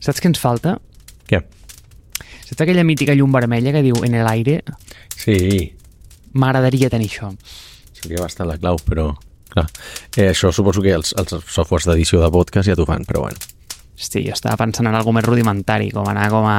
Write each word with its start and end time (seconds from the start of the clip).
Saps 0.00 0.20
què 0.22 0.30
ens 0.30 0.40
falta? 0.42 0.76
Què? 1.28 1.42
Saps 2.48 2.62
aquella 2.64 2.84
mítica 2.86 3.16
llum 3.18 3.32
vermella 3.34 3.72
que 3.74 3.84
diu 3.84 3.98
en 4.06 4.14
el 4.14 4.28
aire? 4.30 4.62
Sí, 5.16 5.74
M'agradaria 6.38 6.90
tenir 6.92 7.08
això. 7.08 7.32
seria 7.98 8.22
bastant 8.22 8.48
la 8.48 8.58
clau, 8.58 8.78
però... 8.84 9.10
Clar, 9.48 9.64
eh, 10.18 10.28
això 10.28 10.50
suposo 10.52 10.82
que 10.84 10.92
els, 10.92 11.14
els 11.16 11.32
softwares 11.48 11.86
d'edició 11.88 12.20
de 12.20 12.28
podcast 12.30 12.68
ja 12.68 12.76
t'ho 12.76 12.84
fan, 12.86 13.06
però 13.08 13.22
bueno. 13.24 13.40
Hosti, 13.98 14.20
jo 14.28 14.34
estava 14.36 14.58
pensant 14.60 14.86
en 14.86 14.94
alguna 14.94 15.18
més 15.18 15.24
rudimentari, 15.26 15.88
com 15.90 16.06
anar 16.06 16.28
com 16.30 16.44
a, 16.46 16.58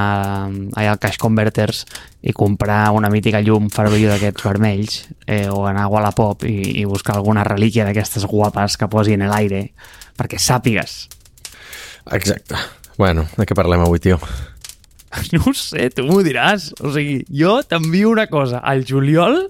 allà 0.49 0.95
al 0.95 0.99
Cash 0.99 1.19
Converters 1.21 1.85
i 2.25 2.33
comprar 2.35 2.89
una 2.91 3.11
mítica 3.13 3.39
llum 3.45 3.69
farollo 3.71 4.09
d'aquests 4.09 4.43
vermells, 4.43 4.97
eh, 5.27 5.45
o 5.47 5.61
anar 5.69 5.85
a 5.85 5.93
Wallapop 5.93 6.43
i, 6.49 6.81
i 6.81 6.83
buscar 6.89 7.15
alguna 7.15 7.45
relíquia 7.47 7.85
d'aquestes 7.87 8.25
guapes 8.27 8.75
que 8.75 8.89
posi 8.91 9.15
en 9.15 9.23
l'aire, 9.29 9.69
perquè 10.19 10.41
sàpigues. 10.41 11.05
Exacte. 12.11 12.57
Bueno, 12.99 13.23
de 13.39 13.45
què 13.47 13.55
parlem 13.55 13.79
avui, 13.85 14.01
tio? 14.03 14.19
No 15.33 15.39
ho 15.47 15.51
sé, 15.57 15.87
tu 15.89 16.03
m'ho 16.05 16.19
diràs. 16.21 16.67
O 16.85 16.91
sigui, 16.93 17.23
jo 17.33 17.55
t'envio 17.65 18.11
una 18.11 18.27
cosa 18.29 18.59
al 18.59 18.83
juliol... 18.85 19.45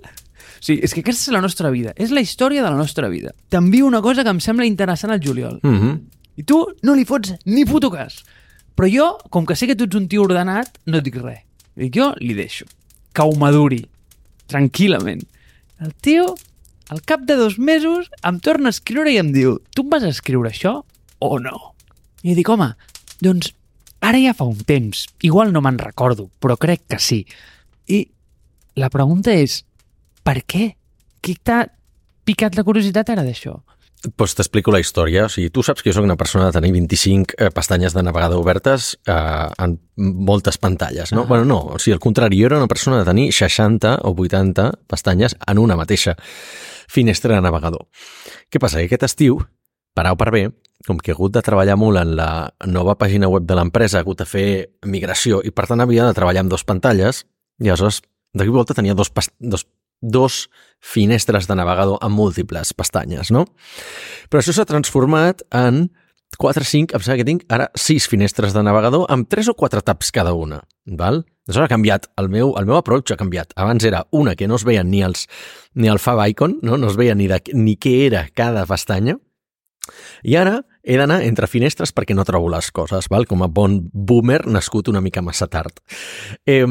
O 0.59 0.63
sigui, 0.63 0.83
és 0.85 0.93
que 0.93 1.01
aquesta 1.01 1.31
és 1.31 1.33
la 1.33 1.41
nostra 1.41 1.71
vida. 1.73 1.91
És 1.99 2.13
la 2.15 2.21
història 2.23 2.61
de 2.63 2.69
la 2.69 2.77
nostra 2.77 3.09
vida. 3.11 3.33
T'envio 3.51 3.87
una 3.87 4.01
cosa 4.05 4.23
que 4.23 4.31
em 4.31 4.39
sembla 4.43 4.67
interessant 4.67 5.11
al 5.15 5.21
juliol. 5.23 5.59
Mm 5.63 5.79
-hmm. 5.79 5.97
I 6.39 6.43
tu 6.43 6.59
no 6.83 6.95
li 6.95 7.05
fots 7.05 7.33
ni 7.45 7.65
puto 7.65 7.89
cas. 7.91 8.21
Però 8.75 8.87
jo, 8.87 9.17
com 9.29 9.45
que 9.45 9.55
sé 9.55 9.67
que 9.67 9.75
tu 9.75 9.85
ets 9.85 9.95
un 9.95 10.07
tio 10.07 10.23
ordenat, 10.23 10.77
no 10.85 10.97
et 10.97 11.03
dic 11.03 11.15
res. 11.15 11.39
Dic, 11.75 11.95
jo 11.95 12.13
li 12.19 12.33
deixo. 12.33 12.65
Que 13.13 13.23
ho 13.23 13.35
maduri. 13.35 13.85
Tranquil·lament. 14.47 15.25
El 15.79 15.93
tio, 16.01 16.35
al 16.89 17.01
cap 17.01 17.21
de 17.21 17.35
dos 17.35 17.57
mesos, 17.57 18.09
em 18.23 18.39
torna 18.39 18.67
a 18.67 18.75
escriure 18.75 19.11
i 19.11 19.17
em 19.17 19.33
diu 19.33 19.59
tu 19.75 19.81
em 19.81 19.89
vas 19.89 20.03
escriure 20.03 20.49
això 20.49 20.83
o 21.19 21.39
no? 21.39 21.73
I 22.23 22.35
dic, 22.35 22.49
home, 22.49 22.75
doncs 23.23 23.53
ara 24.01 24.19
ja 24.21 24.35
fa 24.35 24.47
un 24.47 24.59
temps. 24.67 25.07
Igual 25.21 25.53
no 25.53 25.61
me'n 25.61 25.79
recordo, 25.79 26.29
però 26.39 26.57
crec 26.57 26.85
que 26.87 26.99
sí. 27.03 27.23
I 27.87 28.05
la 28.79 28.91
pregunta 28.93 29.33
és, 29.35 29.63
per 30.23 30.41
què? 30.47 30.73
Qui 31.19 31.35
t'ha 31.35 31.65
picat 32.27 32.55
la 32.55 32.63
curiositat 32.63 33.11
ara 33.11 33.25
d'això? 33.25 33.57
Pues 34.15 34.31
t'explico 34.31 34.71
la 34.71 34.79
història. 34.79 35.25
O 35.27 35.31
sigui, 35.31 35.49
tu 35.51 35.63
saps 35.65 35.83
que 35.83 35.91
jo 35.91 35.97
sóc 35.97 36.05
una 36.07 36.15
persona 36.15 36.45
de 36.47 36.55
tenir 36.55 36.71
25 36.71 37.35
eh, 37.35 37.49
pestanyes 37.51 37.95
de 37.95 38.03
navegador 38.07 38.39
obertes 38.39 38.93
eh, 39.03 39.47
en 39.59 39.75
moltes 39.97 40.57
pantalles, 40.57 41.11
no? 41.11 41.25
Ah. 41.25 41.27
Bueno, 41.27 41.43
no, 41.49 41.59
o 41.75 41.79
sigui, 41.83 41.97
al 41.97 42.03
contrari, 42.03 42.39
jo 42.39 42.47
era 42.47 42.61
una 42.61 42.71
persona 42.71 43.01
de 43.01 43.09
tenir 43.09 43.33
60 43.35 43.97
o 44.07 44.13
80 44.15 44.69
pestanyes 44.87 45.35
en 45.45 45.59
una 45.59 45.75
mateixa 45.75 46.15
finestra 46.87 47.35
de 47.35 47.43
navegador. 47.43 47.89
Què 48.47 48.63
passa? 48.63 48.79
Que 48.79 48.87
aquest 48.87 49.09
estiu, 49.09 49.43
o 49.99 50.15
per 50.15 50.31
B, 50.31 50.47
com 50.87 50.99
que 50.99 51.11
he 51.11 51.15
hagut 51.15 51.33
de 51.35 51.43
treballar 51.43 51.75
molt 51.79 51.99
en 52.01 52.15
la 52.17 52.29
nova 52.67 52.95
pàgina 52.99 53.29
web 53.31 53.47
de 53.47 53.57
l'empresa, 53.57 53.99
he 53.99 54.05
hagut 54.05 54.21
de 54.21 54.27
fer 54.29 54.47
migració 54.85 55.41
i 55.43 55.51
per 55.51 55.67
tant 55.69 55.83
havia 55.83 56.07
de 56.07 56.15
treballar 56.17 56.45
amb 56.45 56.53
dos 56.53 56.63
pantalles 56.63 57.25
i 57.59 57.67
aleshores 57.67 58.01
d'aquí 58.33 58.53
volta 58.53 58.77
tenia 58.77 58.95
dos, 58.95 59.11
dos, 59.39 59.65
dos 60.01 60.49
finestres 60.79 61.47
de 61.49 61.57
navegador 61.59 61.99
amb 62.01 62.15
múltiples 62.15 62.71
pestanyes, 62.73 63.33
no? 63.35 63.45
Però 64.29 64.39
això 64.39 64.55
s'ha 64.55 64.69
transformat 64.69 65.43
en 65.51 65.89
4, 66.37 66.63
5, 66.63 66.95
em 66.95 67.03
sembla 67.03 67.17
que 67.19 67.27
tinc 67.27 67.45
ara 67.51 67.67
6 67.75 68.05
finestres 68.07 68.53
de 68.53 68.63
navegador 68.63 69.07
amb 69.11 69.27
3 69.27 69.49
o 69.51 69.55
4 69.57 69.81
taps 69.83 70.13
cada 70.15 70.33
una, 70.37 70.61
val? 70.85 71.23
Aleshores 71.49 71.65
ha 71.65 71.73
canviat, 71.73 72.05
el 72.21 72.29
meu, 72.29 72.53
el 72.59 72.67
meu 72.69 72.77
approach 72.77 73.11
ha 73.11 73.17
canviat. 73.17 73.55
Abans 73.57 73.83
era 73.83 74.03
una 74.13 74.35
que 74.37 74.47
no 74.47 74.59
es 74.59 74.63
veien 74.63 74.91
ni, 74.91 75.01
els, 75.01 75.25
ni 75.73 75.89
el 75.89 75.99
fab 75.99 76.21
icon, 76.29 76.59
no, 76.61 76.77
no 76.77 76.91
es 76.91 76.99
veia 76.99 77.15
ni, 77.17 77.25
de, 77.27 77.41
ni 77.57 77.73
què 77.81 78.05
era 78.05 78.27
cada 78.37 78.67
pestanya, 78.69 79.17
i 80.23 80.35
ara 80.39 80.59
he 80.83 80.97
d'anar 80.97 81.21
entre 81.25 81.47
finestres 81.47 81.93
perquè 81.95 82.15
no 82.15 82.25
trobo 82.27 82.49
les 82.49 82.71
coses, 82.71 83.09
val? 83.09 83.27
com 83.29 83.43
a 83.43 83.47
bon 83.47 83.79
boomer 83.93 84.45
nascut 84.47 84.87
una 84.89 85.01
mica 85.01 85.21
massa 85.21 85.47
tard. 85.47 85.81
Eh, 86.45 86.65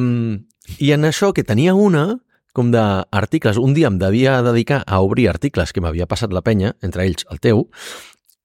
I 0.79 0.93
en 0.93 1.05
això 1.09 1.33
que 1.33 1.45
tenia 1.45 1.75
una 1.75 2.19
com 2.59 2.73
d'articles, 2.75 3.59
un 3.62 3.75
dia 3.77 3.87
em 3.87 4.01
devia 4.01 4.41
dedicar 4.43 4.83
a 4.87 4.99
obrir 5.05 5.28
articles 5.31 5.71
que 5.71 5.83
m'havia 5.84 6.09
passat 6.11 6.33
la 6.34 6.43
penya, 6.43 6.73
entre 6.83 7.05
ells 7.07 7.27
el 7.31 7.39
teu, 7.39 7.69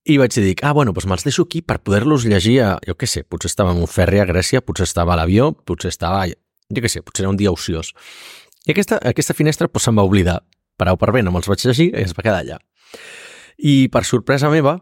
i 0.05 0.17
vaig 0.19 0.35
dir, 0.35 0.53
ah, 0.61 0.73
bueno, 0.75 0.91
doncs 0.91 1.07
me'ls 1.07 1.23
deixo 1.25 1.45
aquí 1.47 1.63
per 1.63 1.79
poder-los 1.79 2.27
llegir 2.27 2.57
a, 2.61 2.73
jo 2.85 2.93
què 2.99 3.07
sé, 3.07 3.23
potser 3.23 3.49
estava 3.49 3.71
en 3.71 3.79
un 3.81 3.89
ferri 3.89 4.19
a 4.19 4.27
Grècia, 4.27 4.61
potser 4.61 4.85
estava 4.85 5.15
a 5.15 5.17
l'avió, 5.21 5.53
potser 5.65 5.93
estava, 5.93 6.25
jo 6.27 6.83
què 6.83 6.91
sé, 6.91 7.01
potser 7.01 7.23
era 7.23 7.31
un 7.31 7.39
dia 7.39 7.53
ociós. 7.55 7.93
I 8.67 8.75
aquesta, 8.75 8.99
aquesta 8.99 9.35
finestra 9.37 9.69
doncs, 9.71 9.89
va 9.95 10.05
oblidar. 10.05 10.41
O 10.83 10.97
per 10.99 11.11
B 11.15 11.21
no 11.23 11.31
me'ls 11.31 11.47
vaig 11.47 11.63
llegir 11.63 11.89
i 11.93 12.03
es 12.03 12.13
va 12.17 12.25
quedar 12.25 12.41
allà. 12.43 12.59
I 13.57 13.89
per 13.93 14.03
sorpresa 14.07 14.49
meva, 14.53 14.77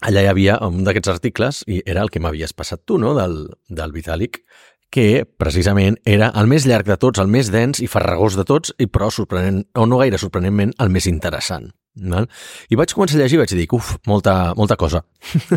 allà 0.00 0.24
hi 0.24 0.30
havia 0.30 0.58
un 0.66 0.84
d'aquests 0.84 1.12
articles, 1.12 1.62
i 1.68 1.82
era 1.86 2.02
el 2.02 2.10
que 2.10 2.22
m'havies 2.22 2.56
passat 2.56 2.84
tu, 2.86 2.98
no?, 2.98 3.14
del, 3.18 3.42
del 3.68 3.92
Vitàlic, 3.92 4.42
que 4.90 5.24
precisament 5.38 5.96
era 6.04 6.32
el 6.34 6.48
més 6.50 6.66
llarg 6.66 6.88
de 6.88 6.98
tots, 6.98 7.22
el 7.22 7.30
més 7.30 7.50
dens 7.54 7.78
i 7.78 7.86
farragós 7.90 8.34
de 8.36 8.44
tots, 8.44 8.74
i 8.82 8.88
però 8.90 9.10
sorprenent, 9.14 9.62
o 9.78 9.86
no 9.86 10.00
gaire 10.02 10.18
sorprenentment, 10.18 10.74
el 10.82 10.90
més 10.90 11.06
interessant. 11.06 11.70
Val? 12.00 12.26
I 12.70 12.78
vaig 12.78 12.92
començar 12.94 13.18
a 13.18 13.20
llegir 13.20 13.36
i 13.36 13.40
vaig 13.40 13.54
dir, 13.54 13.66
uf, 13.74 13.92
molta, 14.06 14.52
molta 14.58 14.76
cosa. 14.78 15.02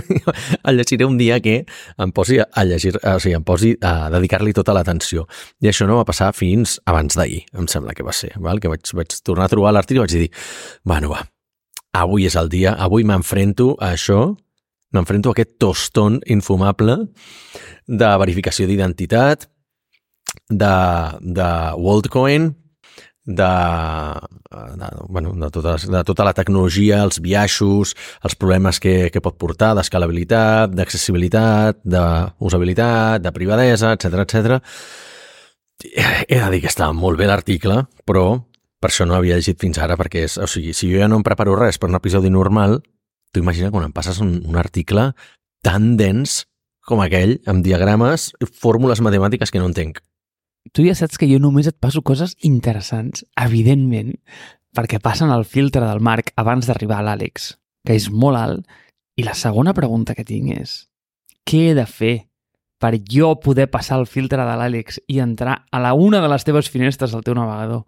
el 0.68 0.80
llegiré 0.80 1.06
un 1.06 1.18
dia 1.18 1.40
que 1.42 1.60
em 1.66 2.14
posi 2.14 2.40
a 2.42 2.66
llegir, 2.66 2.96
o 2.98 3.20
sigui, 3.22 3.36
em 3.38 3.46
posi 3.46 3.74
a 3.86 4.10
dedicar-li 4.14 4.54
tota 4.54 4.74
l'atenció. 4.76 5.28
I 5.62 5.70
això 5.72 5.90
no 5.90 6.00
va 6.02 6.08
passar 6.10 6.32
fins 6.38 6.80
abans 6.90 7.18
d'ahir, 7.18 7.44
em 7.54 7.70
sembla 7.70 7.94
que 7.98 8.06
va 8.06 8.16
ser, 8.18 8.34
val? 8.38 8.62
que 8.62 8.72
vaig, 8.72 8.86
vaig 8.98 9.18
tornar 9.26 9.48
a 9.48 9.54
trobar 9.54 9.74
l'article 9.74 10.02
i 10.02 10.06
vaig 10.08 10.18
dir, 10.26 10.32
bueno, 10.84 11.14
va, 11.14 11.22
avui 11.94 12.26
és 12.26 12.36
el 12.40 12.50
dia, 12.50 12.74
avui 12.74 13.06
m'enfrento 13.06 13.74
a 13.80 13.94
això, 13.94 14.34
m'enfrento 14.94 15.30
a 15.30 15.38
aquest 15.38 15.58
tostón 15.62 16.20
infumable 16.26 16.98
de 17.88 18.12
verificació 18.22 18.68
d'identitat, 18.70 19.48
de, 20.50 20.76
de 21.22 21.50
WorldCoin, 21.78 22.52
de, 23.26 23.50
de, 24.76 24.88
bueno, 25.08 25.34
de, 25.34 25.50
totes, 25.50 25.88
de 25.90 26.04
tota 26.04 26.26
la 26.28 26.34
tecnologia, 26.36 27.02
els 27.04 27.22
biaixos, 27.24 27.94
els 28.24 28.36
problemes 28.36 28.82
que, 28.84 29.10
que 29.14 29.22
pot 29.24 29.38
portar 29.40 29.74
d'escalabilitat, 29.78 30.74
d'accessibilitat, 30.76 31.80
d'usabilitat, 31.86 33.24
de 33.24 33.32
privadesa, 33.36 33.94
etc 33.96 34.26
etc. 34.26 34.60
He 36.28 36.40
de 36.40 36.50
dir 36.52 36.62
que 36.64 36.72
estava 36.72 36.94
molt 36.96 37.20
bé 37.20 37.30
l'article, 37.30 37.86
però 38.06 38.44
per 38.84 38.92
això 38.92 39.08
no 39.08 39.16
havia 39.16 39.38
llegit 39.40 39.62
fins 39.64 39.80
ara, 39.80 39.96
perquè 39.96 40.26
és, 40.28 40.36
o 40.36 40.48
sigui, 40.50 40.74
si 40.76 40.90
jo 40.92 41.00
ja 41.00 41.08
no 41.08 41.22
em 41.22 41.24
preparo 41.24 41.56
res 41.56 41.80
per 41.80 41.88
un 41.88 41.96
episodi 41.96 42.28
normal, 42.34 42.82
tu 43.32 43.40
imagina 43.40 43.72
quan 43.72 43.88
em 43.88 43.94
passes 43.96 44.20
un, 44.20 44.42
un 44.44 44.60
article 44.60 45.14
tan 45.64 45.94
dens 45.96 46.42
com 46.84 47.00
aquell, 47.00 47.38
amb 47.48 47.64
diagrames 47.64 48.34
i 48.44 48.50
fórmules 48.50 49.00
matemàtiques 49.00 49.54
que 49.54 49.62
no 49.62 49.70
entenc. 49.72 50.02
Tu 50.76 50.84
ja 50.88 50.96
saps 51.00 51.20
que 51.20 51.30
jo 51.32 51.40
només 51.40 51.68
et 51.72 51.80
passo 51.80 52.04
coses 52.04 52.36
interessants, 52.44 53.24
evidentment, 53.40 54.14
perquè 54.76 55.00
passen 55.00 55.32
el 55.32 55.48
filtre 55.48 55.86
del 55.88 56.04
Marc 56.04 56.34
abans 56.40 56.68
d'arribar 56.68 57.00
a 57.00 57.08
l'Àlex, 57.08 57.54
que 57.88 57.96
és 57.96 58.10
molt 58.12 58.40
alt, 58.40 58.78
i 59.16 59.24
la 59.24 59.36
segona 59.38 59.76
pregunta 59.78 60.16
que 60.18 60.28
tinc 60.28 60.52
és 60.58 60.82
què 61.48 61.70
he 61.70 61.74
de 61.78 61.86
fer 61.88 62.16
per 62.84 62.98
jo 63.08 63.36
poder 63.40 63.70
passar 63.72 64.00
el 64.02 64.10
filtre 64.12 64.44
de 64.44 64.56
l'Àlex 64.60 65.00
i 65.08 65.20
entrar 65.24 65.62
a 65.72 65.80
la 65.84 65.94
una 65.96 66.20
de 66.24 66.32
les 66.32 66.44
teves 66.44 66.72
finestres 66.72 67.16
del 67.16 67.24
teu 67.24 67.36
navegador? 67.38 67.86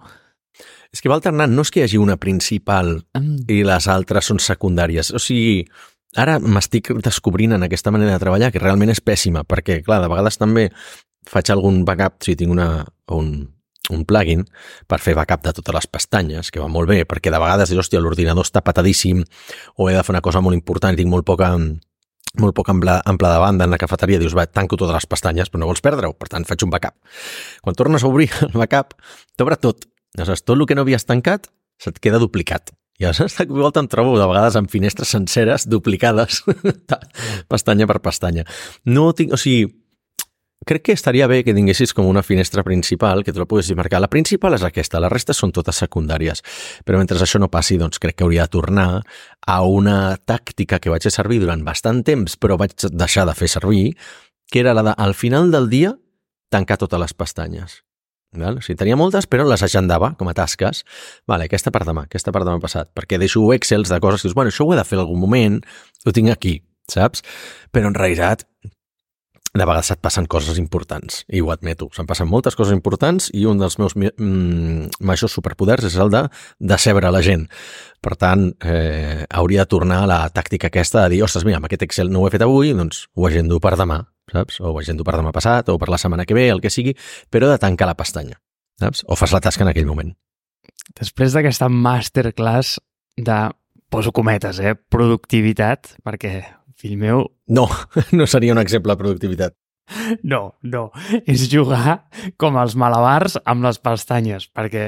És 0.95 1.03
que 1.03 1.11
va 1.11 1.17
alternant, 1.19 1.51
no 1.51 1.65
és 1.65 1.73
que 1.73 1.81
hi 1.81 1.85
hagi 1.89 1.99
una 1.99 2.15
principal 2.15 3.01
Mm, 3.19 3.43
i 3.51 3.63
les 3.67 3.87
altres 3.91 4.31
són 4.31 4.39
secundàries. 4.39 5.11
O 5.11 5.19
sigui, 5.19 5.65
ara 6.15 6.37
m'estic 6.39 6.93
descobrint 7.03 7.57
en 7.57 7.67
aquesta 7.67 7.91
manera 7.91 8.15
de 8.15 8.23
treballar 8.23 8.51
que 8.53 8.63
realment 8.63 8.93
és 8.93 9.03
pèssima, 9.03 9.43
perquè, 9.43 9.81
clar, 9.83 9.99
de 10.03 10.11
vegades 10.11 10.39
també 10.39 10.69
faig 11.27 11.51
algun 11.51 11.83
backup, 11.83 12.21
si 12.23 12.37
tinc 12.39 12.53
una, 12.53 12.85
un, 13.11 13.31
un 13.91 14.05
plugin 14.05 14.45
per 14.87 15.01
fer 15.01 15.15
backup 15.17 15.43
de 15.43 15.53
totes 15.57 15.75
les 15.75 15.87
pestanyes, 15.87 16.51
que 16.51 16.61
va 16.61 16.69
molt 16.71 16.87
bé, 16.89 17.03
perquè 17.03 17.33
de 17.33 17.41
vegades 17.41 17.73
dius, 17.73 17.83
hòstia, 17.83 17.99
l'ordinador 17.99 18.45
està 18.45 18.63
patadíssim 18.63 19.25
o 19.75 19.89
he 19.89 19.97
de 19.97 20.03
fer 20.05 20.15
una 20.15 20.23
cosa 20.23 20.41
molt 20.45 20.55
important 20.55 20.95
i 20.95 21.01
tinc 21.01 21.11
molt 21.11 21.27
poca 21.27 21.51
molt 22.35 22.55
poc 22.55 22.69
ample, 22.69 22.97
ample 23.07 23.29
de 23.31 23.39
banda 23.39 23.63
en 23.63 23.71
la 23.71 23.79
cafeteria, 23.79 24.19
dius, 24.19 24.35
va, 24.35 24.43
tanco 24.45 24.75
totes 24.75 24.95
les 24.97 25.07
pestanyes, 25.07 25.47
però 25.51 25.61
no 25.61 25.69
vols 25.69 25.83
perdre-ho, 25.83 26.11
per 26.19 26.27
tant, 26.31 26.43
faig 26.43 26.65
un 26.67 26.73
backup. 26.73 26.97
Quan 27.63 27.77
tornes 27.79 28.03
a 28.03 28.09
obrir 28.11 28.27
el 28.43 28.57
backup, 28.59 28.97
t'obre 29.39 29.55
tot. 29.55 29.87
Aleshores, 30.15 30.43
tot 30.43 30.57
el 30.57 30.65
que 30.65 30.75
no 30.75 30.85
havies 30.85 31.05
tancat 31.05 31.49
se't 31.81 31.99
queda 32.03 32.19
duplicat. 32.21 32.71
I 32.99 33.09
aleshores, 33.09 33.35
de 33.35 33.47
cop 33.49 33.57
i 33.57 33.63
volta 33.65 33.81
em 33.83 33.89
trobo 33.91 34.15
de 34.15 34.27
vegades 34.29 34.55
amb 34.55 34.71
finestres 34.71 35.11
senceres 35.11 35.67
duplicades, 35.67 36.43
pestanya 37.51 37.87
per 37.89 37.99
pestanya. 38.03 38.45
No 38.87 39.09
tinc, 39.17 39.33
o 39.35 39.39
sigui, 39.39 39.65
crec 40.65 40.85
que 40.87 40.95
estaria 40.95 41.27
bé 41.27 41.43
que 41.43 41.53
tinguessis 41.53 41.93
com 41.93 42.07
una 42.07 42.23
finestra 42.23 42.63
principal 42.63 43.23
que 43.23 43.33
tu 43.33 43.39
la 43.43 43.47
poguessis 43.49 43.75
marcar. 43.75 43.99
La 43.99 44.09
principal 44.09 44.55
és 44.55 44.63
aquesta, 44.63 45.01
la 45.03 45.11
resta 45.11 45.35
són 45.35 45.51
totes 45.51 45.83
secundàries. 45.83 46.41
Però 46.87 47.01
mentre 47.01 47.19
això 47.19 47.41
no 47.41 47.51
passi, 47.51 47.77
doncs 47.81 47.99
crec 47.99 48.15
que 48.15 48.23
hauria 48.23 48.47
de 48.47 48.55
tornar 48.55 48.89
a 49.45 49.57
una 49.67 50.15
tàctica 50.17 50.79
que 50.79 50.93
vaig 50.93 51.03
fer 51.03 51.13
servir 51.13 51.41
durant 51.43 51.67
bastant 51.67 52.01
temps, 52.07 52.39
però 52.39 52.57
vaig 52.57 52.73
deixar 52.91 53.27
de 53.27 53.35
fer 53.35 53.51
servir, 53.51 53.89
que 54.51 54.63
era 54.63 54.73
la 54.73 54.87
de, 54.87 54.95
al 54.97 55.13
final 55.13 55.51
del 55.51 55.69
dia, 55.69 55.97
tancar 56.49 56.79
totes 56.79 57.01
les 57.01 57.13
pestanyes. 57.13 57.81
Val? 58.41 58.59
O 58.59 58.65
sigui, 58.65 58.77
tenia 58.79 58.97
moltes, 58.99 59.27
però 59.29 59.45
les 59.47 59.63
agendava 59.65 60.13
com 60.19 60.29
a 60.31 60.35
tasques. 60.37 60.83
Vale, 61.29 61.49
aquesta 61.49 61.73
per 61.73 61.83
demà, 61.87 62.05
aquesta 62.09 62.33
per 62.35 62.43
demà 62.45 62.59
passat, 62.63 62.91
perquè 62.97 63.19
deixo 63.21 63.43
excels 63.55 63.91
de 63.91 63.99
coses 64.03 64.23
que 64.23 64.29
dius, 64.29 64.37
bueno, 64.37 64.53
això 64.53 64.67
ho 64.67 64.73
he 64.73 64.79
de 64.79 64.87
fer 64.87 64.99
en 64.99 65.05
algun 65.05 65.21
moment, 65.21 65.61
ho 66.05 66.15
tinc 66.15 66.33
aquí, 66.33 66.57
saps? 66.91 67.23
Però 67.73 67.91
en 67.91 67.97
realitat 67.97 68.45
de 69.55 69.63
vegades 69.63 69.91
et 69.93 70.01
passen 70.03 70.25
coses 70.27 70.57
importants, 70.59 71.21
i 71.31 71.39
ho 71.41 71.51
admeto. 71.53 71.87
Se'n 71.95 72.07
passen 72.09 72.27
moltes 72.27 72.57
coses 72.59 72.75
importants 72.75 73.29
i 73.33 73.45
un 73.47 73.61
dels 73.61 73.77
meus 73.79 73.95
mm, 73.95 74.99
majors 75.07 75.35
superpoders 75.37 75.87
és 75.87 75.95
el 76.01 76.11
de 76.11 76.25
decebre 76.59 77.11
la 77.13 77.23
gent. 77.23 77.47
Per 78.03 78.17
tant, 78.19 78.49
eh, 78.67 79.23
hauria 79.29 79.63
de 79.63 79.71
tornar 79.71 80.03
a 80.03 80.09
la 80.11 80.19
tàctica 80.35 80.67
aquesta 80.67 81.05
de 81.05 81.15
dir, 81.15 81.23
ostres, 81.23 81.47
mira, 81.47 81.61
amb 81.61 81.69
aquest 81.69 81.87
Excel 81.87 82.11
no 82.11 82.23
ho 82.23 82.27
he 82.27 82.35
fet 82.35 82.43
avui, 82.43 82.75
doncs 82.75 83.05
ho 83.15 83.29
agendo 83.29 83.61
per 83.63 83.77
demà, 83.79 84.03
saps? 84.31 84.59
O 84.61 84.71
ho 84.71 84.79
agendo 84.79 85.05
per 85.05 85.17
demà 85.17 85.33
passat, 85.35 85.69
o 85.69 85.77
per 85.81 85.89
la 85.91 85.99
setmana 86.01 86.25
que 86.25 86.37
ve, 86.37 86.47
el 86.51 86.61
que 86.63 86.73
sigui, 86.73 86.95
però 87.29 87.49
de 87.51 87.59
tancar 87.61 87.89
la 87.89 87.97
pestanya, 87.97 88.39
saps? 88.81 89.05
O 89.07 89.17
fas 89.19 89.35
la 89.35 89.43
tasca 89.43 89.65
en 89.65 89.71
aquell 89.71 89.89
moment. 89.89 90.13
Després 90.95 91.35
d'aquesta 91.35 91.69
masterclass 91.71 92.77
de, 93.17 93.39
poso 93.89 94.13
cometes, 94.15 94.59
eh, 94.59 94.75
productivitat, 94.75 95.95
perquè 96.05 96.41
fill 96.79 96.97
meu... 96.99 97.27
No, 97.47 97.67
no 98.17 98.27
seria 98.27 98.55
un 98.55 98.61
exemple 98.61 98.93
de 98.93 99.01
productivitat. 99.01 99.55
No, 100.25 100.55
no. 100.65 100.87
És 101.29 101.45
jugar 101.51 102.07
com 102.41 102.57
els 102.57 102.73
malabars 102.79 103.37
amb 103.45 103.67
les 103.67 103.77
pestanyes, 103.77 104.49
perquè 104.49 104.87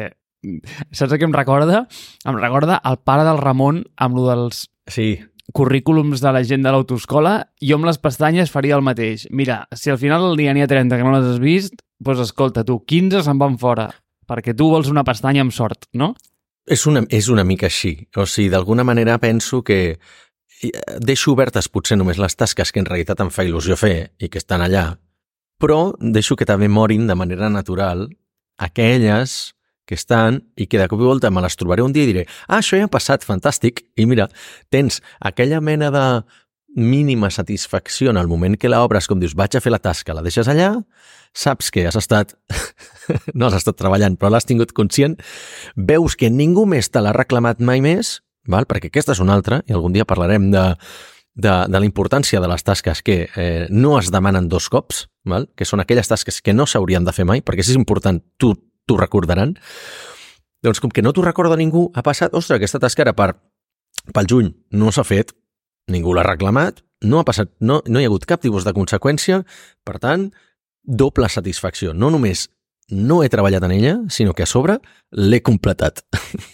saps 0.96 1.14
què 1.14 1.26
em 1.28 1.36
recorda? 1.36 1.86
Em 2.26 2.38
recorda 2.38 2.80
el 2.86 2.98
pare 3.06 3.26
del 3.28 3.42
Ramon 3.42 3.84
amb 4.02 4.18
lo 4.18 4.26
dels 4.30 4.66
Sí, 4.88 5.18
currículums 5.56 6.22
de 6.22 6.32
la 6.36 6.44
gent 6.44 6.66
de 6.66 6.74
l'autoescola, 6.74 7.38
jo 7.64 7.78
amb 7.78 7.88
les 7.88 8.00
pestanyes 8.02 8.52
faria 8.52 8.76
el 8.76 8.84
mateix. 8.84 9.28
Mira, 9.32 9.66
si 9.76 9.90
al 9.90 10.00
final 10.02 10.26
del 10.26 10.42
dia 10.42 10.54
n'hi 10.54 10.66
ha 10.66 10.72
30 10.72 10.98
que 10.98 11.06
no 11.08 11.14
les 11.16 11.30
has 11.34 11.40
vist, 11.44 11.80
doncs 12.04 12.26
escolta, 12.28 12.66
tu, 12.68 12.82
15 12.86 13.24
se'n 13.26 13.40
van 13.40 13.56
fora, 13.58 13.88
perquè 14.28 14.54
tu 14.58 14.68
vols 14.70 14.92
una 14.92 15.06
pestanya 15.08 15.46
amb 15.46 15.56
sort, 15.56 15.88
no? 15.94 16.14
és 16.68 16.86
una, 16.86 17.02
és 17.10 17.30
una 17.32 17.46
mica 17.48 17.72
així. 17.72 17.96
O 18.20 18.28
sigui, 18.28 18.52
d'alguna 18.52 18.84
manera 18.84 19.18
penso 19.24 19.64
que 19.64 19.80
eh, 19.96 20.72
deixo 21.00 21.32
obertes 21.34 21.72
potser 21.72 21.98
només 21.98 22.20
les 22.20 22.36
tasques 22.36 22.72
que 22.72 22.84
en 22.84 22.90
realitat 22.90 23.24
em 23.24 23.32
fa 23.34 23.48
il·lusió 23.48 23.80
fer 23.80 24.12
i 24.20 24.30
que 24.30 24.42
estan 24.44 24.62
allà, 24.62 24.92
però 25.58 25.96
deixo 25.98 26.36
que 26.36 26.46
també 26.46 26.68
morin 26.68 27.08
de 27.08 27.16
manera 27.16 27.50
natural 27.50 28.10
aquelles 28.58 29.56
que 29.88 29.96
estan 29.96 30.42
i 30.60 30.68
que 30.68 30.82
de 30.82 30.90
cop 30.92 31.02
i 31.02 31.08
volta 31.08 31.32
me 31.32 31.42
les 31.42 31.56
trobaré 31.58 31.86
un 31.86 31.96
dia 31.96 32.06
i 32.06 32.12
diré 32.12 32.26
ah, 32.48 32.60
això 32.60 32.78
ja 32.78 32.90
ha 32.90 32.92
passat, 32.92 33.24
fantàstic, 33.26 33.86
i 33.96 34.06
mira, 34.06 34.28
tens 34.74 35.02
aquella 35.20 35.62
mena 35.64 35.90
de 35.94 36.06
mínima 36.78 37.32
satisfacció 37.32 38.12
en 38.12 38.18
el 38.18 38.28
moment 38.28 38.58
que 38.60 38.70
l'obres, 38.70 39.08
com 39.10 39.20
dius, 39.20 39.34
vaig 39.36 39.56
a 39.58 39.62
fer 39.64 39.72
la 39.74 39.82
tasca, 39.82 40.14
la 40.14 40.22
deixes 40.22 40.48
allà, 40.52 40.76
saps 41.34 41.72
que 41.74 41.88
has 41.88 41.98
estat... 41.98 42.36
no 43.38 43.48
has 43.48 43.58
estat 43.58 43.80
treballant, 43.80 44.18
però 44.20 44.30
l'has 44.30 44.46
tingut 44.46 44.76
conscient, 44.78 45.18
veus 45.76 46.18
que 46.20 46.30
ningú 46.30 46.68
més 46.70 46.92
te 46.92 47.02
l'ha 47.02 47.16
reclamat 47.16 47.64
mai 47.64 47.82
més, 47.82 48.20
val? 48.48 48.70
perquè 48.70 48.92
aquesta 48.92 49.16
és 49.16 49.24
una 49.24 49.34
altra, 49.34 49.64
i 49.66 49.74
algun 49.74 49.96
dia 49.96 50.06
parlarem 50.06 50.52
de, 50.54 50.66
de, 51.34 51.54
de 51.66 51.82
la 51.82 51.88
importància 51.90 52.42
de 52.44 52.52
les 52.52 52.68
tasques 52.68 53.02
que 53.02 53.18
eh, 53.26 53.68
no 53.70 53.98
es 53.98 54.12
demanen 54.14 54.50
dos 54.52 54.70
cops, 54.70 55.08
val? 55.26 55.50
que 55.58 55.66
són 55.66 55.82
aquelles 55.82 56.14
tasques 56.14 56.44
que 56.46 56.54
no 56.54 56.70
s'haurien 56.70 57.08
de 57.08 57.16
fer 57.16 57.26
mai, 57.26 57.42
perquè 57.42 57.66
si 57.66 57.74
és 57.74 57.82
important, 57.82 58.22
tu 58.38 58.54
t'ho 58.88 58.98
recordaran. 59.00 59.56
Doncs 60.66 60.82
com 60.82 60.92
que 60.92 61.04
no 61.06 61.14
t'ho 61.14 61.26
recorda 61.26 61.60
ningú, 61.60 61.90
ha 61.94 62.04
passat, 62.04 62.34
ostres, 62.34 62.58
aquesta 62.58 62.82
tasca 62.82 63.04
era 63.06 63.14
per, 63.14 63.34
pel 64.14 64.30
juny, 64.30 64.52
no 64.74 64.92
s'ha 64.92 65.06
fet, 65.06 65.36
ningú 65.92 66.16
l'ha 66.16 66.26
reclamat, 66.26 66.82
no 67.06 67.22
ha 67.22 67.28
passat, 67.28 67.52
no, 67.60 67.82
no 67.86 68.00
hi 68.00 68.08
ha 68.08 68.12
hagut 68.12 68.26
cap 68.26 68.42
tipus 68.42 68.66
de 68.66 68.74
conseqüència, 68.74 69.44
per 69.86 70.00
tant, 70.04 70.32
doble 70.88 71.30
satisfacció. 71.30 71.94
No 71.94 72.10
només 72.10 72.48
no 72.90 73.22
he 73.24 73.30
treballat 73.30 73.68
en 73.68 73.76
ella, 73.76 73.96
sinó 74.10 74.34
que 74.34 74.48
a 74.48 74.50
sobre 74.50 74.80
l'he 75.12 75.42
completat. 75.44 76.06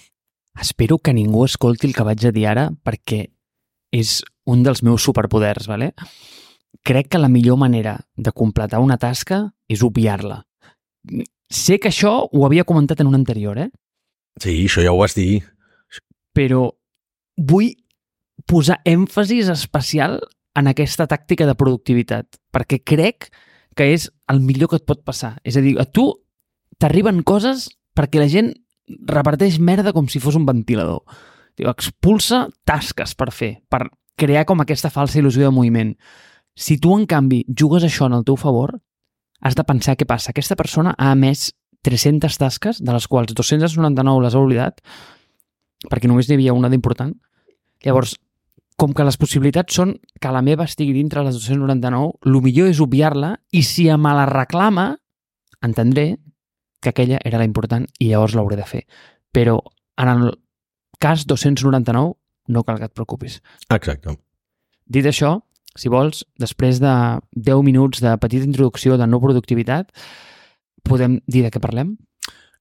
Espero 0.62 0.98
que 0.98 1.14
ningú 1.14 1.46
escolti 1.46 1.88
el 1.88 1.96
que 1.96 2.06
vaig 2.06 2.26
a 2.28 2.34
dir 2.34 2.48
ara 2.50 2.68
perquè 2.74 3.28
és 3.94 4.22
un 4.50 4.64
dels 4.66 4.84
meus 4.84 5.06
superpoders, 5.06 5.68
¿vale? 5.70 5.94
Crec 6.84 7.10
que 7.14 7.22
la 7.22 7.30
millor 7.30 7.58
manera 7.58 8.00
de 8.18 8.34
completar 8.34 8.82
una 8.82 8.98
tasca 8.98 9.54
és 9.70 9.84
obviar-la. 9.86 10.44
Sé 11.54 11.80
que 11.80 11.92
això 11.92 12.14
ho 12.26 12.46
havia 12.46 12.66
comentat 12.66 13.02
en 13.02 13.10
un 13.12 13.18
anterior, 13.18 13.60
eh? 13.60 13.70
Sí, 14.42 14.64
això 14.66 14.82
ja 14.82 14.94
ho 14.94 15.00
vas 15.02 15.16
dir. 15.18 15.44
Però 16.34 16.72
vull 17.38 17.74
posar 18.50 18.80
èmfasis 18.90 19.52
especial 19.54 20.18
en 20.58 20.70
aquesta 20.70 21.06
tàctica 21.10 21.46
de 21.50 21.56
productivitat, 21.58 22.40
perquè 22.54 22.82
crec 22.86 23.30
que 23.78 23.90
és 23.94 24.08
el 24.30 24.42
millor 24.42 24.70
que 24.70 24.80
et 24.82 24.86
pot 24.86 25.04
passar. 25.06 25.36
És 25.46 25.58
a 25.58 25.64
dir, 25.66 25.76
a 25.82 25.86
tu 25.86 26.12
t'arriben 26.82 27.24
coses 27.26 27.70
perquè 27.98 28.22
la 28.22 28.30
gent 28.30 28.54
reparteix 29.10 29.60
merda 29.60 29.94
com 29.94 30.10
si 30.10 30.22
fos 30.22 30.38
un 30.38 30.46
ventilador. 30.46 31.04
Diu, 31.58 31.70
expulsa 31.70 32.48
tasques 32.66 33.14
per 33.18 33.30
fer, 33.34 33.56
per 33.70 33.88
crear 34.18 34.46
com 34.50 34.62
aquesta 34.62 34.92
falsa 34.94 35.20
il·lusió 35.22 35.46
de 35.46 35.54
moviment. 35.54 35.94
Si 36.54 36.78
tu, 36.82 36.94
en 36.98 37.06
canvi, 37.10 37.44
jugues 37.50 37.86
això 37.86 38.10
en 38.10 38.18
el 38.18 38.26
teu 38.26 38.38
favor, 38.38 38.76
has 39.44 39.58
de 39.60 39.66
pensar 39.68 39.98
què 40.00 40.08
passa. 40.08 40.32
Aquesta 40.32 40.58
persona 40.60 40.96
ha 40.98 41.12
emès 41.14 41.52
300 41.84 42.40
tasques, 42.40 42.80
de 42.80 42.96
les 42.96 43.08
quals 43.12 43.36
299 43.36 44.24
les 44.24 44.36
ha 44.36 44.42
oblidat, 44.42 44.80
perquè 45.92 46.08
només 46.08 46.30
n'hi 46.30 46.40
havia 46.40 46.56
una 46.56 46.72
d'important. 46.72 47.12
Llavors, 47.84 48.16
com 48.80 48.94
que 48.96 49.06
les 49.06 49.20
possibilitats 49.20 49.76
són 49.76 49.98
que 50.22 50.32
la 50.32 50.42
meva 50.42 50.66
estigui 50.70 50.96
dintre 50.96 51.26
les 51.28 51.36
299, 51.36 52.24
el 52.26 52.40
millor 52.46 52.72
és 52.72 52.80
obviar-la 52.84 53.36
i 53.52 53.66
si 53.68 53.90
me 53.92 54.16
la 54.16 54.26
reclama, 54.30 54.94
entendré 55.62 56.18
que 56.84 56.92
aquella 56.92 57.20
era 57.24 57.40
la 57.40 57.48
important 57.48 57.86
i 58.00 58.10
llavors 58.12 58.36
l'hauré 58.36 58.58
de 58.60 58.68
fer. 58.68 58.84
Però 59.36 59.60
en 60.00 60.10
el 60.14 60.34
cas 61.00 61.28
299 61.28 62.16
no 62.48 62.64
cal 62.64 62.80
que 62.80 62.90
et 62.90 62.96
preocupis. 62.96 63.42
Exacte. 63.70 64.18
Dit 64.86 65.08
això, 65.08 65.38
si 65.76 65.90
vols, 65.90 66.24
després 66.40 66.80
de 66.84 66.94
10 67.36 67.64
minuts 67.66 68.02
de 68.04 68.16
petita 68.22 68.46
introducció 68.46 68.98
de 68.98 69.08
no 69.08 69.20
productivitat, 69.24 69.90
podem 70.84 71.20
dir 71.28 71.44
de 71.46 71.52
què 71.54 71.62
parlem? 71.64 71.96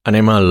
Anem 0.09 0.29
al, 0.33 0.49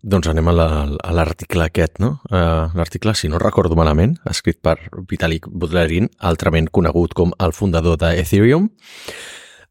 doncs 0.00 0.30
anem 0.30 0.46
a 0.48 0.52
la- 0.56 0.96
a 1.04 1.12
l'article 1.12 1.66
aquest, 1.66 1.98
no? 2.00 2.20
Uh, 2.30 2.70
l'article, 2.78 3.12
si 3.14 3.28
no 3.28 3.38
recordo 3.38 3.76
malament, 3.76 4.14
escrit 4.30 4.62
per 4.64 4.78
Vitalik 5.10 5.44
Buterin, 5.50 6.08
altrament 6.24 6.70
conegut 6.72 7.12
com 7.12 7.34
el 7.38 7.52
fundador 7.52 7.98
d'Ethereum, 8.00 8.70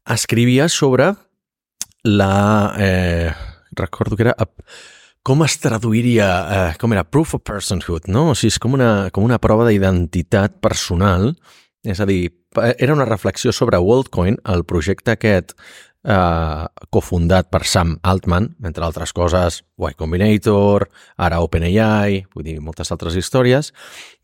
escrivia 0.06 0.68
sobre 0.68 1.14
la... 2.04 2.74
Eh, 2.78 3.32
recordo 3.72 4.16
que 4.16 4.22
era... 4.28 4.36
Com 5.24 5.42
es 5.42 5.56
traduiria... 5.58 6.26
Eh, 6.68 6.72
com 6.78 6.92
era? 6.92 7.02
Proof 7.08 7.34
of 7.38 7.42
personhood, 7.48 8.06
no? 8.12 8.28
O 8.30 8.34
sigui, 8.36 8.52
és 8.52 8.58
com 8.60 8.74
una, 8.76 9.08
com 9.10 9.24
una 9.24 9.38
prova 9.40 9.66
d'identitat 9.70 10.60
personal. 10.62 11.32
És 11.84 12.00
a 12.00 12.06
dir, 12.08 12.32
era 12.78 12.94
una 12.94 13.04
reflexió 13.04 13.52
sobre 13.52 13.78
WorldCoin, 13.78 14.38
el 14.48 14.64
projecte 14.64 15.12
aquest 15.12 15.52
eh, 16.04 16.64
cofundat 16.90 17.50
per 17.52 17.64
Sam 17.68 17.98
Altman, 18.02 18.54
entre 18.64 18.84
altres 18.84 19.12
coses, 19.12 19.62
Y 19.76 19.94
Combinator, 19.98 20.88
ara 21.16 21.40
OpenAI, 21.44 22.24
vull 22.34 22.44
dir, 22.46 22.60
moltes 22.60 22.92
altres 22.92 23.16
històries, 23.16 23.72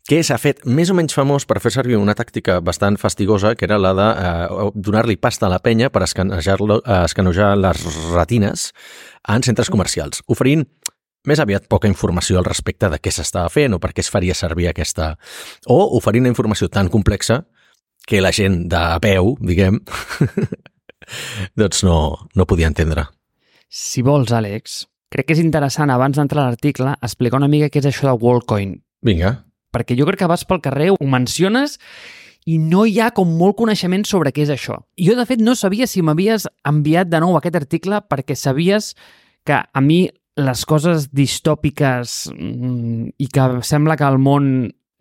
que 0.07 0.23
s'ha 0.25 0.39
fet 0.41 0.63
més 0.65 0.89
o 0.89 0.95
menys 0.97 1.13
famós 1.13 1.45
per 1.45 1.59
fer 1.61 1.69
servir 1.75 1.99
una 1.99 2.15
tàctica 2.17 2.59
bastant 2.65 2.97
fastigosa, 2.97 3.53
que 3.55 3.67
era 3.69 3.77
la 3.77 3.93
de 3.93 4.07
eh, 4.09 4.69
donar-li 4.73 5.17
pasta 5.21 5.45
a 5.45 5.53
la 5.53 5.59
penya 5.61 5.91
per 5.93 6.01
escanejar-lo- 6.07 6.81
eh, 6.85 7.03
escanejar 7.05 7.55
les 7.57 7.83
retines 8.13 8.71
en 9.29 9.43
centres 9.45 9.69
comercials, 9.69 10.23
oferint 10.25 10.65
més 11.27 11.39
aviat 11.39 11.67
poca 11.69 11.89
informació 11.89 12.39
al 12.39 12.47
respecte 12.47 12.89
de 12.89 12.99
què 13.01 13.13
s'estava 13.13 13.51
fent 13.53 13.75
o 13.75 13.79
per 13.79 13.93
què 13.93 14.03
es 14.05 14.11
faria 14.13 14.37
servir 14.37 14.69
aquesta... 14.71 15.15
O 15.67 15.97
oferint 15.97 16.25
una 16.25 16.33
informació 16.33 16.69
tan 16.69 16.89
complexa 16.89 17.43
que 18.07 18.21
la 18.21 18.31
gent 18.33 18.65
de 18.71 18.81
peu, 19.03 19.35
diguem, 19.41 19.77
doncs 21.61 21.83
no, 21.85 21.97
no 22.35 22.47
podia 22.49 22.71
entendre. 22.71 23.05
Si 23.69 24.01
vols, 24.01 24.33
Àlex, 24.33 24.81
crec 25.13 25.29
que 25.29 25.37
és 25.37 25.43
interessant, 25.43 25.93
abans 25.93 26.17
d'entrar 26.17 26.47
a 26.47 26.49
l'article, 26.49 26.97
explicar 27.05 27.39
una 27.39 27.51
mica 27.51 27.69
què 27.69 27.83
és 27.83 27.91
això 27.91 28.09
de 28.09 28.17
WorldCoin. 28.17 28.75
Vinga, 29.05 29.35
Perquè 29.71 29.95
jo 29.95 30.05
crec 30.07 30.19
que 30.19 30.27
vas 30.27 30.43
pel 30.47 30.59
carrer, 30.63 30.91
ho 30.91 31.07
menciones 31.07 31.77
i 32.49 32.57
no 32.59 32.83
hi 32.89 32.97
ha 32.99 33.11
com 33.15 33.29
molt 33.39 33.55
coneixement 33.59 34.03
sobre 34.07 34.33
què 34.35 34.43
és 34.43 34.51
això. 34.51 34.81
Jo, 34.99 35.15
de 35.15 35.25
fet, 35.29 35.39
no 35.39 35.55
sabia 35.55 35.87
si 35.87 36.03
m'havies 36.03 36.47
enviat 36.67 37.11
de 37.11 37.21
nou 37.23 37.37
aquest 37.37 37.55
article 37.61 38.01
perquè 38.11 38.35
sabies 38.35 38.95
que 39.47 39.61
a 39.61 39.81
mi 39.81 40.03
les 40.41 40.65
coses 40.67 41.09
distòpiques 41.15 42.29
mm, 42.33 43.17
i 43.21 43.27
que 43.31 43.47
sembla 43.67 43.97
que 43.99 44.07
el 44.07 44.19
món 44.21 44.47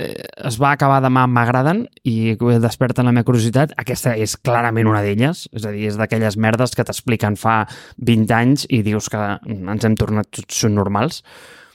eh, 0.00 0.26
es 0.49 0.59
va 0.61 0.73
acabar 0.75 1.00
demà 1.04 1.26
m'agraden 1.28 1.85
i 2.09 2.35
desperten 2.62 3.09
la 3.09 3.14
meva 3.14 3.28
curiositat. 3.28 3.75
Aquesta 3.80 4.16
és 4.16 4.37
clarament 4.37 4.90
una 4.90 5.04
d'elles, 5.04 5.47
és 5.52 5.66
a 5.66 5.73
dir, 5.75 5.87
és 5.92 6.00
d'aquelles 6.00 6.38
merdes 6.40 6.75
que 6.76 6.87
t'expliquen 6.87 7.38
fa 7.40 7.62
20 7.99 8.37
anys 8.37 8.66
i 8.68 8.82
dius 8.87 9.11
que 9.12 9.23
ens 9.47 9.87
hem 9.87 9.97
tornat 10.00 10.30
tots 10.40 10.64
normals. 10.70 11.23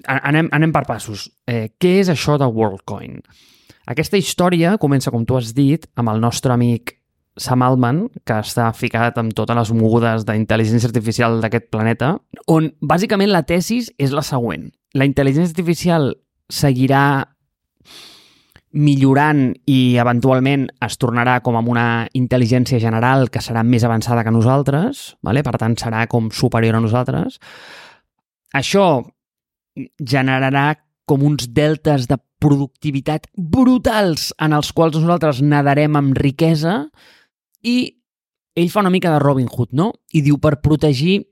Anem, 0.05 0.49
anem 0.53 0.73
per 0.75 0.85
passos. 0.87 1.29
Eh, 1.47 1.71
què 1.81 1.99
és 2.01 2.11
això 2.13 2.37
de 2.41 2.49
WorldCoin? 2.49 3.21
Aquesta 3.89 4.17
història 4.17 4.77
comença, 4.81 5.11
com 5.13 5.25
tu 5.25 5.37
has 5.37 5.53
dit, 5.53 5.85
amb 5.95 6.09
el 6.09 6.21
nostre 6.21 6.53
amic 6.53 6.97
Sam 7.37 7.63
Altman, 7.65 8.05
que 8.23 8.39
està 8.39 8.69
ficat 8.75 9.17
amb 9.19 9.33
totes 9.35 9.57
les 9.57 9.71
mogudes 9.75 10.23
d'intel·ligència 10.27 10.87
artificial 10.87 11.41
d'aquest 11.43 11.67
planeta, 11.73 12.15
on 12.47 12.71
bàsicament 12.79 13.31
la 13.31 13.43
tesis 13.43 13.91
és 13.99 14.15
la 14.15 14.23
següent. 14.23 14.69
La 14.95 15.07
intel·ligència 15.07 15.51
artificial 15.51 16.13
seguirà 16.47 17.25
millorant 18.75 19.53
i 19.71 19.95
eventualment 19.99 20.67
es 20.83 20.97
tornarà 20.99 21.37
com 21.43 21.55
amb 21.55 21.71
una 21.71 21.87
intel·ligència 22.15 22.79
general 22.83 23.29
que 23.31 23.43
serà 23.43 23.63
més 23.63 23.85
avançada 23.87 24.23
que 24.23 24.33
nosaltres, 24.35 25.15
vale? 25.23 25.43
per 25.43 25.55
tant 25.59 25.77
serà 25.79 26.03
com 26.11 26.27
superior 26.31 26.75
a 26.75 26.83
nosaltres. 26.83 27.39
Això 28.55 29.03
generarà 29.99 30.73
com 31.07 31.23
uns 31.23 31.47
deltes 31.55 32.07
de 32.09 32.17
productivitat 32.41 33.27
brutals 33.35 34.31
en 34.43 34.55
els 34.55 34.71
quals 34.75 34.97
nosaltres 34.99 35.41
nadarem 35.43 35.95
amb 35.95 36.17
riquesa 36.19 36.85
i 37.65 37.77
ell 38.55 38.69
fa 38.71 38.83
una 38.85 38.93
mica 38.93 39.11
de 39.11 39.19
Robin 39.19 39.49
Hood, 39.51 39.73
no? 39.75 39.91
I 40.13 40.21
diu 40.23 40.37
per 40.41 40.59
protegir 40.63 41.23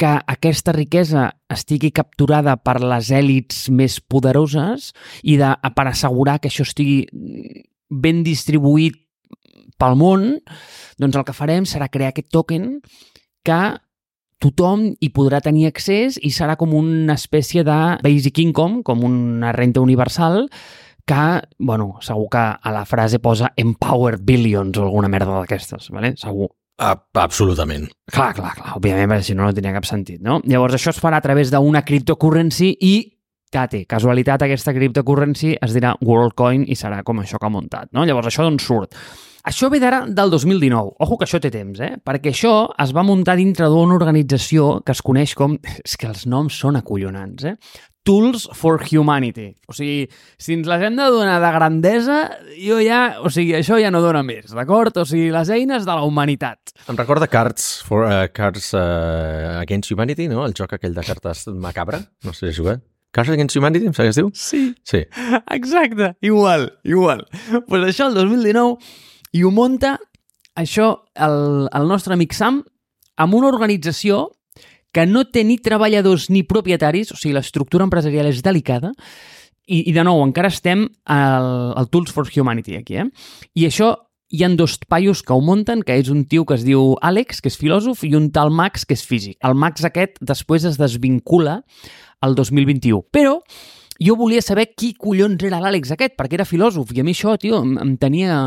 que 0.00 0.10
aquesta 0.26 0.72
riquesa 0.74 1.28
estigui 1.52 1.92
capturada 1.94 2.56
per 2.58 2.80
les 2.82 3.12
èlits 3.14 3.68
més 3.70 4.00
poderoses 4.00 4.90
i 5.22 5.36
de, 5.38 5.52
per 5.76 5.86
assegurar 5.86 6.40
que 6.40 6.50
això 6.50 6.66
estigui 6.66 7.04
ben 7.90 8.24
distribuït 8.26 8.98
pel 9.78 9.96
món, 9.98 10.26
doncs 10.98 11.18
el 11.18 11.26
que 11.26 11.36
farem 11.36 11.66
serà 11.68 11.90
crear 11.92 12.10
aquest 12.14 12.30
token 12.34 12.78
que 13.46 13.60
tothom 14.42 14.90
hi 15.00 15.10
podrà 15.14 15.40
tenir 15.44 15.68
accés 15.70 16.18
i 16.20 16.30
serà 16.34 16.56
com 16.60 16.74
una 16.76 17.14
espècie 17.14 17.64
de 17.66 17.78
basic 18.04 18.40
income, 18.42 18.82
com 18.82 19.04
una 19.06 19.52
renta 19.56 19.82
universal, 19.84 20.48
que, 21.06 21.24
bueno, 21.58 21.98
segur 22.00 22.28
que 22.32 22.44
a 22.60 22.72
la 22.72 22.84
frase 22.88 23.20
posa 23.20 23.52
empower 23.56 24.18
billions 24.20 24.78
o 24.78 24.86
alguna 24.86 25.08
merda 25.08 25.40
d'aquestes, 25.40 25.90
¿vale? 25.90 26.14
segur. 26.16 26.50
A, 26.78 26.94
absolutament. 27.22 27.86
Clar, 28.10 28.32
clar, 28.34 28.54
clar, 28.56 28.72
òbviament, 28.78 29.06
perquè 29.12 29.28
si 29.28 29.34
no, 29.36 29.44
no 29.46 29.54
tenia 29.54 29.74
cap 29.76 29.86
sentit, 29.86 30.18
no? 30.24 30.40
Llavors, 30.50 30.74
això 30.74 30.90
es 30.90 30.98
farà 30.98 31.20
a 31.20 31.24
través 31.24 31.52
d'una 31.54 31.84
cryptocurrency 31.86 32.72
i 32.82 32.94
tate, 33.54 33.84
casualitat, 33.86 34.42
aquesta 34.42 34.74
cryptocurrency 34.74 35.52
es 35.62 35.76
dirà 35.76 35.94
WorldCoin 36.02 36.64
i 36.66 36.74
serà 36.78 37.04
com 37.06 37.22
això 37.22 37.38
que 37.38 37.46
ha 37.46 37.54
muntat, 37.54 37.92
no? 37.94 38.02
Llavors, 38.08 38.32
això 38.32 38.46
d'on 38.46 38.58
surt? 38.58 38.98
Això 39.44 39.68
ve 39.68 39.78
d'ara 39.78 40.00
del 40.08 40.30
2019. 40.32 40.94
Ojo 41.04 41.18
que 41.20 41.26
això 41.28 41.38
té 41.38 41.50
temps, 41.52 41.78
eh? 41.84 41.98
Perquè 42.00 42.32
això 42.32 42.54
es 42.80 42.94
va 42.96 43.04
muntar 43.04 43.36
dintre 43.36 43.68
d'una 43.68 43.94
organització 43.94 44.78
que 44.82 44.96
es 44.96 45.02
coneix 45.04 45.34
com... 45.36 45.58
És 45.84 45.98
que 46.00 46.08
els 46.08 46.24
noms 46.26 46.56
són 46.58 46.80
acollonants, 46.80 47.44
eh? 47.52 47.54
Tools 48.04 48.44
for 48.52 48.82
Humanity. 48.84 49.54
O 49.66 49.72
sigui, 49.72 50.10
si 50.36 50.52
ens 50.54 50.68
les 50.68 50.82
hem 50.84 50.98
de 50.98 51.06
donar 51.10 51.38
de 51.40 51.52
grandesa, 51.56 52.18
jo 52.60 52.76
ja... 52.84 53.16
O 53.24 53.32
sigui, 53.32 53.54
això 53.56 53.78
ja 53.80 53.90
no 53.90 54.02
dona 54.04 54.20
més, 54.26 54.52
d'acord? 54.52 54.96
O 55.00 55.06
sigui, 55.08 55.30
les 55.32 55.50
eines 55.54 55.86
de 55.88 55.92
la 55.92 56.04
humanitat. 56.04 56.74
Em 56.84 56.98
recorda 57.00 57.30
Cards, 57.32 57.68
for, 57.88 58.04
uh, 58.04 58.26
Cards 58.28 58.74
uh, 58.76 59.56
Against 59.62 59.90
Humanity, 59.90 60.28
no? 60.28 60.44
El 60.44 60.52
joc 60.56 60.76
aquell 60.76 60.94
de 60.96 61.06
cartes 61.06 61.46
macabre. 61.48 62.02
No 62.28 62.36
sé 62.36 62.50
si 62.50 62.60
jugat. 62.60 62.84
Cards 63.14 63.32
Against 63.32 63.56
Humanity, 63.56 63.88
em 63.88 63.96
sap 63.96 64.10
diu? 64.12 64.28
Sí. 64.36 64.66
Sí. 64.84 65.04
Exacte, 65.56 66.12
igual, 66.20 66.68
igual. 66.84 67.24
Doncs 67.48 67.68
pues 67.70 67.88
això, 67.88 68.10
el 68.10 68.20
2019, 68.20 68.76
i 69.32 69.44
ho 69.46 69.50
munta 69.54 69.96
això 70.58 70.90
el, 71.14 71.68
el 71.72 71.88
nostre 71.88 72.14
amic 72.14 72.34
Sam 72.36 72.60
amb 73.16 73.36
una 73.38 73.48
organització 73.48 74.26
que 74.94 75.04
no 75.10 75.26
té 75.26 75.42
ni 75.44 75.58
treballadors 75.58 76.28
ni 76.30 76.44
propietaris, 76.46 77.12
o 77.12 77.18
sigui, 77.18 77.34
l'estructura 77.36 77.86
empresarial 77.86 78.30
és 78.30 78.42
delicada, 78.46 78.94
i, 79.66 79.82
i 79.88 79.92
de 79.96 80.04
nou, 80.04 80.20
encara 80.24 80.52
estem 80.52 80.86
al, 81.10 81.46
al 81.74 81.88
Tools 81.90 82.12
for 82.12 82.28
Humanity 82.28 82.78
aquí, 82.78 82.98
eh? 83.00 83.08
I 83.56 83.68
això 83.70 83.94
hi 84.34 84.42
han 84.44 84.56
dos 84.58 84.78
paios 84.88 85.22
que 85.22 85.32
ho 85.32 85.40
munten, 85.44 85.84
que 85.86 85.96
és 86.00 86.10
un 86.10 86.24
tio 86.26 86.44
que 86.48 86.56
es 86.58 86.64
diu 86.66 86.96
Àlex, 87.04 87.40
que 87.40 87.50
és 87.52 87.58
filòsof, 87.60 88.02
i 88.06 88.14
un 88.18 88.30
tal 88.34 88.50
Max, 88.50 88.84
que 88.84 88.96
és 88.96 89.04
físic. 89.06 89.38
El 89.46 89.54
Max 89.54 89.84
aquest 89.86 90.18
després 90.20 90.66
es 90.66 90.78
desvincula 90.80 91.60
al 92.24 92.34
2021. 92.34 93.04
Però 93.14 93.38
jo 94.02 94.16
volia 94.18 94.42
saber 94.42 94.72
qui 94.74 94.92
collons 94.98 95.44
era 95.46 95.60
l'Àlex 95.62 95.94
aquest, 95.94 96.16
perquè 96.18 96.40
era 96.40 96.48
filòsof, 96.48 96.90
i 96.96 97.00
a 97.00 97.06
mi 97.06 97.14
això, 97.14 97.36
tio, 97.38 97.62
em, 97.62 97.76
em 97.78 97.94
tenia 98.00 98.38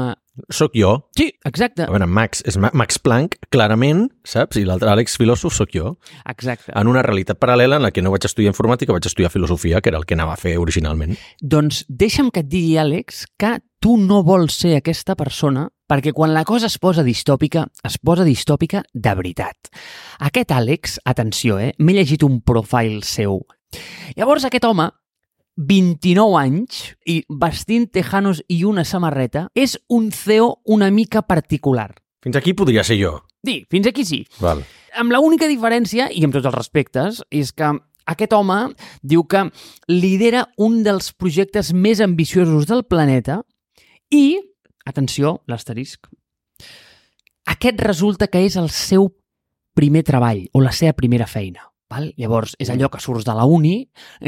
Soc 0.54 0.74
jo. 0.78 1.10
Sí, 1.18 1.32
exacte. 1.46 1.84
A 1.88 1.92
veure, 1.92 2.08
Max 2.08 2.44
és 2.46 2.58
Ma- 2.58 2.72
Max 2.74 3.00
Planck, 3.00 3.38
clarament, 3.50 4.08
saps? 4.28 4.58
I 4.58 4.66
l'altre 4.66 4.90
Àlex 4.92 5.18
filòsof 5.18 5.54
sóc 5.56 5.74
jo. 5.74 5.96
Exacte. 6.30 6.72
En 6.76 6.88
una 6.88 7.02
realitat 7.06 7.40
paral·lela 7.40 7.78
en 7.80 7.86
la 7.88 7.92
que 7.92 8.02
no 8.06 8.12
vaig 8.14 8.26
estudiar 8.26 8.54
informàtica, 8.54 8.94
vaig 8.94 9.06
estudiar 9.10 9.32
filosofia, 9.34 9.82
que 9.82 9.90
era 9.90 9.98
el 9.98 10.06
que 10.06 10.14
anava 10.18 10.34
a 10.34 10.42
fer 10.42 10.58
originalment. 10.62 11.18
Doncs 11.42 11.86
deixa'm 11.90 12.30
que 12.32 12.42
et 12.46 12.50
digui, 12.52 12.78
Àlex, 12.78 13.26
que 13.38 13.58
tu 13.80 13.98
no 13.98 14.24
vols 14.26 14.56
ser 14.58 14.76
aquesta 14.78 15.16
persona 15.16 15.68
perquè 15.88 16.12
quan 16.14 16.34
la 16.34 16.44
cosa 16.44 16.68
es 16.68 16.78
posa 16.80 17.04
distòpica, 17.06 17.68
es 17.88 17.98
posa 17.98 18.26
distòpica 18.28 18.82
de 18.94 19.14
veritat. 19.16 19.70
Aquest 20.20 20.52
Àlex, 20.52 20.98
atenció, 21.06 21.60
eh? 21.60 21.74
m'he 21.80 21.94
llegit 21.94 22.24
un 22.28 22.42
profile 22.42 23.02
seu. 23.08 23.40
Llavors 24.18 24.46
aquest 24.48 24.66
home 24.66 24.90
29 25.58 26.38
anys 26.40 26.84
i 27.10 27.22
vestint 27.28 27.90
tejanos 27.92 28.44
i 28.48 28.62
una 28.64 28.86
samarreta, 28.86 29.48
és 29.58 29.78
un 29.90 30.12
CEO 30.14 30.62
una 30.66 30.92
mica 30.94 31.24
particular. 31.26 31.90
Fins 32.24 32.38
aquí 32.38 32.54
podria 32.54 32.84
ser 32.86 33.00
jo. 33.02 33.18
Sí, 33.46 33.66
fins 33.70 33.88
aquí 33.90 34.06
sí. 34.06 34.24
Val. 34.40 34.64
Amb 34.98 35.14
la 35.14 35.22
única 35.22 35.48
diferència, 35.50 36.10
i 36.14 36.24
amb 36.26 36.36
tots 36.36 36.48
els 36.50 36.56
respectes, 36.56 37.22
és 37.32 37.54
que 37.54 37.74
aquest 38.08 38.34
home 38.34 38.58
diu 39.02 39.26
que 39.28 39.48
lidera 39.92 40.48
un 40.58 40.82
dels 40.86 41.12
projectes 41.14 41.74
més 41.74 42.02
ambiciosos 42.02 42.68
del 42.70 42.86
planeta 42.88 43.42
i, 44.14 44.40
atenció, 44.88 45.42
l'asterisc, 45.48 46.08
aquest 47.48 47.82
resulta 47.84 48.28
que 48.28 48.44
és 48.46 48.58
el 48.60 48.70
seu 48.74 49.10
primer 49.78 50.04
treball 50.04 50.48
o 50.54 50.62
la 50.64 50.74
seva 50.74 50.96
primera 50.98 51.28
feina. 51.30 51.68
Val? 51.92 52.10
Llavors, 52.20 52.56
és 52.60 52.72
allò 52.74 52.90
que 52.92 53.02
surts 53.04 53.26
de 53.28 53.36
la 53.36 53.46
uni, 53.48 53.78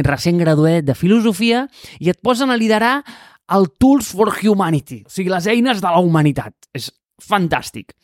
recent 0.06 0.40
graduat 0.40 0.88
de 0.88 0.96
filosofia, 0.96 1.66
i 2.00 2.12
et 2.12 2.22
posen 2.24 2.52
a 2.52 2.58
liderar 2.60 3.00
el 3.56 3.68
Tools 3.82 4.14
for 4.16 4.32
Humanity, 4.32 5.04
o 5.08 5.12
sigui, 5.12 5.32
les 5.34 5.50
eines 5.52 5.82
de 5.82 5.90
la 5.90 6.00
humanitat. 6.00 6.56
És 6.74 6.92
fantàstic. 7.20 7.96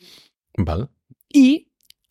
Val. 0.66 0.86
I, 1.34 1.48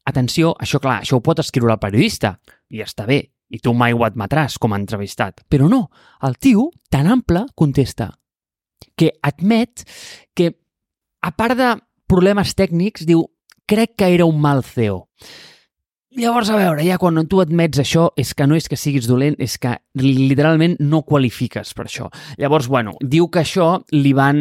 atenció, 0.09 0.55
això 0.61 0.81
clar, 0.81 1.01
això 1.03 1.19
ho 1.19 1.25
pot 1.25 1.41
escriure 1.43 1.75
el 1.75 1.81
periodista, 1.81 2.35
i 2.73 2.81
està 2.81 3.05
bé, 3.09 3.21
i 3.49 3.61
tu 3.61 3.75
mai 3.77 3.93
ho 3.93 4.03
admetràs 4.05 4.57
com 4.61 4.73
a 4.73 4.79
entrevistat. 4.81 5.45
Però 5.49 5.69
no, 5.69 5.85
el 6.25 6.37
tio, 6.41 6.69
tan 6.89 7.09
ample, 7.11 7.45
contesta 7.55 8.11
que 8.95 9.11
admet 9.21 9.83
que, 10.33 10.53
a 11.21 11.31
part 11.35 11.57
de 11.59 11.71
problemes 12.07 12.53
tècnics, 12.55 13.05
diu, 13.07 13.25
crec 13.67 13.95
que 13.99 14.11
era 14.13 14.27
un 14.29 14.39
mal 14.41 14.63
CEO. 14.63 15.05
Llavors, 16.15 16.47
a 16.47 16.55
veure, 16.55 16.83
ja 16.87 16.95
quan 16.95 17.17
tu 17.27 17.41
admets 17.43 17.81
això, 17.81 18.05
és 18.15 18.29
que 18.31 18.45
no 18.47 18.55
és 18.55 18.69
que 18.71 18.77
siguis 18.79 19.03
dolent, 19.09 19.35
és 19.43 19.57
que 19.59 19.73
literalment 19.99 20.77
no 20.79 21.01
qualifiques 21.03 21.73
per 21.75 21.89
això. 21.89 22.07
Llavors, 22.39 22.69
bueno, 22.71 22.93
diu 23.03 23.27
que 23.27 23.41
això 23.41 23.81
li 23.91 24.13
van 24.15 24.39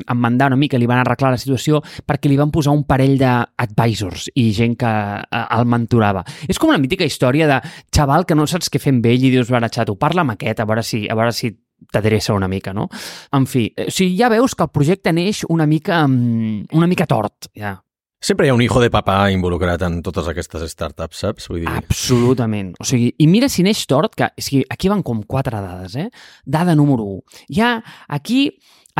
enmandar 0.00 0.48
una 0.48 0.56
mica, 0.56 0.80
li 0.80 0.88
van 0.88 1.02
arreglar 1.02 1.34
la 1.34 1.40
situació 1.42 1.82
perquè 2.08 2.30
li 2.30 2.38
van 2.40 2.52
posar 2.54 2.72
un 2.72 2.86
parell 2.88 3.18
d'advisors 3.20 4.30
i 4.40 4.46
gent 4.56 4.78
que 4.80 4.88
eh, 4.88 5.42
el 5.58 5.68
mentorava. 5.68 6.24
És 6.48 6.56
com 6.56 6.72
la 6.72 6.80
mítica 6.80 7.04
història 7.04 7.50
de 7.50 7.60
xaval 7.92 8.24
que 8.24 8.38
no 8.38 8.48
saps 8.48 8.72
què 8.72 8.80
fer 8.80 8.96
amb 8.96 9.12
ell 9.12 9.28
i 9.28 9.34
dius, 9.36 9.52
vera, 9.52 9.68
xato, 9.68 9.98
parla 10.00 10.24
amb 10.24 10.38
aquest, 10.38 10.64
a 10.64 10.68
veure 10.72 10.86
si, 10.86 11.02
a 11.04 11.18
veure 11.20 11.36
si 11.36 11.52
t'adreça 11.92 12.32
una 12.32 12.48
mica, 12.48 12.72
no? 12.72 12.88
En 13.36 13.44
fi, 13.44 13.68
o 13.76 13.92
sigui, 13.92 14.16
ja 14.16 14.32
veus 14.32 14.56
que 14.56 14.64
el 14.64 14.72
projecte 14.72 15.12
neix 15.12 15.44
una 15.52 15.68
mica, 15.68 16.00
mm, 16.08 16.72
una 16.80 16.88
mica 16.88 17.04
tort, 17.04 17.52
ja. 17.52 17.76
Sempre 18.20 18.44
hi 18.46 18.50
ha 18.50 18.54
un 18.54 18.60
hijo 18.60 18.80
de 18.82 18.90
papà 18.92 19.30
involucrat 19.32 19.80
en 19.86 20.02
totes 20.04 20.26
aquestes 20.28 20.66
startups, 20.74 21.22
saps? 21.24 21.46
Vull 21.48 21.62
dir... 21.62 21.70
Absolutament. 21.72 22.74
O 22.80 22.84
sigui, 22.84 23.14
i 23.16 23.26
mira 23.30 23.48
si 23.48 23.64
neix 23.64 23.86
tort, 23.88 24.12
que 24.18 24.28
o 24.28 24.44
sigui, 24.44 24.60
aquí 24.68 24.90
van 24.92 25.00
com 25.06 25.22
quatre 25.24 25.56
dades, 25.64 25.94
eh? 25.96 26.10
Dada 26.44 26.74
número 26.76 27.06
1. 27.14 27.46
Ja 27.56 27.70
aquí 28.12 28.42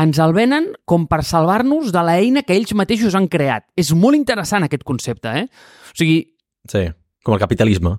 ens 0.01 0.17
el 0.23 0.33
venen 0.33 0.71
com 0.89 1.05
per 1.11 1.21
salvar-nos 1.27 1.91
de 1.93 2.01
l'eina 2.07 2.41
que 2.47 2.55
ells 2.57 2.73
mateixos 2.73 3.13
han 3.13 3.27
creat. 3.29 3.67
És 3.77 3.91
molt 3.93 4.17
interessant 4.17 4.65
aquest 4.65 4.83
concepte, 4.87 5.35
eh? 5.43 5.45
O 5.93 5.97
sigui, 6.01 6.19
Sí, 6.69 6.83
com 7.25 7.33
el 7.33 7.39
capitalisme. 7.41 7.95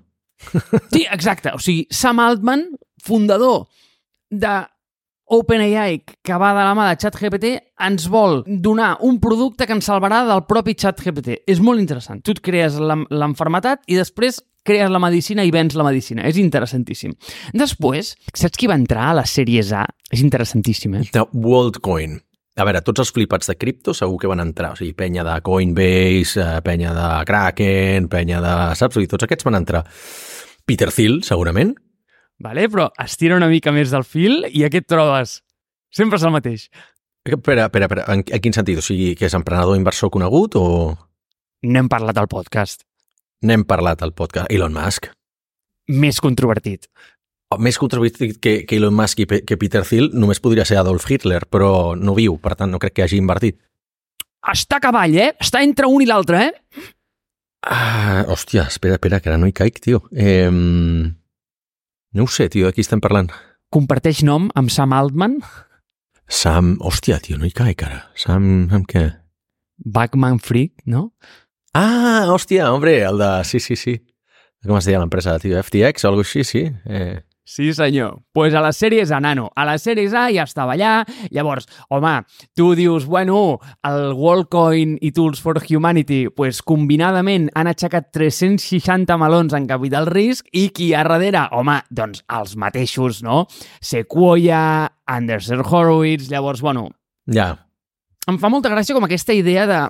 sí, 0.91 1.05
exacte. 1.07 1.51
O 1.55 1.59
sigui, 1.59 1.87
Sam 1.91 2.19
Altman, 2.19 2.67
fundador 3.03 3.69
de 4.31 4.53
OpenAI, 5.25 6.01
que 6.21 6.37
va 6.39 6.51
de 6.53 6.63
la 6.63 6.73
mà 6.77 6.89
de 6.89 6.97
ChatGPT, 6.99 7.53
ens 7.87 8.07
vol 8.11 8.41
donar 8.45 8.97
un 9.07 9.19
producte 9.23 9.67
que 9.67 9.75
ens 9.75 9.87
salvarà 9.87 10.23
del 10.27 10.43
propi 10.49 10.75
ChatGPT. 10.75 11.43
És 11.47 11.61
molt 11.63 11.81
interessant. 11.81 12.21
Tu 12.23 12.35
et 12.35 12.41
crees 12.43 12.75
l'enfermetat 12.79 13.87
i 13.87 13.99
després 13.99 14.41
crees 14.63 14.91
la 14.91 14.99
medicina 15.03 15.43
i 15.43 15.51
vens 15.51 15.75
la 15.75 15.85
medicina. 15.87 16.27
És 16.27 16.39
interessantíssim. 16.39 17.15
Després, 17.55 18.13
saps 18.33 18.59
qui 18.59 18.69
va 18.71 18.77
entrar 18.79 19.09
a 19.09 19.17
les 19.21 19.33
sèries 19.35 19.73
A? 19.75 19.85
És 20.11 20.23
interessantíssim, 20.23 20.99
eh? 20.99 21.07
De 21.13 21.25
WorldCoin. 21.33 22.19
A 22.53 22.67
veure, 22.67 22.83
tots 22.85 23.01
els 23.01 23.09
flipats 23.09 23.49
de 23.49 23.55
cripto 23.57 23.95
segur 23.97 24.19
que 24.21 24.29
van 24.29 24.43
entrar. 24.43 24.75
O 24.75 24.77
sigui, 24.77 24.93
penya 24.97 25.23
de 25.25 25.39
Coinbase, 25.41 26.37
eh, 26.43 26.59
penya 26.65 26.93
de 26.93 27.07
Kraken, 27.25 28.11
penya 28.11 28.43
de... 28.43 28.53
Saps? 28.77 28.95
Vull 28.95 29.07
dir, 29.07 29.11
tots 29.15 29.25
aquests 29.25 29.47
van 29.47 29.57
entrar. 29.57 29.81
Peter 30.69 30.91
Thiel, 30.93 31.23
segurament. 31.25 31.73
Vale? 32.39 32.67
Però 32.69 32.89
estira 32.99 33.35
una 33.37 33.47
mica 33.47 33.71
més 33.71 33.91
del 33.93 34.03
fil 34.03 34.45
i 34.49 34.63
aquí 34.65 34.81
et 34.81 34.87
trobes. 34.89 35.41
Sempre 35.93 36.17
és 36.17 36.23
el 36.25 36.31
mateix. 36.33 36.67
Espera, 37.23 37.65
espera, 37.69 37.85
espera. 37.87 38.05
En, 38.11 38.23
en 38.25 38.41
quin 38.43 38.53
sentit? 38.55 38.79
O 38.79 38.83
sigui, 38.83 39.13
que 39.15 39.27
és 39.29 39.35
emprenedor 39.37 39.77
inversor 39.77 40.09
conegut 40.11 40.57
o 40.59 40.63
N'hem 41.63 41.87
parlat 41.87 42.17
al 42.19 42.27
podcast. 42.27 42.81
n'hem 43.43 43.63
parlat 43.67 44.01
al 44.03 44.11
podcast? 44.13 44.49
Elon 44.51 44.73
Musk. 44.73 45.07
Més 45.87 46.19
controvertit. 46.23 46.87
més 47.59 47.77
controvertit 47.77 48.39
que, 48.41 48.65
que 48.65 48.75
Elon 48.79 48.95
Musk 48.97 49.19
i 49.19 49.25
Pe- 49.29 49.41
que 49.45 49.57
Peter 49.61 49.83
Thiel 49.85 50.09
només 50.13 50.39
podria 50.41 50.65
ser 50.65 50.77
Adolf 50.79 51.05
Hitler, 51.11 51.43
però 51.45 51.93
no 51.95 52.15
viu, 52.15 52.37
per 52.41 52.55
tant 52.55 52.71
no 52.71 52.79
crec 52.79 52.93
que 52.97 53.03
hagi 53.03 53.17
invertit. 53.21 53.59
Està 54.51 54.79
a 54.79 54.83
cavall, 54.83 55.13
eh? 55.15 55.29
Està 55.39 55.61
entre 55.63 55.85
un 55.87 56.01
i 56.01 56.07
l'altre, 56.09 56.41
eh? 56.49 56.87
Ah, 57.63 58.25
hòstia, 58.27 58.65
espera, 58.67 58.95
espera, 58.97 59.19
que 59.21 59.29
ara 59.29 59.37
no 59.37 59.47
hi 59.47 59.53
caic, 59.55 59.79
tio. 59.79 60.01
Eh, 60.11 60.49
no 62.13 62.25
ho 62.25 62.31
sé, 62.31 62.49
tio, 62.53 62.69
de 62.69 62.75
qui 62.75 62.85
estem 62.85 63.01
parlant? 63.03 63.31
Comparteix 63.73 64.21
nom 64.25 64.49
amb 64.59 64.71
Sam 64.73 64.93
Altman, 64.93 65.39
Sam... 66.33 66.77
Hòstia, 66.81 67.19
tio, 67.23 67.37
no 67.37 67.47
hi 67.47 67.53
caic 67.55 67.83
ara. 67.85 67.99
Sam... 68.17 68.69
Amb 68.73 68.87
què? 68.89 69.03
Backman 69.77 70.39
Freak, 70.43 70.85
no? 70.89 71.11
Ah, 71.75 72.25
hòstia, 72.31 72.71
hombre, 72.71 72.95
el 73.03 73.19
de... 73.21 73.29
Sí, 73.49 73.59
sí, 73.63 73.77
sí. 73.79 73.97
Com 74.63 74.77
es 74.79 74.87
deia 74.87 75.01
l'empresa, 75.01 75.35
tio? 75.43 75.57
FTX 75.59 76.05
o 76.05 76.11
alguna 76.11 76.27
així, 76.27 76.45
sí? 76.47 76.63
Eh, 76.87 77.19
Sí, 77.45 77.73
senyor. 77.73 78.21
pues 78.31 78.53
a 78.53 78.61
les 78.61 78.77
sèries 78.79 79.11
A, 79.11 79.19
nano. 79.19 79.49
A 79.55 79.65
les 79.65 79.83
sèries 79.83 80.13
A 80.13 80.29
ja 80.31 80.45
estava 80.47 80.73
allà. 80.73 81.05
Llavors, 81.29 81.67
home, 81.89 82.23
tu 82.55 82.73
dius, 82.75 83.05
bueno, 83.05 83.59
el 83.83 84.13
WorldCoin 84.13 84.97
i 85.01 85.11
Tools 85.11 85.41
for 85.41 85.59
Humanity, 85.59 86.29
pues 86.29 86.61
combinadament 86.61 87.49
han 87.53 87.67
aixecat 87.67 88.11
360 88.15 89.17
melons 89.19 89.53
en 89.53 89.67
capital 89.67 90.07
risc 90.07 90.47
i 90.53 90.69
qui 90.69 90.91
hi 90.91 90.93
ha 90.95 91.03
darrere? 91.03 91.49
Home, 91.51 91.81
doncs 91.91 92.23
els 92.31 92.55
mateixos, 92.55 93.21
no? 93.23 93.43
Sequoia, 93.81 94.87
Anderson 95.05 95.65
Horowitz, 95.67 96.31
llavors, 96.31 96.63
bueno, 96.63 96.89
ja, 97.27 97.51
em 98.27 98.39
fa 98.39 98.49
molta 98.51 98.71
gràcia 98.71 98.95
com 98.95 99.03
aquesta 99.03 99.35
idea 99.35 99.67
de 99.67 99.81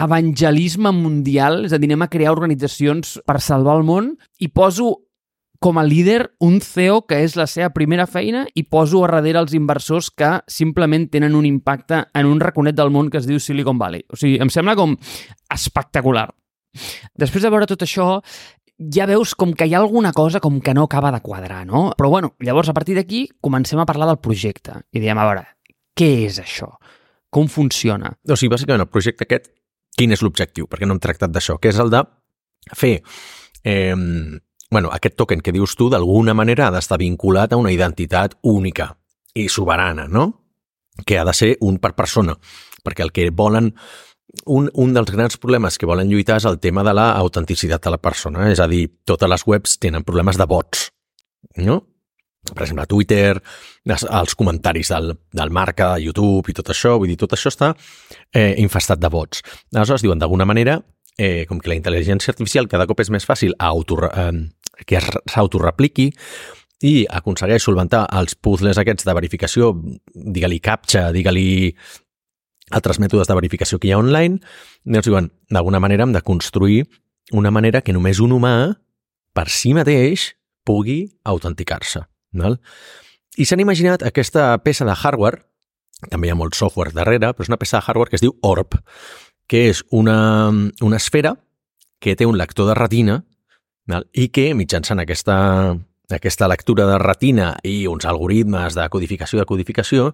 evangelisme 0.00 0.92
mundial, 0.96 1.66
és 1.66 1.74
a 1.76 1.78
dir, 1.78 1.90
anem 1.90 2.06
a 2.06 2.10
crear 2.12 2.32
organitzacions 2.32 3.18
per 3.28 3.40
salvar 3.44 3.76
el 3.80 3.84
món 3.84 4.14
i 4.40 4.48
poso 4.48 4.94
com 5.60 5.78
a 5.78 5.84
líder 5.84 6.32
un 6.40 6.58
CEO 6.64 7.02
que 7.04 7.18
és 7.20 7.36
la 7.36 7.44
seva 7.46 7.68
primera 7.76 8.06
feina 8.08 8.46
i 8.56 8.64
poso 8.64 9.02
a 9.04 9.10
darrere 9.12 9.42
els 9.42 9.52
inversors 9.54 10.08
que 10.10 10.30
simplement 10.48 11.04
tenen 11.12 11.36
un 11.36 11.44
impacte 11.44 12.06
en 12.16 12.26
un 12.30 12.40
raconet 12.40 12.78
del 12.78 12.90
món 12.90 13.10
que 13.12 13.20
es 13.20 13.28
diu 13.28 13.38
Silicon 13.38 13.78
Valley. 13.78 14.06
O 14.08 14.16
sigui, 14.16 14.40
em 14.40 14.48
sembla 14.50 14.74
com 14.78 14.96
espectacular. 15.52 16.30
Després 17.12 17.44
de 17.44 17.52
veure 17.52 17.68
tot 17.68 17.84
això, 17.84 18.08
ja 18.80 19.04
veus 19.10 19.36
com 19.36 19.52
que 19.52 19.68
hi 19.68 19.76
ha 19.76 19.84
alguna 19.84 20.14
cosa 20.16 20.40
com 20.40 20.62
que 20.64 20.72
no 20.72 20.88
acaba 20.88 21.12
de 21.12 21.20
quadrar, 21.20 21.66
no? 21.68 21.90
Però 21.98 22.08
bueno, 22.08 22.34
llavors 22.40 22.72
a 22.72 22.74
partir 22.74 22.96
d'aquí 22.96 23.26
comencem 23.44 23.78
a 23.78 23.86
parlar 23.86 24.08
del 24.08 24.22
projecte 24.24 24.80
i 24.96 25.04
diem, 25.04 25.20
a 25.20 25.28
veure, 25.28 25.44
què 25.92 26.12
és 26.24 26.40
això? 26.40 26.72
Com 27.28 27.52
funciona? 27.52 28.16
O 28.24 28.32
sigui, 28.32 28.54
bàsicament, 28.56 28.88
el 28.88 28.88
projecte 28.88 29.28
aquest, 29.28 29.52
quin 29.92 30.16
és 30.16 30.24
l'objectiu? 30.24 30.72
Perquè 30.72 30.88
no 30.88 30.96
hem 30.96 31.04
tractat 31.04 31.36
d'això, 31.36 31.60
que 31.60 31.68
és 31.68 31.84
el 31.84 31.92
de 31.92 32.06
fer... 32.72 33.02
Eh, 33.60 34.40
bueno, 34.70 34.90
aquest 34.92 35.16
token 35.18 35.40
que 35.40 35.52
dius 35.52 35.74
tu, 35.76 35.90
d'alguna 35.90 36.34
manera 36.34 36.68
ha 36.68 36.74
d'estar 36.74 37.00
vinculat 37.00 37.52
a 37.52 37.58
una 37.58 37.72
identitat 37.74 38.36
única 38.42 38.92
i 39.34 39.48
soberana, 39.48 40.06
no? 40.08 40.28
Que 41.06 41.18
ha 41.18 41.24
de 41.24 41.34
ser 41.34 41.56
un 41.60 41.78
per 41.78 41.94
persona, 41.98 42.36
perquè 42.84 43.06
el 43.06 43.12
que 43.12 43.30
volen... 43.30 43.74
Un, 44.46 44.68
un 44.78 44.92
dels 44.94 45.10
grans 45.10 45.34
problemes 45.42 45.74
que 45.74 45.88
volen 45.90 46.06
lluitar 46.06 46.36
és 46.38 46.44
el 46.46 46.60
tema 46.62 46.84
de 46.86 46.92
la 46.94 47.08
autenticitat 47.18 47.82
de 47.82 47.90
la 47.90 47.98
persona, 47.98 48.44
és 48.52 48.60
a 48.62 48.68
dir, 48.70 48.84
totes 49.02 49.26
les 49.26 49.42
webs 49.42 49.74
tenen 49.82 50.06
problemes 50.06 50.38
de 50.38 50.46
bots, 50.46 50.84
no? 51.58 51.80
Per 52.40 52.62
exemple, 52.62 52.86
Twitter, 52.88 53.40
els 53.90 54.36
comentaris 54.38 54.92
del, 54.94 55.10
del 55.34 55.50
marca, 55.50 55.90
de 55.96 56.06
YouTube 56.06 56.48
i 56.48 56.54
tot 56.56 56.70
això, 56.72 56.94
vull 56.98 57.10
dir, 57.10 57.18
tot 57.20 57.34
això 57.36 57.50
està 57.52 57.72
eh, 57.74 58.54
infestat 58.62 59.02
de 59.02 59.10
bots. 59.12 59.42
Aleshores, 59.74 60.06
diuen, 60.06 60.22
d'alguna 60.22 60.46
manera, 60.48 60.78
eh, 61.18 61.44
com 61.48 61.60
que 61.60 61.68
la 61.68 61.76
intel·ligència 61.76 62.32
artificial 62.32 62.68
cada 62.70 62.86
cop 62.88 63.02
és 63.04 63.10
més 63.12 63.26
fàcil 63.28 63.52
auto, 63.58 63.98
eh, 64.08 64.30
que 64.86 65.00
s'autorepliqui 65.00 66.10
i 66.86 66.94
aconsegueix 67.12 67.64
solventar 67.64 68.06
els 68.16 68.34
puzzles 68.34 68.78
aquests 68.80 69.04
de 69.04 69.14
verificació, 69.16 69.74
digue-li 70.14 70.60
captcha, 70.64 71.10
digue-li 71.12 71.74
altres 72.70 73.00
mètodes 73.02 73.28
de 73.28 73.36
verificació 73.36 73.78
que 73.78 73.90
hi 73.90 73.92
ha 73.92 74.00
online, 74.00 74.40
doncs 74.86 75.08
diuen, 75.08 75.28
d'alguna 75.50 75.80
manera 75.82 76.06
hem 76.06 76.14
de 76.14 76.22
construir 76.24 76.84
una 77.36 77.50
manera 77.50 77.82
que 77.82 77.92
només 77.92 78.20
un 78.22 78.32
humà, 78.32 78.54
per 79.34 79.46
si 79.52 79.74
mateix, 79.76 80.30
pugui 80.66 81.04
autenticar-se. 81.24 82.02
I 83.38 83.46
s'han 83.46 83.62
imaginat 83.62 84.04
aquesta 84.06 84.52
peça 84.64 84.86
de 84.86 84.94
hardware, 84.94 85.42
també 86.08 86.28
hi 86.28 86.32
ha 86.32 86.38
molt 86.38 86.56
software 86.56 86.94
darrere, 86.96 87.34
però 87.34 87.44
és 87.44 87.50
una 87.50 87.58
peça 87.60 87.78
de 87.78 87.86
hardware 87.86 88.10
que 88.10 88.18
es 88.18 88.24
diu 88.24 88.34
ORB, 88.46 88.78
que 89.50 89.66
és 89.70 89.82
una, 89.90 90.48
una 90.80 90.96
esfera 90.96 91.34
que 92.00 92.16
té 92.16 92.26
un 92.26 92.38
lector 92.38 92.70
de 92.70 92.76
retina? 92.78 93.20
I 94.12 94.28
que 94.34 94.50
mitjançant 94.54 95.02
aquesta, 95.02 95.38
aquesta 96.10 96.48
lectura 96.50 96.86
de 96.86 96.98
retina 97.02 97.54
i 97.66 97.86
uns 97.90 98.06
algoritmes 98.06 98.78
de 98.78 98.86
codificació 98.92 99.40
de 99.40 99.48
codificació 99.48 100.12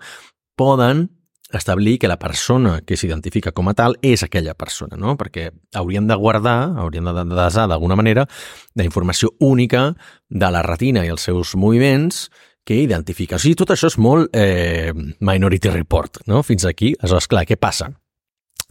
poden 0.57 1.09
establir 1.53 1.99
que 1.99 2.09
la 2.09 2.19
persona 2.19 2.81
que 2.83 2.97
s'identifica 2.97 3.53
com 3.55 3.69
a 3.71 3.75
tal 3.79 3.95
és 4.03 4.25
aquella 4.27 4.57
persona, 4.59 4.97
no? 4.99 5.15
Perquè 5.19 5.51
haurien 5.79 6.09
de 6.09 6.17
guardar, 6.19 6.75
haurien 6.83 7.07
de 7.07 7.25
desar 7.31 7.69
d'alguna 7.71 7.97
manera 7.97 8.27
la 8.75 8.85
informació 8.85 9.33
única 9.39 9.93
de 10.29 10.51
la 10.51 10.65
retina 10.67 11.05
i 11.07 11.13
els 11.13 11.23
seus 11.23 11.55
moviments 11.55 12.27
que 12.67 12.81
identifica. 12.83 13.37
O 13.37 13.39
sigui, 13.39 13.55
tot 13.55 13.71
això 13.71 13.87
és 13.93 13.99
molt 14.03 14.35
eh, 14.35 14.91
Minority 15.21 15.71
Report, 15.71 16.25
no? 16.27 16.43
Fins 16.43 16.67
aquí. 16.67 16.97
Aleshores, 16.99 17.31
clar, 17.31 17.47
què 17.47 17.57
passa? 17.57 17.93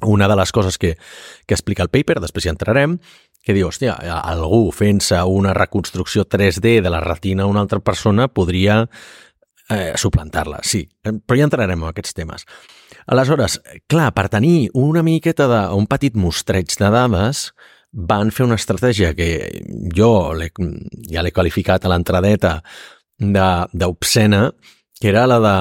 Una 0.04 0.28
de 0.28 0.36
les 0.36 0.52
coses 0.52 0.78
que, 0.78 0.98
que 1.48 1.56
explica 1.56 1.86
el 1.86 1.90
paper, 1.90 2.20
després 2.20 2.46
hi 2.46 2.52
entrarem, 2.52 2.98
que 3.46 3.54
diu, 3.54 3.68
hòstia, 3.70 3.94
algú 4.26 4.72
fent-se 4.74 5.20
una 5.30 5.54
reconstrucció 5.54 6.26
3D 6.26 6.80
de 6.82 6.90
la 6.90 7.00
retina 7.04 7.46
d'una 7.46 7.62
altra 7.62 7.80
persona 7.80 8.26
podria 8.28 8.80
eh, 9.70 9.94
suplantar-la, 10.02 10.64
sí, 10.66 10.84
però 11.04 11.38
ja 11.38 11.46
entrarem 11.46 11.84
en 11.84 11.92
aquests 11.92 12.18
temes. 12.18 12.46
Aleshores, 13.06 13.60
clar, 13.92 14.12
per 14.18 14.28
tenir 14.34 14.72
una 14.74 15.04
miqueta 15.06 15.46
de, 15.52 15.62
un 15.78 15.86
petit 15.90 16.18
mostreig 16.18 16.74
de 16.80 16.90
dades, 16.90 17.52
van 17.96 18.32
fer 18.34 18.48
una 18.48 18.58
estratègia 18.60 19.14
que 19.16 19.30
jo 19.96 20.10
ja 20.36 21.22
l'he 21.24 21.32
qualificat 21.32 21.86
a 21.86 21.92
l'entradeta 21.94 22.58
de- 23.20 23.68
d'obscena, 23.72 24.50
que 25.00 25.10
era 25.14 25.28
la 25.30 25.40
de 25.40 25.56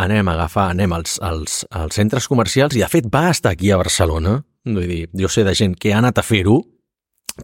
anem 0.00 0.28
a 0.28 0.34
agafar, 0.34 0.70
anem 0.74 0.92
als, 0.92 1.18
als, 1.22 1.62
als 1.70 1.94
centres 1.94 2.26
comercials, 2.28 2.74
i 2.76 2.82
de 2.82 2.88
fet 2.88 3.06
va 3.12 3.30
estar 3.30 3.52
aquí 3.52 3.70
a 3.70 3.78
Barcelona, 3.80 4.40
vull 4.64 4.86
dir, 4.88 5.06
jo 5.16 5.28
sé 5.28 5.44
de 5.44 5.54
gent 5.54 5.74
que 5.78 5.94
ha 5.94 5.98
anat 6.02 6.18
a 6.18 6.26
fer-ho, 6.26 6.58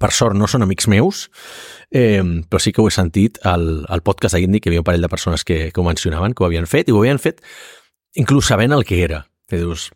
per 0.00 0.12
sort 0.14 0.37
no 0.37 0.48
són 0.50 0.64
amics 0.66 0.88
meus, 0.92 1.26
eh, 1.90 2.22
però 2.48 2.61
sí 2.62 2.72
que 2.72 2.82
ho 2.82 2.88
he 2.88 2.94
sentit 2.94 3.40
al, 3.46 3.85
al 3.88 4.02
podcast 4.06 4.37
d'Indi, 4.37 4.61
que 4.61 4.70
hi 4.70 4.74
havia 4.74 4.85
un 4.85 4.88
parell 4.88 5.06
de 5.06 5.12
persones 5.12 5.44
que, 5.44 5.70
que 5.72 5.80
ho 5.80 5.87
mencionaven, 5.87 6.35
que 6.35 6.44
ho 6.44 6.48
havien 6.48 6.68
fet, 6.70 6.88
i 6.88 6.94
ho 6.94 7.00
havien 7.02 7.22
fet 7.22 7.42
inclús 8.16 8.48
sabent 8.48 8.72
el 8.72 8.85
que 8.85 9.02
era. 9.04 9.26
Que 9.46 9.61
dius, 9.61 9.90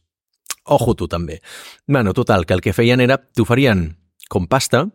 ojo 0.65 0.95
tu 0.95 1.09
també. 1.09 1.41
Bueno, 1.87 2.15
total, 2.15 2.47
que 2.47 2.55
el 2.55 2.63
que 2.63 2.77
feien 2.77 3.01
era, 3.01 3.19
t'oferien 3.19 3.89
com 4.31 4.47
pasta 4.47 4.87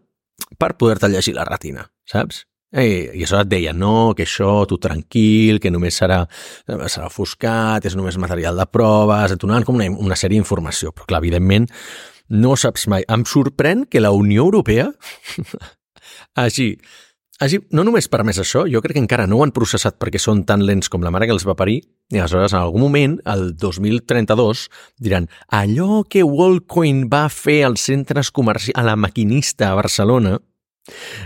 per 0.59 0.75
poder-te 0.79 1.09
llegir 1.11 1.35
la 1.35 1.45
retina, 1.47 1.89
saps? 2.07 2.45
I, 2.75 3.11
I 3.15 3.23
això 3.23 3.39
et 3.39 3.47
deia, 3.47 3.71
no, 3.75 4.13
que 4.17 4.25
això, 4.25 4.65
tu 4.67 4.77
tranquil, 4.81 5.61
que 5.63 5.71
només 5.71 5.95
serà, 5.95 6.23
serà 6.67 7.07
ofuscat, 7.07 7.85
és 7.87 7.95
només 7.95 8.17
material 8.19 8.57
de 8.59 8.65
proves, 8.67 9.31
et 9.31 9.39
donaven 9.39 9.67
com 9.67 9.79
una, 9.79 9.87
una 9.91 10.17
sèrie 10.19 10.39
d'informació. 10.39 10.91
Però 10.95 11.07
clar, 11.07 11.21
evidentment, 11.23 11.69
no 12.29 12.55
saps 12.57 12.87
mai. 12.91 13.03
Em 13.07 13.25
sorprèn 13.25 13.85
que 13.89 14.01
la 14.01 14.11
Unió 14.11 14.43
Europea 14.45 14.91
hagi, 16.35 16.77
hagi 17.39 17.59
no 17.75 17.83
només 17.85 18.07
permès 18.11 18.39
això, 18.41 18.63
jo 18.71 18.81
crec 18.83 18.95
que 18.97 19.03
encara 19.03 19.27
no 19.27 19.39
ho 19.39 19.43
han 19.45 19.53
processat 19.55 19.97
perquè 20.01 20.19
són 20.21 20.43
tan 20.47 20.63
lents 20.65 20.89
com 20.91 21.03
la 21.05 21.11
mare 21.13 21.27
que 21.27 21.35
els 21.35 21.45
va 21.47 21.55
parir, 21.59 21.81
i 22.13 22.19
aleshores 22.19 22.53
en 22.53 22.61
algun 22.61 22.83
moment, 22.85 23.17
el 23.31 23.55
2032, 23.57 24.67
diran 25.01 25.29
allò 25.49 26.03
que 26.09 26.23
WorldCoin 26.23 27.05
va 27.11 27.27
fer 27.33 27.63
als 27.67 27.85
centres 27.89 28.31
comercials, 28.31 28.77
a 28.79 28.85
la 28.85 28.95
maquinista 28.95 29.71
a 29.71 29.77
Barcelona, 29.79 30.37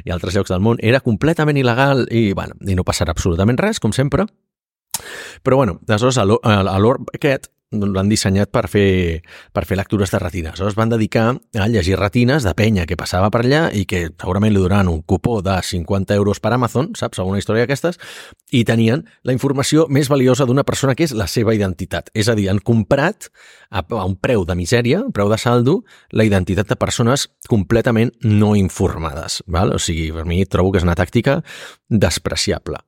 i 0.07 0.11
altres 0.15 0.37
llocs 0.37 0.53
del 0.53 0.61
món, 0.63 0.77
era 0.79 1.01
completament 1.03 1.57
il·legal 1.59 2.05
i, 2.15 2.29
bueno, 2.31 2.55
i 2.63 2.77
no 2.79 2.85
passarà 2.87 3.11
absolutament 3.11 3.59
res, 3.59 3.81
com 3.83 3.91
sempre. 3.91 4.23
Però, 5.43 5.57
bueno, 5.59 5.79
aleshores, 5.87 6.17
a 6.19 6.23
l'or- 6.79 7.01
aquest 7.13 7.49
l'han 7.71 8.09
dissenyat 8.09 8.49
per 8.49 8.65
fer, 8.67 9.21
per 9.53 9.63
fer 9.69 9.77
lectures 9.77 10.09
de 10.09 10.19
retina. 10.19 10.49
Aleshores 10.49 10.75
van 10.77 10.89
dedicar 10.89 11.35
a 11.37 11.67
llegir 11.69 11.99
retines 11.99 12.43
de 12.43 12.53
penya 12.57 12.87
que 12.89 12.97
passava 12.97 13.29
per 13.29 13.43
allà 13.43 13.67
i 13.77 13.85
que 13.85 14.07
segurament 14.09 14.55
li 14.55 14.61
donaran 14.61 14.89
un 14.89 15.03
cupó 15.03 15.39
de 15.45 15.59
50 15.61 16.15
euros 16.17 16.41
per 16.41 16.53
Amazon, 16.53 16.95
saps? 16.97 17.19
Alguna 17.19 17.37
història 17.37 17.67
d'aquestes, 17.67 17.99
i 18.51 18.63
tenien 18.65 19.05
la 19.23 19.35
informació 19.35 19.85
més 19.87 20.09
valiosa 20.09 20.47
d'una 20.49 20.65
persona 20.65 20.95
que 20.97 21.05
és 21.05 21.13
la 21.13 21.27
seva 21.29 21.53
identitat. 21.53 22.09
És 22.17 22.29
a 22.29 22.35
dir, 22.35 22.49
han 22.49 22.63
comprat 22.65 23.29
a, 23.69 23.83
a 23.85 24.05
un 24.05 24.17
preu 24.17 24.47
de 24.49 24.57
misèria, 24.57 25.03
un 25.05 25.13
preu 25.13 25.29
de 25.29 25.37
saldo, 25.37 25.83
la 26.09 26.25
identitat 26.25 26.73
de 26.73 26.79
persones 26.79 27.27
completament 27.47 28.15
no 28.25 28.55
informades. 28.57 29.43
Val? 29.45 29.75
O 29.77 29.79
sigui, 29.79 30.09
per 30.15 30.25
mi 30.25 30.41
trobo 30.49 30.73
que 30.73 30.81
és 30.81 30.87
una 30.87 30.97
tàctica 30.97 31.43
despreciable. 31.89 32.81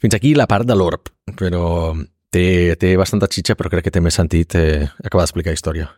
Fins 0.00 0.16
aquí 0.16 0.32
la 0.34 0.48
part 0.48 0.64
de 0.68 0.76
l'orb, 0.78 1.12
però 1.36 1.92
té, 2.34 2.74
té 2.80 2.94
bastanta 3.00 3.28
xitxa, 3.30 3.56
però 3.58 3.70
crec 3.72 3.86
que 3.88 3.94
té 3.94 4.02
més 4.04 4.18
sentit 4.18 4.56
eh, 4.58 4.84
acabar 5.04 5.24
d'explicar 5.24 5.54
història. 5.54 5.88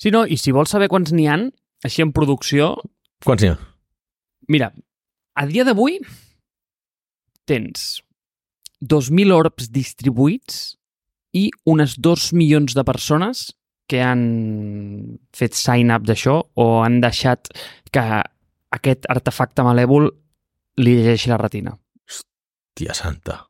Sí, 0.00 0.12
no, 0.14 0.24
i 0.24 0.38
si 0.40 0.52
vols 0.56 0.72
saber 0.72 0.88
quants 0.92 1.12
n'hi 1.12 1.26
han, 1.28 1.48
així 1.84 2.04
en 2.04 2.12
producció, 2.16 2.74
Quants 3.24 3.42
n'hi 3.44 3.50
ha? 3.52 3.58
mira, 4.48 4.70
a 5.36 5.44
dia 5.46 5.64
d'avui 5.68 5.98
tens 7.46 8.00
2.000 8.80 9.34
orbs 9.36 9.68
distribuïts 9.70 10.60
i 11.36 11.50
unes 11.68 11.98
2 12.00 12.30
milions 12.38 12.74
de 12.74 12.84
persones 12.88 13.50
que 13.90 14.00
han 14.02 14.24
fet 15.36 15.54
sign-up 15.58 16.06
d'això 16.08 16.38
o 16.56 16.66
han 16.80 17.00
deixat 17.02 17.50
que 17.92 18.04
aquest 18.72 19.06
artefacte 19.12 19.66
malèvol 19.66 20.08
li 20.80 20.96
llegeixi 20.96 21.30
la 21.30 21.38
retina. 21.40 21.74
Tia 22.78 22.94
santa. 22.96 23.42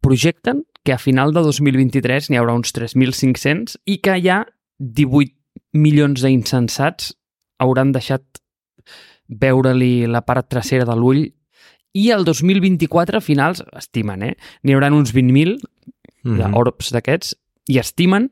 Projecten 0.00 0.62
que 0.84 0.92
a 0.92 0.98
final 0.98 1.32
de 1.32 1.42
2023 1.46 2.30
n'hi 2.30 2.40
haurà 2.40 2.54
uns 2.58 2.74
3.500 2.74 3.78
i 3.86 3.98
que 4.02 4.16
ja 4.22 4.42
18 4.78 5.34
milions 5.72 6.24
d'insensats 6.24 7.14
hauran 7.62 7.92
deixat 7.94 8.42
veure-li 9.28 10.08
la 10.10 10.24
part 10.26 10.48
trasera 10.50 10.84
de 10.88 10.96
l'ull 10.98 11.22
i 11.92 12.08
el 12.10 12.24
2024, 12.24 13.18
a 13.18 13.20
finals, 13.20 13.60
estimen, 13.76 14.22
eh? 14.24 14.34
N'hi 14.64 14.72
haurà 14.72 14.88
uns 14.96 15.12
20.000 15.12 15.60
Mm 16.22 16.38
-hmm. 16.38 16.52
d'orbs 16.52 16.92
d'aquests 16.94 17.34
i 17.66 17.78
estimen 17.78 18.30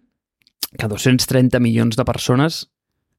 que 0.79 0.87
230 0.87 1.59
milions 1.61 1.97
de 1.97 2.05
persones 2.05 2.71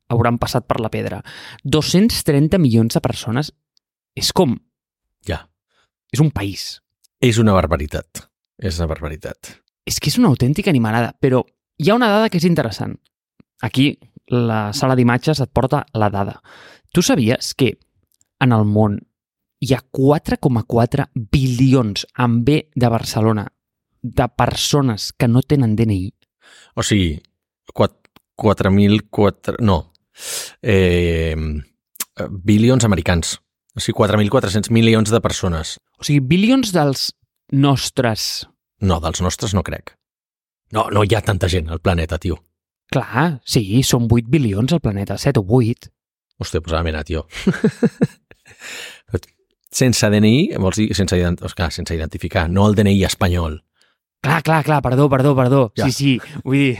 hauran 0.07 0.37
passat 0.37 0.65
per 0.65 0.79
la 0.79 0.89
pedra. 0.89 1.21
230 1.63 2.57
milions 2.57 2.93
de 2.93 3.01
persones 3.01 3.53
és 4.15 4.31
com... 4.31 4.57
Ja. 5.27 5.49
És 6.11 6.19
un 6.19 6.31
país. 6.31 6.81
És 7.19 7.37
una 7.37 7.53
barbaritat. 7.53 8.30
És 8.62 8.78
una 8.80 8.89
barbaritat. 8.91 9.56
És 9.86 10.00
que 10.00 10.12
és 10.12 10.17
una 10.21 10.30
autèntica 10.30 10.69
animalada, 10.69 11.15
però 11.19 11.41
hi 11.82 11.89
ha 11.89 11.97
una 11.97 12.12
dada 12.12 12.30
que 12.30 12.38
és 12.38 12.45
interessant. 12.45 12.95
Aquí, 13.65 13.95
la 14.32 14.71
sala 14.78 14.95
d'imatges 14.95 15.41
et 15.41 15.52
porta 15.54 15.86
la 15.97 16.10
dada. 16.13 16.41
Tu 16.93 17.02
sabies 17.02 17.54
que 17.58 17.74
en 18.41 18.54
el 18.54 18.65
món 18.65 19.00
hi 19.62 19.74
ha 19.76 19.82
4,4 19.82 21.08
bilions 21.13 22.06
amb 22.13 22.45
B 22.45 22.69
de 22.74 22.89
Barcelona 22.89 23.47
de 24.02 24.28
persones 24.38 25.12
que 25.13 25.28
no 25.28 25.41
tenen 25.41 25.76
DNI? 25.76 26.13
O 26.76 26.84
sigui, 26.84 27.21
4.004... 27.74 29.62
No. 29.62 29.93
Eh, 30.62 31.36
bilions 32.30 32.86
americans. 32.86 33.39
O 33.76 33.80
sigui, 33.80 33.97
4.400 34.02 34.71
milions 34.74 35.10
de 35.13 35.21
persones. 35.21 35.78
O 36.00 36.04
sigui, 36.04 36.19
bilions 36.26 36.74
dels 36.76 37.12
nostres... 37.52 38.47
No, 38.81 38.99
dels 38.99 39.21
nostres 39.21 39.53
no 39.53 39.63
crec. 39.63 39.95
No, 40.71 40.87
no 40.89 41.03
hi 41.03 41.15
ha 41.15 41.21
tanta 41.21 41.49
gent 41.51 41.69
al 41.69 41.81
planeta, 41.83 42.17
tio. 42.21 42.39
Clar, 42.91 43.39
sí, 43.47 43.63
són 43.87 44.07
8 44.11 44.27
bilions 44.31 44.73
al 44.75 44.81
planeta, 44.83 45.17
7 45.17 45.39
o 45.39 45.59
8. 45.61 45.91
Hòstia, 46.41 46.61
pues 46.61 46.73
ara 46.73 46.83
mira, 46.83 47.03
tio. 47.07 47.27
sense 49.71 50.09
DNI, 50.11 50.57
vols 50.59 50.79
dir 50.81 50.95
sense. 50.95 51.19
Oscar, 51.47 51.71
sense 51.71 51.95
identificar, 51.95 52.49
no 52.49 52.67
el 52.67 52.75
DNI 52.75 53.03
espanyol. 53.07 53.61
Clar, 54.21 54.41
clar, 54.45 54.63
clar, 54.63 54.81
perdó, 54.85 55.09
perdó, 55.09 55.35
perdó. 55.35 55.61
Ja. 55.77 55.85
Sí, 55.85 55.91
sí, 55.91 56.41
vull 56.43 56.57
dir... 56.57 56.79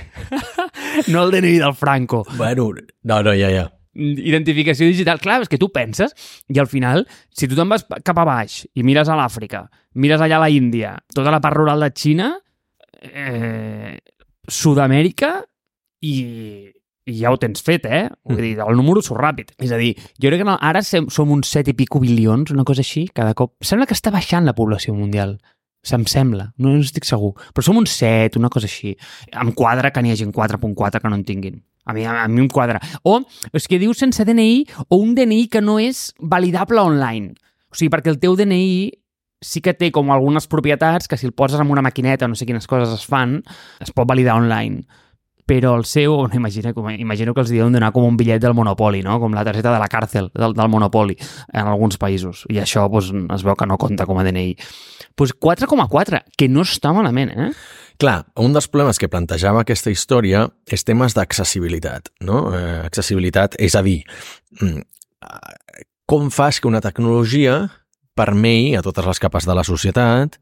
no 1.14 1.24
el 1.24 1.32
DNI 1.32 1.60
del 1.64 1.76
Franco. 1.76 2.26
Bueno, 2.38 2.72
no, 3.04 3.24
no, 3.24 3.34
ja, 3.34 3.50
ja. 3.50 3.70
Identificació 3.94 4.88
digital. 4.88 5.20
Clar, 5.20 5.42
és 5.44 5.50
que 5.52 5.58
tu 5.60 5.68
penses 5.74 6.14
i 6.48 6.60
al 6.60 6.68
final, 6.72 7.06
si 7.30 7.48
tu 7.48 7.56
te'n 7.58 7.68
vas 7.70 7.84
cap 8.06 8.18
a 8.18 8.26
baix 8.28 8.62
i 8.76 8.84
mires 8.88 9.10
a 9.12 9.18
l'Àfrica, 9.20 9.66
mires 10.00 10.22
allà 10.24 10.38
a 10.40 10.44
la 10.46 10.50
Índia, 10.54 10.94
tota 11.14 11.32
la 11.34 11.42
part 11.44 11.58
rural 11.58 11.84
de 11.84 11.90
Xina, 11.92 12.30
eh, 13.02 13.98
Sud-amèrica 14.48 15.32
i, 16.02 16.14
i 17.06 17.14
ja 17.20 17.32
ho 17.32 17.38
tens 17.42 17.62
fet, 17.66 17.86
eh? 17.86 18.04
Vull 18.28 18.42
dir, 18.42 18.54
el 18.64 18.76
número 18.78 19.02
surt 19.06 19.22
ràpid. 19.22 19.54
És 19.62 19.72
a 19.74 19.78
dir, 19.82 19.94
jo 20.18 20.30
crec 20.32 20.42
que 20.42 20.48
no, 20.48 20.58
ara 20.62 20.82
sem- 20.86 21.10
som 21.14 21.30
uns 21.32 21.50
7 21.52 21.72
i 21.72 21.78
pico 21.78 22.00
bilions, 22.02 22.52
una 22.52 22.64
cosa 22.68 22.82
així, 22.86 23.08
cada 23.14 23.34
cop. 23.38 23.54
Sembla 23.62 23.86
que 23.90 23.96
està 23.98 24.12
baixant 24.14 24.46
la 24.48 24.56
població 24.58 24.94
mundial. 24.98 25.38
Se'm 25.84 26.04
sembla, 26.06 26.52
no 26.62 26.76
estic 26.78 27.06
segur. 27.10 27.34
Però 27.56 27.64
som 27.66 27.78
uns 27.80 27.90
7, 27.98 28.38
una 28.38 28.50
cosa 28.54 28.68
així. 28.70 28.96
Em 29.34 29.52
quadra 29.58 29.90
que 29.92 30.02
n'hi 30.02 30.12
hagi 30.14 30.28
4.4 30.30 31.02
que 31.02 31.10
no 31.10 31.16
en 31.18 31.24
tinguin. 31.26 31.64
A 31.86 31.94
mi, 31.94 32.06
a 32.06 32.28
mi 32.28 32.44
em 32.44 32.50
quadra. 32.52 32.82
O 33.04 33.22
és 33.54 33.68
que 33.68 33.80
diu 33.82 33.94
sense 33.98 34.26
DNI 34.26 34.86
o 34.88 35.02
un 35.02 35.16
DNI 35.18 35.48
que 35.50 35.62
no 35.62 35.80
és 35.82 36.12
validable 36.20 36.82
online. 36.82 37.34
O 37.72 37.78
sigui, 37.78 37.92
perquè 37.94 38.12
el 38.12 38.20
teu 38.22 38.36
DNI 38.38 38.92
sí 39.42 39.62
que 39.66 39.74
té 39.74 39.90
com 39.92 40.12
algunes 40.14 40.46
propietats 40.48 41.10
que 41.10 41.18
si 41.18 41.26
el 41.26 41.34
poses 41.34 41.60
en 41.60 41.72
una 41.74 41.82
maquineta 41.82 42.28
o 42.28 42.32
no 42.32 42.38
sé 42.38 42.46
quines 42.46 42.70
coses 42.70 42.94
es 42.94 43.06
fan, 43.10 43.42
es 43.82 43.92
pot 43.92 44.08
validar 44.08 44.38
online. 44.38 44.86
Però 45.50 45.74
el 45.76 45.84
seu, 45.90 46.14
no, 46.30 46.38
imagina, 46.38 46.72
imagino 47.02 47.34
que 47.34 47.42
els 47.42 47.50
deuen 47.52 47.74
donar 47.74 47.90
com 47.92 48.06
un 48.06 48.16
bitllet 48.16 48.40
del 48.40 48.54
Monopoli, 48.56 49.02
no? 49.04 49.18
com 49.20 49.34
la 49.34 49.44
targeta 49.44 49.74
de 49.74 49.82
la 49.82 49.90
càrcel 49.92 50.30
del, 50.38 50.54
del 50.56 50.70
Monopoli 50.72 51.18
en 51.18 51.66
alguns 51.66 51.98
països. 52.00 52.46
I 52.54 52.62
això 52.62 52.86
doncs, 52.88 53.10
es 53.36 53.44
veu 53.44 53.58
que 53.58 53.68
no 53.68 53.80
compta 53.82 54.06
com 54.08 54.22
a 54.22 54.24
DNI. 54.24 54.54
Doncs 55.18 55.34
4,4, 55.42 56.22
que 56.38 56.48
no 56.48 56.64
està 56.64 56.94
malament, 56.96 57.34
eh? 57.34 57.50
Clar, 58.02 58.24
un 58.42 58.50
dels 58.56 58.66
problemes 58.66 58.98
que 58.98 59.12
plantejava 59.14 59.62
aquesta 59.62 59.92
història 59.94 60.48
és 60.66 60.82
temes 60.82 61.14
d'accessibilitat, 61.14 62.10
no? 62.26 62.48
Eh, 62.58 62.80
accessibilitat, 62.88 63.60
és 63.62 63.76
a 63.78 63.84
dir, 63.86 64.00
mm, 64.58 64.82
com 66.10 66.32
fas 66.34 66.60
que 66.60 66.68
una 66.68 66.82
tecnologia 66.82 67.70
permei 68.18 68.76
a 68.76 68.82
totes 68.82 69.06
les 69.06 69.20
capes 69.20 69.46
de 69.46 69.54
la 69.54 69.64
societat 69.64 70.40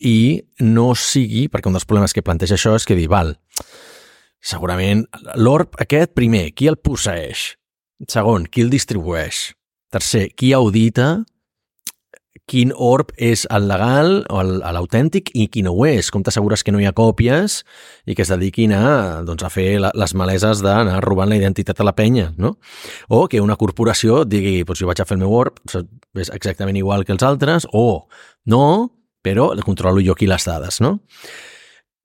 i 0.00 0.42
no 0.60 0.94
sigui, 0.94 1.48
perquè 1.48 1.68
un 1.68 1.76
dels 1.76 1.84
problemes 1.84 2.14
que 2.16 2.24
planteja 2.24 2.56
això 2.56 2.74
és 2.74 2.86
que 2.88 2.96
dir, 2.96 3.08
val, 3.08 3.36
segurament 4.40 5.04
l'orb 5.36 5.76
aquest, 5.78 6.14
primer, 6.14 6.54
qui 6.54 6.66
el 6.66 6.80
posseix? 6.80 7.58
Segon, 8.08 8.46
qui 8.46 8.64
el 8.64 8.70
distribueix? 8.70 9.52
Tercer, 9.92 10.30
qui 10.34 10.54
audita 10.56 11.26
quin 12.52 12.72
orb 12.76 13.14
és 13.16 13.46
el 13.54 13.64
legal 13.70 14.18
o 14.28 14.42
l'autèntic 14.44 15.30
i 15.32 15.46
qui 15.48 15.62
no 15.64 15.72
ho 15.72 15.86
és, 15.88 16.10
com 16.12 16.24
t'assegures 16.24 16.60
que 16.60 16.74
no 16.74 16.82
hi 16.82 16.88
ha 16.88 16.92
còpies 16.92 17.62
i 18.04 18.16
que 18.16 18.26
es 18.26 18.32
dediquin 18.32 18.74
a, 18.76 19.22
doncs, 19.24 19.46
a 19.46 19.48
fer 19.52 19.78
la, 19.80 19.92
les 19.96 20.12
maleses 20.18 20.60
d'anar 20.64 20.98
robant 21.04 21.32
la 21.32 21.38
identitat 21.40 21.80
a 21.80 21.86
la 21.88 21.94
penya, 21.96 22.28
no? 22.36 22.58
O 23.08 23.24
que 23.32 23.40
una 23.40 23.56
corporació 23.56 24.26
digui, 24.28 24.66
doncs 24.68 24.82
jo 24.82 24.90
vaig 24.90 25.00
a 25.00 25.08
fer 25.08 25.16
el 25.16 25.24
meu 25.24 25.32
orb, 25.38 25.62
és 25.72 26.32
exactament 26.34 26.76
igual 26.76 27.06
que 27.08 27.16
els 27.16 27.24
altres, 27.24 27.68
o 27.72 28.04
no, 28.52 28.66
però 29.24 29.52
controlo 29.64 30.04
jo 30.04 30.12
aquí 30.12 30.28
les 30.28 30.44
dades, 30.44 30.82
no? 30.84 30.98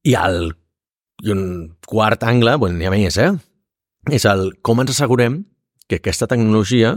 I, 0.08 0.16
el, 0.16 0.54
i 1.28 1.36
un 1.36 1.44
quart 1.84 2.24
angle, 2.24 2.56
bueno, 2.56 2.80
n'hi 2.80 2.88
ha 2.88 2.96
més, 2.96 3.20
eh? 3.20 3.34
És 4.16 4.24
el 4.30 4.54
com 4.64 4.80
ens 4.80 4.96
assegurem 4.96 5.42
que 5.92 6.00
aquesta 6.00 6.28
tecnologia 6.32 6.96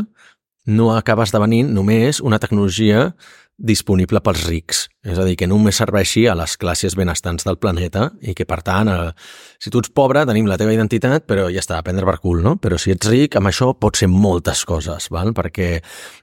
no 0.71 0.93
acaba 0.95 1.27
esdevenint 1.27 1.75
només 1.75 2.23
una 2.23 2.39
tecnologia 2.39 3.11
disponible 3.61 4.23
pels 4.25 4.47
rics. 4.49 4.87
És 5.05 5.19
a 5.21 5.25
dir, 5.25 5.35
que 5.37 5.49
només 5.49 5.77
serveixi 5.81 6.25
a 6.29 6.35
les 6.37 6.57
classes 6.61 6.95
benestants 6.97 7.45
del 7.45 7.59
planeta 7.61 8.07
i 8.25 8.33
que, 8.37 8.47
per 8.49 8.61
tant, 8.65 8.89
eh, 8.89 9.13
si 9.61 9.73
tu 9.73 9.83
ets 9.85 9.93
pobre, 9.93 10.25
tenim 10.29 10.49
la 10.49 10.57
teva 10.61 10.73
identitat, 10.73 11.27
però 11.29 11.47
ja 11.53 11.61
està, 11.61 11.79
a 11.79 11.85
prendre 11.85 12.09
per 12.09 12.19
cul, 12.25 12.41
no? 12.45 12.57
Però 12.61 12.79
si 12.81 12.93
ets 12.95 13.09
ric, 13.09 13.37
amb 13.37 13.53
això 13.53 13.71
pot 13.77 14.01
ser 14.01 14.09
moltes 14.09 14.65
coses, 14.69 15.11
val? 15.13 15.35
Perquè, 15.37 15.71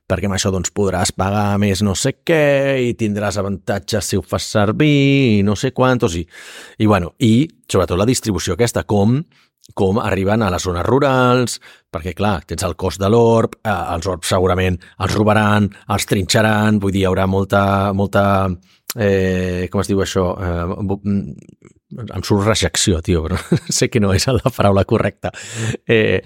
perquè 0.10 0.30
amb 0.30 0.38
això 0.38 0.52
doncs, 0.54 0.74
podràs 0.74 1.14
pagar 1.14 1.60
més 1.62 1.84
no 1.86 1.94
sé 1.96 2.18
què 2.26 2.82
i 2.90 2.96
tindràs 2.98 3.38
avantatges 3.38 4.10
si 4.14 4.18
ho 4.18 4.26
fas 4.26 4.50
servir 4.58 5.38
i 5.38 5.44
no 5.46 5.56
sé 5.56 5.74
quantos. 5.78 6.18
I, 6.18 6.26
i, 6.78 6.86
bueno, 6.90 7.14
i 7.20 7.48
sobretot 7.70 7.98
la 7.98 8.10
distribució 8.10 8.58
aquesta, 8.58 8.84
com 8.84 9.22
com 9.76 10.00
arriben 10.00 10.42
a 10.42 10.50
les 10.54 10.64
zones 10.64 10.86
rurals, 10.88 11.60
perquè, 11.94 12.14
clar, 12.18 12.40
tens 12.48 12.64
el 12.66 12.76
cost 12.80 13.00
de 13.02 13.10
l'orb, 13.12 13.58
eh, 13.64 13.76
els 13.96 14.08
orbs 14.08 14.28
segurament 14.34 14.80
els 15.04 15.14
robaran, 15.16 15.70
els 15.94 16.06
trinxaran, 16.10 16.80
vull 16.80 16.92
dir, 16.96 17.04
hi 17.06 17.10
haurà 17.12 17.28
molta, 17.28 17.94
molta 17.94 18.26
eh, 18.96 19.68
com 19.72 19.82
es 19.84 19.88
diu 19.92 20.02
això? 20.02 20.28
Eh, 20.42 20.68
mm, 20.84 21.24
em 22.16 22.24
surt 22.26 22.48
rejecció, 22.48 23.02
tio, 23.02 23.24
però 23.28 23.38
sé 23.80 23.90
que 23.90 24.00
no 24.04 24.14
és 24.16 24.28
la 24.28 24.52
paraula 24.54 24.86
correcta. 24.86 25.32
Eh, 25.88 26.22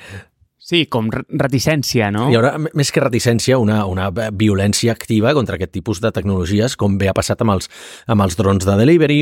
Sí, 0.72 0.86
com 0.88 1.10
re- 1.12 1.26
reticència, 1.36 2.12
no? 2.14 2.28
hi 2.32 2.36
haurà, 2.38 2.54
més 2.78 2.92
que 2.94 3.02
reticència, 3.02 3.58
una, 3.60 3.82
una 3.90 4.06
violència 4.32 4.94
activa 4.94 5.34
contra 5.36 5.58
aquest 5.58 5.74
tipus 5.74 6.00
de 6.00 6.12
tecnologies, 6.16 6.78
com 6.80 7.00
bé 7.02 7.10
ha 7.10 7.16
passat 7.18 7.42
amb 7.44 7.58
els, 7.58 7.68
amb 8.08 8.24
els 8.24 8.38
drons 8.40 8.64
de 8.64 8.76
delivery, 8.80 9.18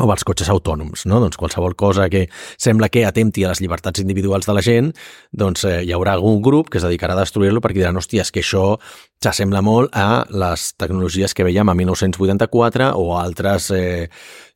o 0.00 0.10
els 0.12 0.24
cotxes 0.26 0.50
autònoms, 0.52 1.06
no? 1.10 1.20
Doncs 1.22 1.38
qualsevol 1.40 1.76
cosa 1.78 2.08
que 2.12 2.26
sembla 2.56 2.88
que 2.88 3.04
atempti 3.06 3.44
a 3.44 3.52
les 3.52 3.60
llibertats 3.62 4.02
individuals 4.02 4.48
de 4.48 4.56
la 4.56 4.64
gent, 4.64 4.92
doncs 5.32 5.64
eh, 5.68 5.80
hi 5.86 5.94
haurà 5.96 6.16
algun 6.16 6.40
grup 6.42 6.70
que 6.70 6.80
es 6.80 6.86
dedicarà 6.86 7.16
a 7.16 7.22
destruir-lo 7.22 7.62
perquè 7.64 7.82
diran, 7.82 8.00
hòstia, 8.00 8.24
és 8.26 8.32
que 8.34 8.44
això 8.44 8.76
s'assembla 9.20 9.60
molt 9.60 9.92
a 9.96 10.24
les 10.32 10.70
tecnologies 10.80 11.34
que 11.36 11.44
veiem 11.44 11.68
a 11.68 11.74
1984 11.76 12.92
o 12.96 13.10
a 13.12 13.24
altres 13.24 13.68
eh, 13.76 14.08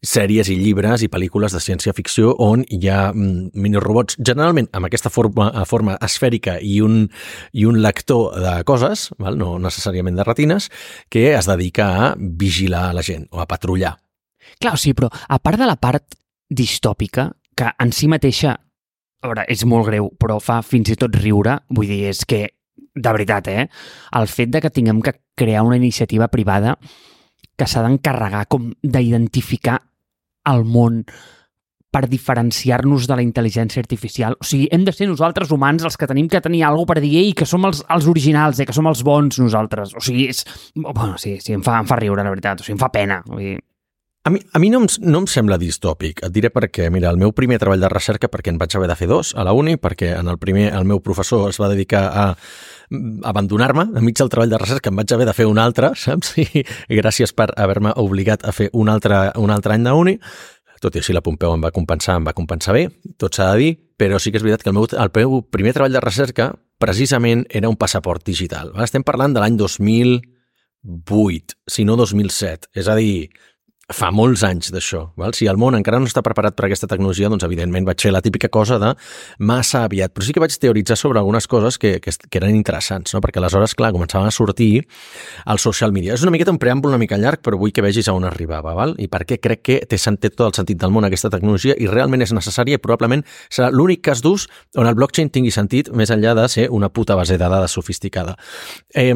sèries 0.04 0.48
i 0.52 0.57
llibres 0.61 1.04
i 1.04 1.11
pel·lícules 1.12 1.52
de 1.52 1.61
ciència-ficció 1.61 2.35
on 2.40 2.64
hi 2.68 2.80
ha 2.88 3.11
mm, 3.12 3.52
minirrobots, 3.61 4.16
generalment 4.20 4.70
amb 4.72 4.88
aquesta 4.88 5.12
forma, 5.12 5.50
forma 5.68 5.98
esfèrica 6.04 6.57
i 6.61 6.78
un, 6.85 7.04
i 7.52 7.68
un 7.68 7.83
lector 7.85 8.38
de 8.40 8.57
coses, 8.68 9.11
val? 9.20 9.37
no 9.40 9.59
necessàriament 9.61 10.16
de 10.16 10.24
retines, 10.24 10.70
que 11.12 11.30
es 11.35 11.50
dedica 11.50 11.90
a 12.09 12.14
vigilar 12.16 12.92
la 12.96 13.04
gent 13.04 13.28
o 13.33 13.44
a 13.44 13.48
patrullar. 13.50 13.98
Clar, 14.61 14.75
o 14.75 14.81
sigui, 14.81 14.97
però 14.99 15.11
a 15.11 15.38
part 15.43 15.61
de 15.61 15.69
la 15.69 15.79
part 15.81 16.19
distòpica, 16.51 17.31
que 17.57 17.71
en 17.81 17.93
si 17.95 18.09
mateixa, 18.11 18.55
a 19.25 19.31
veure, 19.31 19.47
és 19.49 19.64
molt 19.69 19.88
greu, 19.88 20.11
però 20.21 20.38
fa 20.43 20.61
fins 20.67 20.90
i 20.93 20.99
tot 21.01 21.14
riure, 21.17 21.59
vull 21.73 21.88
dir, 21.88 22.05
és 22.11 22.25
que, 22.29 22.45
de 22.95 23.14
veritat, 23.17 23.49
eh? 23.51 23.69
El 24.19 24.29
fet 24.31 24.53
de 24.53 24.61
que 24.62 24.71
tinguem 24.71 25.01
que 25.03 25.17
crear 25.35 25.64
una 25.67 25.79
iniciativa 25.81 26.29
privada 26.29 26.77
que 27.57 27.67
s'ha 27.71 27.83
d'encarregar 27.85 28.45
com 28.51 28.73
d'identificar 28.83 29.79
el 30.51 30.64
món 30.69 31.03
per 31.95 32.09
diferenciar-nos 32.11 33.07
de 33.07 33.14
la 33.14 33.23
intel·ligència 33.23 33.79
artificial. 33.79 34.35
O 34.43 34.47
sigui, 34.47 34.67
hem 34.75 34.83
de 34.87 34.93
ser 34.93 35.07
nosaltres 35.07 35.53
humans 35.55 35.85
els 35.87 35.97
que 35.97 36.09
tenim 36.11 36.27
que 36.31 36.40
tenir 36.43 36.64
alguna 36.67 36.90
per 36.90 36.99
dir 37.05 37.12
i 37.21 37.37
que 37.38 37.47
som 37.47 37.62
els, 37.69 37.85
els 37.95 38.09
originals, 38.11 38.59
eh, 38.59 38.67
que 38.67 38.75
som 38.75 38.88
els 38.90 39.05
bons 39.07 39.38
nosaltres. 39.38 39.95
O 39.95 40.03
sigui, 40.03 40.27
és... 40.33 40.43
Bueno, 40.75 41.14
sí, 41.23 41.37
sí, 41.38 41.55
em 41.55 41.62
fa, 41.62 41.79
em 41.79 41.87
fa 41.87 42.01
riure, 42.01 42.27
la 42.27 42.35
veritat. 42.35 42.61
O 42.61 42.67
sigui, 42.67 42.75
em 42.75 42.83
fa 42.83 42.90
pena. 42.95 43.21
Vull 43.29 43.45
dir, 43.45 43.55
A 44.27 44.31
mi, 44.31 44.41
a 44.55 44.59
mi 44.59 44.71
no, 44.71 44.79
em, 44.81 44.87
no 45.05 45.19
em 45.21 45.27
sembla 45.29 45.59
distòpic. 45.61 46.23
Et 46.25 46.33
diré 46.33 46.49
per 46.49 46.71
què. 46.73 46.87
Mira, 46.89 47.11
el 47.13 47.19
meu 47.21 47.35
primer 47.37 47.59
treball 47.61 47.83
de 47.83 47.91
recerca, 47.93 48.31
perquè 48.33 48.49
en 48.55 48.59
vaig 48.61 48.73
haver 48.73 48.89
de 48.89 48.97
fer 48.97 49.09
dos 49.11 49.35
a 49.37 49.45
la 49.45 49.53
uni, 49.53 49.77
perquè 49.77 50.15
en 50.17 50.33
el 50.33 50.39
primer 50.41 50.71
el 50.73 50.89
meu 50.89 51.03
professor 51.05 51.51
es 51.51 51.61
va 51.61 51.69
dedicar 51.69 52.09
a 52.09 52.25
mm, 52.89 53.21
abandonar-me 53.29 53.85
enmig 54.01 54.17
del 54.17 54.33
treball 54.33 54.49
de 54.49 54.61
recerca, 54.63 54.89
em 54.89 54.97
vaig 54.97 55.13
haver 55.13 55.29
de 55.29 55.37
fer 55.37 55.45
un 55.51 55.61
altre, 55.61 55.93
saps? 56.07 56.33
I 56.41 56.65
gràcies 57.03 57.37
per 57.37 57.53
haver-me 57.53 57.93
obligat 58.01 58.49
a 58.49 58.53
fer 58.57 58.71
un 58.73 58.89
altre, 58.89 59.29
un 59.37 59.53
altre 59.53 59.77
any 59.77 59.85
d'uni. 59.85 60.17
Tot 60.81 60.97
i 60.97 61.01
així 61.05 61.13
la 61.13 61.25
Pompeu 61.25 61.53
em 61.53 61.61
va 61.61 61.75
compensar, 61.77 62.17
em 62.17 62.25
va 62.25 62.33
compensar 62.37 62.73
bé, 62.77 62.89
tot 63.21 63.37
s'ha 63.37 63.53
de 63.53 63.61
dir, 63.61 63.77
però 64.01 64.17
sí 64.21 64.33
que 64.33 64.41
és 64.41 64.45
veritat 64.45 64.65
que 64.65 64.73
el 64.73 64.77
meu, 64.77 64.89
el 64.89 65.11
meu 65.21 65.43
primer 65.53 65.77
treball 65.77 65.93
de 65.93 66.01
recerca 66.01 66.55
precisament 66.81 67.45
era 67.49 67.69
un 67.69 67.77
passaport 67.77 68.25
digital. 68.25 68.73
Estem 68.85 69.05
parlant 69.05 69.37
de 69.37 69.41
l'any 69.45 69.57
2008, 69.61 71.57
si 71.69 71.85
no 71.85 71.97
2007. 71.97 72.69
És 72.73 72.89
a 72.89 72.97
dir, 72.97 73.31
fa 73.92 74.09
molts 74.14 74.42
anys 74.47 74.70
d'això. 74.73 75.03
Si 75.37 75.47
el 75.51 75.59
món 75.61 75.77
encara 75.77 75.99
no 76.01 76.09
està 76.09 76.23
preparat 76.25 76.57
per 76.57 76.66
aquesta 76.66 76.88
tecnologia, 76.88 77.29
doncs 77.29 77.44
evidentment 77.44 77.85
vaig 77.85 78.01
fer 78.01 78.12
la 78.14 78.23
típica 78.25 78.49
cosa 78.49 78.79
de 78.81 78.94
massa 79.44 79.85
aviat. 79.85 80.14
Però 80.14 80.25
sí 80.25 80.33
que 80.33 80.40
vaig 80.40 80.57
teoritzar 80.57 80.97
sobre 80.97 81.20
algunes 81.20 81.47
coses 81.51 81.77
que, 81.79 81.99
que, 82.01 82.14
que 82.31 82.40
eren 82.40 82.57
interessants, 82.57 83.12
no? 83.14 83.20
perquè 83.25 83.42
aleshores, 83.42 83.77
clar, 83.77 83.92
començaven 83.92 84.31
a 84.31 84.35
sortir 84.35 84.87
al 85.44 85.61
social 85.61 85.92
media. 85.92 86.14
És 86.16 86.25
una 86.25 86.33
miqueta 86.33 86.55
un 86.55 86.61
preàmbul 86.62 86.94
una 86.94 87.01
mica 87.03 87.18
llarg, 87.20 87.42
però 87.44 87.61
vull 87.61 87.75
que 87.75 87.85
vegis 87.85 88.09
a 88.09 88.16
on 88.16 88.25
arribava, 88.29 88.75
val? 88.77 88.97
i 88.99 89.09
per 89.12 89.25
què 89.29 89.40
crec 89.42 89.64
que 89.64 89.79
té 89.88 90.01
sentit 90.01 90.37
tot 90.37 90.49
el 90.49 90.57
sentit 90.57 90.81
del 90.81 90.92
món 90.94 91.05
aquesta 91.05 91.29
tecnologia 91.33 91.77
i 91.77 91.88
realment 91.90 92.25
és 92.25 92.33
necessària 92.33 92.79
i 92.79 92.83
probablement 92.83 93.25
serà 93.53 93.70
l'únic 93.75 94.05
cas 94.07 94.23
d'ús 94.25 94.47
on 94.81 94.88
el 94.88 94.97
blockchain 94.97 95.33
tingui 95.35 95.53
sentit 95.53 95.90
més 95.92 96.12
enllà 96.14 96.35
de 96.38 96.49
ser 96.49 96.68
una 96.73 96.88
puta 96.88 97.18
base 97.18 97.37
de 97.37 97.44
dades 97.44 97.75
sofisticada. 97.77 98.37
Eh, 98.94 99.12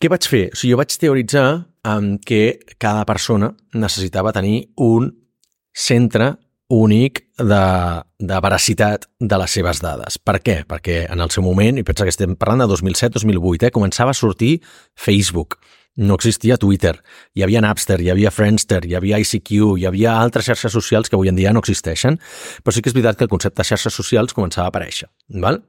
què 0.00 0.10
vaig 0.10 0.26
fer? 0.28 0.48
O 0.52 0.58
sigui, 0.58 0.74
jo 0.74 0.80
vaig 0.80 0.98
teoritzar 1.00 1.46
um, 1.84 2.16
que 2.18 2.58
cada 2.78 3.04
persona 3.04 3.52
necessitava 3.72 4.32
tenir 4.32 4.70
un 4.76 5.12
centre 5.74 6.34
únic 6.68 7.26
de, 7.38 8.02
de 8.18 8.40
veracitat 8.40 9.06
de 9.20 9.38
les 9.38 9.54
seves 9.58 9.80
dades. 9.84 10.18
Per 10.18 10.38
què? 10.42 10.62
Perquè 10.68 11.04
en 11.12 11.20
el 11.20 11.30
seu 11.30 11.44
moment, 11.44 11.78
i 11.78 11.84
pensa 11.86 12.06
que 12.06 12.14
estem 12.14 12.36
parlant 12.40 12.64
de 12.64 12.68
2007-2008, 12.72 13.68
eh, 13.68 13.74
començava 13.74 14.14
a 14.14 14.18
sortir 14.18 14.56
Facebook, 14.96 15.58
no 15.96 16.16
existia 16.18 16.56
Twitter, 16.58 16.96
hi 17.34 17.44
havia 17.44 17.60
Napster, 17.62 18.00
hi 18.02 18.10
havia 18.10 18.32
Friendster, 18.34 18.80
hi 18.86 18.96
havia 18.98 19.20
ICQ, 19.22 19.76
hi 19.78 19.86
havia 19.86 20.16
altres 20.18 20.48
xarxes 20.48 20.74
socials 20.74 21.10
que 21.10 21.14
avui 21.14 21.30
en 21.30 21.38
dia 21.38 21.52
no 21.52 21.62
existeixen, 21.62 22.18
però 22.64 22.74
sí 22.74 22.82
que 22.82 22.90
és 22.90 22.96
veritat 22.96 23.20
que 23.20 23.28
el 23.28 23.30
concepte 23.30 23.62
de 23.62 23.68
xarxes 23.68 23.94
socials 23.94 24.34
començava 24.34 24.66
a 24.66 24.74
aparèixer. 24.74 25.08
Val? 25.44 25.60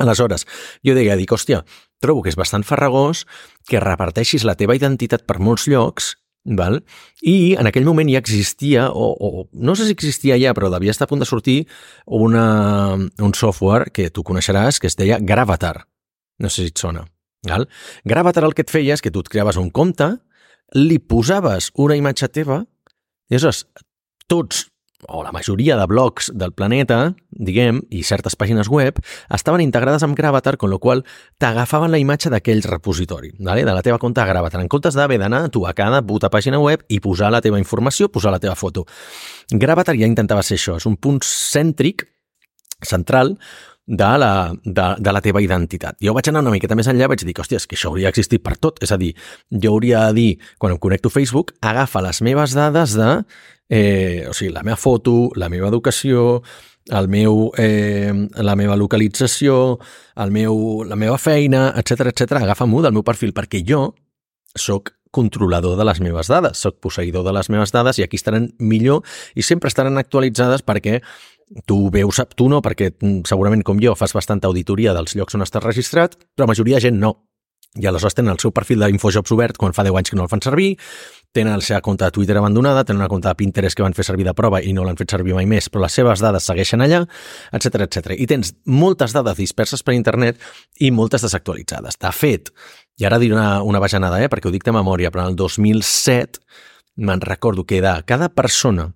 Aleshores, 0.00 0.46
jo 0.86 0.96
deia, 0.96 1.14
dic, 1.18 1.30
hòstia, 1.30 1.60
trobo 2.00 2.24
que 2.24 2.32
és 2.32 2.38
bastant 2.38 2.64
farragós 2.66 3.26
que 3.68 3.82
reparteixis 3.82 4.46
la 4.48 4.56
teva 4.58 4.76
identitat 4.76 5.26
per 5.28 5.38
molts 5.38 5.68
llocs, 5.70 6.14
val? 6.44 6.80
i 7.20 7.54
en 7.60 7.68
aquell 7.68 7.84
moment 7.84 8.08
ja 8.10 8.22
existia, 8.22 8.88
o, 8.90 9.12
o 9.12 9.46
no 9.52 9.76
sé 9.76 9.86
si 9.86 9.96
existia 9.96 10.38
ja, 10.40 10.54
però 10.56 10.72
devia 10.72 10.94
estar 10.94 11.08
a 11.08 11.12
punt 11.12 11.22
de 11.22 11.28
sortir 11.28 11.58
una, 12.06 12.96
un 12.96 13.36
software 13.36 13.92
que 13.92 14.10
tu 14.10 14.24
coneixeràs 14.26 14.80
que 14.80 14.88
es 14.88 14.96
deia 14.96 15.20
Gravatar. 15.20 15.84
No 16.40 16.48
sé 16.48 16.64
si 16.64 16.72
et 16.72 16.80
sona. 16.80 17.04
Val? 17.46 17.68
Gravatar 18.04 18.44
el 18.44 18.56
que 18.56 18.64
et 18.64 18.72
feia 18.72 18.96
és 18.96 19.04
que 19.04 19.12
tu 19.12 19.20
et 19.20 19.28
creaves 19.28 19.60
un 19.60 19.70
compte, 19.70 20.08
li 20.76 20.98
posaves 20.98 21.70
una 21.80 21.96
imatge 21.98 22.28
teva, 22.32 22.62
i 23.30 23.36
aleshores 23.36 23.64
tots 24.30 24.69
o 25.08 25.22
la 25.24 25.32
majoria 25.32 25.76
de 25.76 25.86
blogs 25.86 26.30
del 26.34 26.52
planeta, 26.52 27.14
diguem, 27.30 27.80
i 27.90 28.02
certes 28.04 28.36
pàgines 28.36 28.68
web, 28.68 28.98
estaven 29.32 29.62
integrades 29.64 30.04
amb 30.04 30.16
Gravatar, 30.18 30.56
con 30.60 30.70
lo 30.70 30.78
qual 30.78 31.04
t'agafaven 31.40 31.90
la 31.90 32.00
imatge 32.02 32.30
d'aquell 32.30 32.62
repositori, 32.66 33.32
vale? 33.38 33.64
de 33.64 33.74
la 33.74 33.82
teva 33.82 33.98
compte 33.98 34.20
a 34.20 34.28
Gravatar, 34.28 34.60
en 34.60 34.68
comptes 34.68 34.94
d'haver 34.94 35.18
d'anar 35.22 35.48
tu 35.50 35.66
a 35.66 35.74
cada 35.74 36.02
puta 36.02 36.30
pàgina 36.30 36.60
web 36.60 36.84
i 36.88 37.00
posar 37.00 37.32
la 37.32 37.40
teva 37.40 37.58
informació, 37.58 38.10
posar 38.12 38.32
la 38.32 38.40
teva 38.42 38.54
foto. 38.54 38.86
Gravatar 39.50 39.96
ja 39.96 40.08
intentava 40.08 40.42
ser 40.42 40.60
això, 40.60 40.76
és 40.76 40.86
un 40.86 40.96
punt 40.96 41.22
cèntric, 41.24 42.06
central, 42.80 43.36
de 43.90 44.18
la, 44.22 44.54
de, 44.64 44.86
de 45.02 45.12
la 45.12 45.20
teva 45.20 45.42
identitat. 45.42 45.96
Jo 46.04 46.14
vaig 46.14 46.28
anar 46.30 46.44
una 46.44 46.52
miqueta 46.54 46.76
més 46.78 46.86
enllà, 46.90 47.08
vaig 47.10 47.24
dir 47.26 47.34
que, 47.34 47.42
hòstia, 47.42 47.58
que 47.66 47.74
això 47.74 47.90
hauria 47.90 48.12
existit 48.12 48.42
per 48.44 48.54
tot. 48.62 48.78
És 48.86 48.92
a 48.94 48.98
dir, 49.00 49.10
jo 49.50 49.72
hauria 49.74 50.04
de 50.08 50.14
dir, 50.20 50.28
quan 50.62 50.76
em 50.76 50.78
connecto 50.78 51.10
a 51.10 51.16
Facebook, 51.16 51.56
agafa 51.60 52.02
les 52.06 52.22
meves 52.22 52.54
dades 52.54 52.94
de, 52.94 53.10
eh, 53.66 54.28
o 54.30 54.34
sigui, 54.36 54.52
la 54.54 54.62
meva 54.62 54.78
foto, 54.78 55.32
la 55.34 55.50
meva 55.50 55.72
educació, 55.74 56.42
el 56.94 57.10
meu, 57.10 57.50
eh, 57.58 58.14
la 58.38 58.54
meva 58.56 58.78
localització, 58.78 59.80
el 60.22 60.30
meu, 60.30 60.84
la 60.86 60.98
meva 60.98 61.18
feina, 61.18 61.72
etc 61.82 62.12
etc. 62.12 62.38
agafa-m'ho 62.44 62.86
del 62.86 62.94
meu 62.94 63.02
perfil, 63.06 63.34
perquè 63.34 63.64
jo 63.66 63.88
sóc 64.54 64.94
controlador 65.10 65.74
de 65.78 65.84
les 65.84 65.98
meves 65.98 66.30
dades, 66.30 66.58
sóc 66.62 66.78
posseïdor 66.78 67.26
de 67.26 67.34
les 67.34 67.50
meves 67.50 67.74
dades 67.74 67.98
i 67.98 68.06
aquí 68.06 68.18
estaran 68.18 68.52
millor 68.62 69.02
i 69.34 69.42
sempre 69.42 69.66
estaran 69.66 69.98
actualitzades 69.98 70.62
perquè 70.62 71.00
tu 71.66 71.90
veus, 71.90 72.20
tu 72.36 72.48
no, 72.48 72.60
perquè 72.62 72.92
mm, 72.92 73.24
segurament 73.28 73.64
com 73.66 73.80
jo 73.82 73.96
fas 73.98 74.14
bastanta 74.14 74.48
auditoria 74.50 74.94
dels 74.96 75.16
llocs 75.18 75.34
on 75.34 75.46
estàs 75.46 75.64
registrat, 75.64 76.16
però 76.34 76.46
la 76.46 76.54
majoria 76.54 76.78
de 76.78 76.88
gent 76.88 77.00
no. 77.00 77.16
I 77.78 77.86
aleshores 77.86 78.16
tenen 78.18 78.32
el 78.32 78.40
seu 78.42 78.50
perfil 78.50 78.80
d'Infojobs 78.82 79.30
obert 79.30 79.58
quan 79.58 79.74
fa 79.74 79.84
10 79.86 79.94
anys 79.94 80.10
que 80.10 80.16
no 80.18 80.24
el 80.24 80.30
fan 80.30 80.42
servir, 80.42 80.72
tenen 81.30 81.54
la 81.54 81.62
seva 81.62 81.78
compte 81.86 82.02
de 82.02 82.10
Twitter 82.10 82.34
abandonada, 82.38 82.82
tenen 82.82 82.98
una 82.98 83.08
compte 83.08 83.28
de 83.28 83.34
Pinterest 83.38 83.78
que 83.78 83.84
van 83.84 83.94
fer 83.94 84.02
servir 84.08 84.26
de 84.26 84.34
prova 84.34 84.58
i 84.58 84.72
no 84.74 84.82
l'han 84.82 84.98
fet 84.98 85.14
servir 85.14 85.36
mai 85.36 85.46
més, 85.46 85.68
però 85.70 85.84
les 85.84 85.94
seves 85.94 86.22
dades 86.24 86.48
segueixen 86.50 86.82
allà, 86.82 87.04
etc 87.54 87.86
etc. 87.86 88.16
I 88.18 88.26
tens 88.26 88.56
moltes 88.66 89.14
dades 89.14 89.38
disperses 89.38 89.86
per 89.86 89.94
internet 89.94 90.42
i 90.82 90.90
moltes 90.90 91.22
desactualitzades. 91.22 92.00
De 92.02 92.10
fet, 92.10 92.50
i 92.98 93.06
ara 93.06 93.20
diré 93.22 93.38
una, 93.38 93.62
una 93.62 93.82
bajanada, 93.82 94.18
eh, 94.18 94.30
perquè 94.32 94.50
ho 94.50 94.54
dic 94.54 94.66
de 94.66 94.74
memòria, 94.74 95.14
però 95.14 95.28
en 95.28 95.36
el 95.36 95.38
2007 95.38 96.42
me'n 97.06 97.22
recordo 97.22 97.62
que 97.64 97.78
de 97.80 97.94
cada 98.04 98.32
persona 98.34 98.90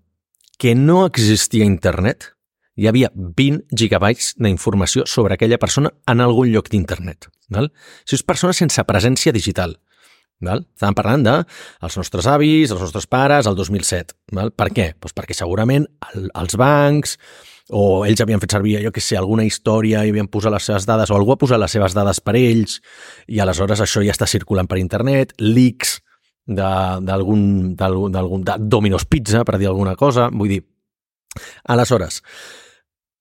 que 0.58 0.74
no 0.74 1.04
existia 1.06 1.64
internet, 1.64 2.34
hi 2.76 2.88
havia 2.90 3.10
20 3.14 3.64
gigabytes 3.70 4.34
d'informació 4.40 5.06
sobre 5.06 5.36
aquella 5.36 5.58
persona 5.62 5.92
en 6.10 6.20
algun 6.20 6.50
lloc 6.52 6.70
d'internet. 6.72 7.28
Això 7.54 8.18
és 8.18 8.26
persona 8.26 8.56
sense 8.56 8.82
presència 8.88 9.34
digital. 9.34 9.76
Val? 10.44 10.64
Estàvem 10.74 10.96
parlant 10.98 11.24
de 11.24 11.34
els 11.86 11.96
nostres 11.96 12.26
avis, 12.28 12.72
els 12.74 12.82
nostres 12.82 13.06
pares, 13.06 13.46
el 13.46 13.56
2007. 13.56 14.16
Val? 14.34 14.50
Per 14.50 14.68
què? 14.74 14.88
Pues 15.00 15.14
perquè 15.16 15.36
segurament 15.36 15.86
el, 16.10 16.26
els 16.34 16.56
bancs 16.60 17.16
o 17.72 18.04
ells 18.04 18.20
havien 18.20 18.42
fet 18.42 18.52
servir, 18.52 18.76
jo 18.84 18.92
que 18.92 19.00
sé, 19.00 19.16
alguna 19.16 19.46
història 19.46 20.02
i 20.04 20.10
havien 20.12 20.28
posat 20.28 20.52
les 20.52 20.66
seves 20.68 20.84
dades, 20.88 21.08
o 21.08 21.16
algú 21.16 21.32
ha 21.32 21.40
posat 21.40 21.60
les 21.62 21.72
seves 21.72 21.94
dades 21.96 22.20
per 22.20 22.34
ells, 22.36 22.80
i 23.26 23.40
aleshores 23.40 23.80
això 23.80 24.02
ja 24.04 24.12
està 24.12 24.28
circulant 24.28 24.68
per 24.68 24.82
internet, 24.82 25.32
leaks 25.40 26.00
d'algun 26.44 27.72
d'algun 27.78 28.44
Domino's 28.68 29.06
Pizza, 29.08 29.46
per 29.48 29.56
dir 29.56 29.70
alguna 29.70 29.96
cosa, 29.96 30.28
vull 30.28 30.52
dir... 30.52 30.60
Aleshores, 31.72 32.20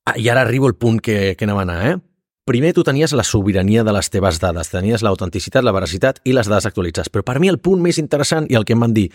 Ah, 0.05 0.17
I 0.19 0.27
ara 0.29 0.41
arribo 0.43 0.67
al 0.67 0.75
punt 0.75 0.99
que, 0.99 1.35
que 1.37 1.45
anem 1.47 1.61
a 1.61 1.63
anar, 1.67 1.79
eh? 1.87 1.95
Primer 2.43 2.73
tu 2.75 2.83
tenies 2.83 3.13
la 3.15 3.23
sobirania 3.23 3.85
de 3.87 3.93
les 3.95 4.09
teves 4.11 4.41
dades, 4.43 4.67
tenies 4.67 5.03
l'autenticitat, 5.05 5.63
la 5.63 5.71
veracitat 5.71 6.19
i 6.27 6.33
les 6.35 6.49
dades 6.51 6.67
actualitzades. 6.67 7.07
Però 7.07 7.23
per 7.23 7.37
mi 7.39 7.47
el 7.47 7.61
punt 7.63 7.79
més 7.79 8.01
interessant 8.01 8.49
i 8.51 8.57
el 8.59 8.65
que 8.67 8.75
em 8.75 8.83
van 8.83 8.95
dir 8.95 9.07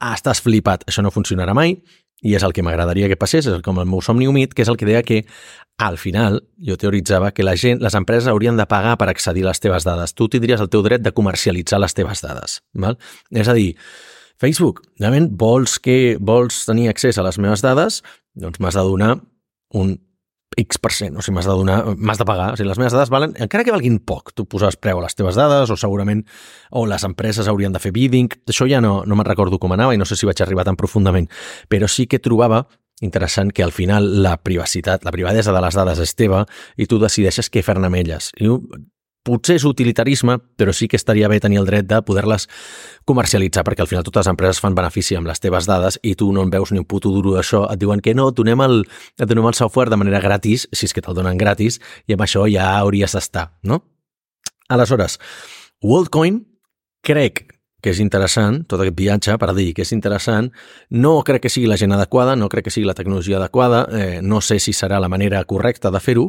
ah, 0.00 0.14
estàs 0.14 0.38
flipat, 0.44 0.86
això 0.86 1.02
no 1.02 1.10
funcionarà 1.10 1.54
mai, 1.56 1.74
i 2.22 2.34
és 2.36 2.44
el 2.44 2.52
que 2.52 2.62
m'agradaria 2.62 3.08
que 3.08 3.18
passés, 3.18 3.48
és 3.48 3.62
com 3.64 3.80
el 3.80 3.88
meu 3.88 4.02
somni 4.04 4.28
humit, 4.28 4.52
que 4.54 4.62
és 4.62 4.70
el 4.70 4.76
que 4.80 4.86
deia 4.88 5.02
que 5.02 5.22
al 5.80 5.96
final 5.98 6.42
jo 6.60 6.76
teoritzava 6.76 7.30
que 7.32 7.46
la 7.46 7.56
gent, 7.56 7.80
les 7.80 7.96
empreses 7.96 8.28
haurien 8.28 8.58
de 8.60 8.66
pagar 8.68 8.98
per 9.00 9.08
accedir 9.08 9.46
a 9.46 9.50
les 9.50 9.62
teves 9.64 9.86
dades. 9.88 10.12
Tu 10.14 10.28
tindries 10.28 10.60
el 10.60 10.68
teu 10.72 10.84
dret 10.84 11.02
de 11.02 11.14
comercialitzar 11.16 11.80
les 11.80 11.96
teves 11.96 12.20
dades. 12.22 12.60
Val? 12.76 12.98
És 13.32 13.48
a 13.48 13.56
dir, 13.56 13.72
Facebook, 14.40 14.84
realment 15.00 15.30
vols, 15.40 15.78
que, 15.80 16.18
vols 16.20 16.66
tenir 16.68 16.90
accés 16.92 17.18
a 17.18 17.24
les 17.24 17.40
meves 17.40 17.64
dades? 17.64 18.02
Doncs 18.36 18.60
m'has 18.60 18.76
de 18.76 18.84
donar 18.84 19.14
un 19.76 19.96
X 20.58 20.80
per 20.82 20.90
cent, 20.92 21.14
o 21.16 21.22
sigui, 21.22 21.36
m'has 21.36 21.46
de 21.46 21.54
donar, 21.54 21.78
m'has 21.94 22.18
de 22.18 22.26
pagar, 22.26 22.50
o 22.52 22.58
sigui, 22.58 22.68
les 22.68 22.80
meves 22.80 22.94
dades 22.96 23.12
valen, 23.12 23.36
encara 23.38 23.64
que 23.64 23.74
valguin 23.74 24.00
poc, 24.02 24.32
tu 24.34 24.46
poses 24.50 24.76
preu 24.76 24.98
a 24.98 25.04
les 25.04 25.14
teves 25.14 25.38
dades, 25.38 25.70
o 25.70 25.76
segurament, 25.78 26.24
o 26.74 26.84
les 26.90 27.06
empreses 27.06 27.48
haurien 27.48 27.72
de 27.72 27.82
fer 27.82 27.92
bidding, 27.94 28.30
això 28.50 28.66
ja 28.70 28.82
no, 28.82 29.00
no 29.06 29.18
me'n 29.18 29.28
recordo 29.28 29.60
com 29.62 29.72
anava 29.76 29.94
i 29.94 30.00
no 30.00 30.08
sé 30.08 30.18
si 30.18 30.26
vaig 30.28 30.42
arribar 30.42 30.66
tan 30.66 30.78
profundament, 30.80 31.30
però 31.70 31.88
sí 31.88 32.08
que 32.10 32.18
trobava 32.18 32.64
interessant 33.00 33.52
que 33.54 33.62
al 33.62 33.72
final 33.72 34.22
la 34.22 34.36
privacitat, 34.42 35.04
la 35.04 35.12
privadesa 35.14 35.54
de 35.54 35.62
les 35.64 35.76
dades 35.78 36.02
és 36.02 36.14
teva 36.18 36.44
i 36.76 36.86
tu 36.86 36.98
decideixes 37.00 37.48
què 37.48 37.62
fer-ne 37.64 37.88
amb 37.88 37.96
elles. 37.96 38.30
I 38.36 38.50
potser 39.26 39.58
és 39.58 39.66
utilitarisme, 39.68 40.38
però 40.56 40.72
sí 40.72 40.88
que 40.88 40.96
estaria 40.96 41.28
bé 41.28 41.40
tenir 41.40 41.60
el 41.60 41.68
dret 41.68 41.86
de 41.88 42.00
poder-les 42.06 42.46
comercialitzar, 43.08 43.64
perquè 43.66 43.84
al 43.84 43.90
final 43.90 44.04
totes 44.06 44.24
les 44.24 44.32
empreses 44.32 44.62
fan 44.62 44.76
benefici 44.76 45.18
amb 45.18 45.28
les 45.28 45.42
teves 45.42 45.68
dades 45.68 46.00
i 46.02 46.14
tu 46.16 46.30
no 46.32 46.44
en 46.46 46.52
veus 46.52 46.72
ni 46.72 46.80
un 46.80 46.88
puto 46.88 47.12
duro 47.12 47.36
d'això. 47.36 47.66
Et 47.72 47.80
diuen 47.80 48.00
que 48.00 48.14
no, 48.16 48.30
et 48.30 48.40
donem, 48.40 48.64
el, 48.64 48.82
et 49.20 49.28
donem 49.28 49.50
el 49.50 49.58
software 49.58 49.92
de 49.92 50.00
manera 50.00 50.22
gratis, 50.24 50.66
si 50.72 50.88
és 50.88 50.96
que 50.96 51.04
te'l 51.04 51.16
donen 51.16 51.40
gratis, 51.40 51.80
i 52.08 52.16
amb 52.16 52.24
això 52.24 52.46
ja 52.50 52.72
hauries 52.78 53.16
d'estar, 53.16 53.50
no? 53.62 53.82
Aleshores, 54.70 55.18
WorldCoin 55.82 56.44
crec 57.02 57.48
que 57.80 57.94
és 57.94 58.00
interessant, 58.02 58.60
tot 58.68 58.82
aquest 58.82 58.96
viatge 58.96 59.36
per 59.40 59.54
dir 59.56 59.70
que 59.76 59.84
és 59.86 59.92
interessant, 59.96 60.50
no 60.92 61.14
crec 61.24 61.46
que 61.46 61.52
sigui 61.52 61.68
la 61.68 61.78
gent 61.80 61.94
adequada, 61.96 62.36
no 62.36 62.50
crec 62.52 62.68
que 62.68 62.74
sigui 62.74 62.86
la 62.88 62.96
tecnologia 62.96 63.38
adequada, 63.40 63.86
eh, 63.96 64.20
no 64.22 64.42
sé 64.44 64.58
si 64.60 64.74
serà 64.76 65.00
la 65.00 65.08
manera 65.08 65.42
correcta 65.48 65.90
de 65.90 66.00
fer-ho, 66.00 66.28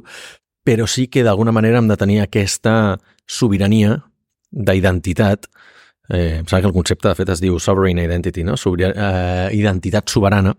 però 0.63 0.87
sí 0.87 1.07
que 1.07 1.23
d'alguna 1.25 1.53
manera 1.55 1.79
hem 1.79 1.89
de 1.89 1.97
tenir 1.97 2.21
aquesta 2.21 2.99
sobirania 3.25 3.97
d'identitat. 4.51 5.47
Eh, 6.11 6.39
em 6.41 6.45
sembla 6.45 6.61
que 6.61 6.71
el 6.71 6.75
concepte, 6.75 7.07
de 7.07 7.15
fet, 7.15 7.29
es 7.29 7.41
diu 7.41 7.59
sovereign 7.59 8.01
identity, 8.03 8.43
no? 8.43 8.57
Sobira, 8.57 8.91
eh, 8.91 9.49
identitat 9.55 10.09
soberana 10.11 10.53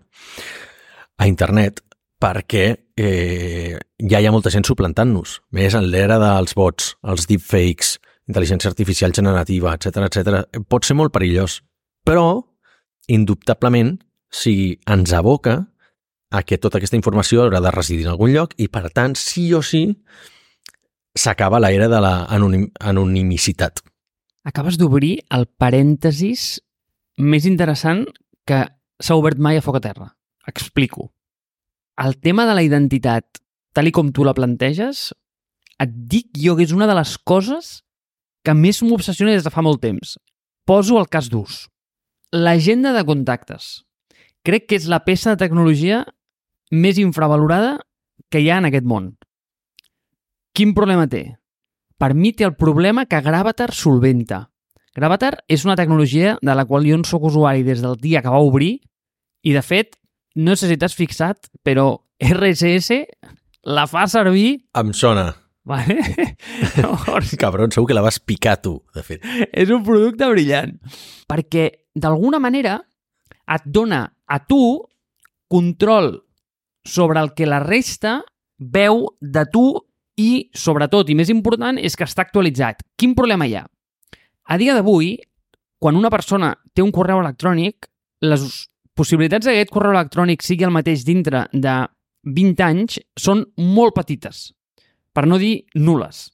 a 1.17 1.27
internet, 1.27 1.81
perquè 2.19 2.65
eh, 2.97 3.77
ja 4.09 4.19
hi 4.19 4.25
ha 4.25 4.33
molta 4.33 4.51
gent 4.53 4.65
suplantant-nos. 4.65 5.39
Més 5.51 5.75
en 5.77 5.89
l'era 5.91 6.17
dels 6.21 6.55
bots, 6.57 6.95
els 7.03 7.27
deepfakes, 7.29 7.97
intel·ligència 8.31 8.71
artificial 8.71 9.13
generativa, 9.15 9.75
etc 9.75 10.07
etc. 10.07 10.63
pot 10.69 10.87
ser 10.87 10.95
molt 10.97 11.13
perillós. 11.13 11.59
Però, 12.07 12.41
indubtablement, 13.11 13.97
si 14.33 14.79
ens 14.89 15.13
aboca 15.13 15.59
a 16.33 16.41
que 16.41 16.57
tota 16.57 16.79
aquesta 16.79 16.97
informació 16.97 17.43
haurà 17.43 17.61
de 17.61 17.71
residir 17.71 18.07
en 18.07 18.15
algun 18.15 18.33
lloc 18.33 18.55
i, 18.57 18.67
per 18.73 18.89
tant, 18.89 19.13
sí 19.19 19.51
o 19.53 19.61
sí, 19.61 19.85
s'acaba 21.13 21.59
l'era 21.61 21.87
de 21.91 21.99
la 22.01 22.13
anonim 22.25 22.71
anonimicitat. 22.81 23.83
Acabes 24.43 24.79
d'obrir 24.81 25.19
el 25.31 25.45
parèntesis 25.45 26.57
més 27.21 27.45
interessant 27.45 28.07
que 28.49 28.63
s'ha 28.99 29.17
obert 29.19 29.37
mai 29.37 29.59
a 29.59 29.63
foc 29.63 29.77
a 29.77 29.83
terra. 29.83 30.09
Explico. 30.49 31.11
El 32.01 32.17
tema 32.17 32.47
de 32.49 32.57
la 32.57 32.65
identitat, 32.65 33.39
tal 33.77 33.87
i 33.87 33.93
com 33.93 34.09
tu 34.11 34.25
la 34.25 34.33
planteges, 34.33 35.11
et 35.77 35.93
dic 36.09 36.33
jo 36.41 36.57
que 36.57 36.65
és 36.65 36.73
una 36.73 36.89
de 36.89 36.97
les 36.97 37.13
coses 37.21 37.83
que 38.43 38.57
més 38.57 38.81
m'obsessiona 38.81 39.37
des 39.37 39.45
de 39.45 39.53
fa 39.53 39.61
molt 39.61 39.83
temps. 39.85 40.17
Poso 40.65 40.97
el 40.97 41.07
cas 41.13 41.29
d'ús. 41.29 41.67
L'agenda 42.33 42.91
de 42.97 43.05
contactes. 43.05 43.83
Crec 44.43 44.65
que 44.67 44.81
és 44.81 44.89
la 44.89 45.03
peça 45.05 45.31
de 45.31 45.39
tecnologia 45.45 46.01
més 46.71 46.99
infravalorada 47.01 47.79
que 48.29 48.41
hi 48.41 48.49
ha 48.49 48.59
en 48.61 48.69
aquest 48.69 48.87
món. 48.87 49.13
Quin 50.53 50.73
problema 50.77 51.07
té? 51.09 51.25
Per 51.97 52.13
mi 52.13 52.33
té 52.33 52.45
el 52.45 52.55
problema 52.55 53.05
que 53.09 53.21
Gravatar 53.21 53.71
solventa. 53.73 54.47
Gravatar 54.93 55.39
és 55.49 55.63
una 55.65 55.75
tecnologia 55.75 56.37
de 56.41 56.53
la 56.53 56.65
qual 56.69 56.85
jo 56.85 56.97
en 56.99 57.05
sóc 57.07 57.25
usuari 57.29 57.63
des 57.65 57.81
del 57.81 57.97
dia 57.97 58.21
que 58.21 58.29
va 58.29 58.41
obrir 58.41 58.75
i, 59.43 59.53
de 59.53 59.61
fet, 59.65 59.97
no 60.35 60.55
sé 60.55 60.69
si 60.69 60.77
t'has 60.77 60.93
fixat, 60.97 61.49
però 61.65 62.03
RSS 62.21 63.03
la 63.65 63.87
fa 63.89 64.05
servir... 64.11 64.63
Em 64.77 64.93
sona. 64.93 65.31
Vale? 65.65 65.97
Llavors... 66.77 67.33
Cabron, 67.39 67.71
segur 67.71 67.87
que 67.89 67.97
la 67.97 68.03
vas 68.05 68.19
picar 68.19 68.57
tu, 68.61 68.77
de 68.95 69.03
fet. 69.05 69.25
És 69.51 69.71
un 69.73 69.83
producte 69.85 70.27
brillant. 70.31 70.75
Perquè, 71.31 71.69
d'alguna 71.95 72.41
manera, 72.43 72.77
et 73.47 73.65
dona 73.65 74.05
a 74.27 74.39
tu 74.45 74.61
control 75.51 76.17
sobre 76.85 77.19
el 77.19 77.33
que 77.33 77.47
la 77.47 77.61
resta 77.63 78.21
veu 78.57 79.07
de 79.19 79.45
tu 79.51 79.65
i, 80.19 80.49
sobretot, 80.53 81.09
i 81.09 81.17
més 81.17 81.31
important, 81.33 81.79
és 81.79 81.95
que 81.97 82.05
està 82.05 82.25
actualitzat. 82.25 82.83
Quin 82.99 83.15
problema 83.17 83.47
hi 83.47 83.55
ha? 83.57 83.63
A 84.43 84.57
dia 84.59 84.75
d'avui, 84.75 85.15
quan 85.79 85.97
una 85.97 86.11
persona 86.13 86.53
té 86.75 86.83
un 86.83 86.91
correu 86.95 87.21
electrònic, 87.23 87.87
les 88.23 88.43
possibilitats 88.95 89.47
que 89.47 89.55
aquest 89.55 89.73
correu 89.73 89.95
electrònic 89.95 90.43
sigui 90.45 90.67
el 90.67 90.75
mateix 90.75 91.03
dintre 91.07 91.47
de 91.51 91.73
20 92.23 92.63
anys 92.63 92.99
són 93.19 93.43
molt 93.57 93.95
petites, 93.97 94.51
per 95.13 95.25
no 95.27 95.39
dir 95.41 95.65
nules. 95.75 96.29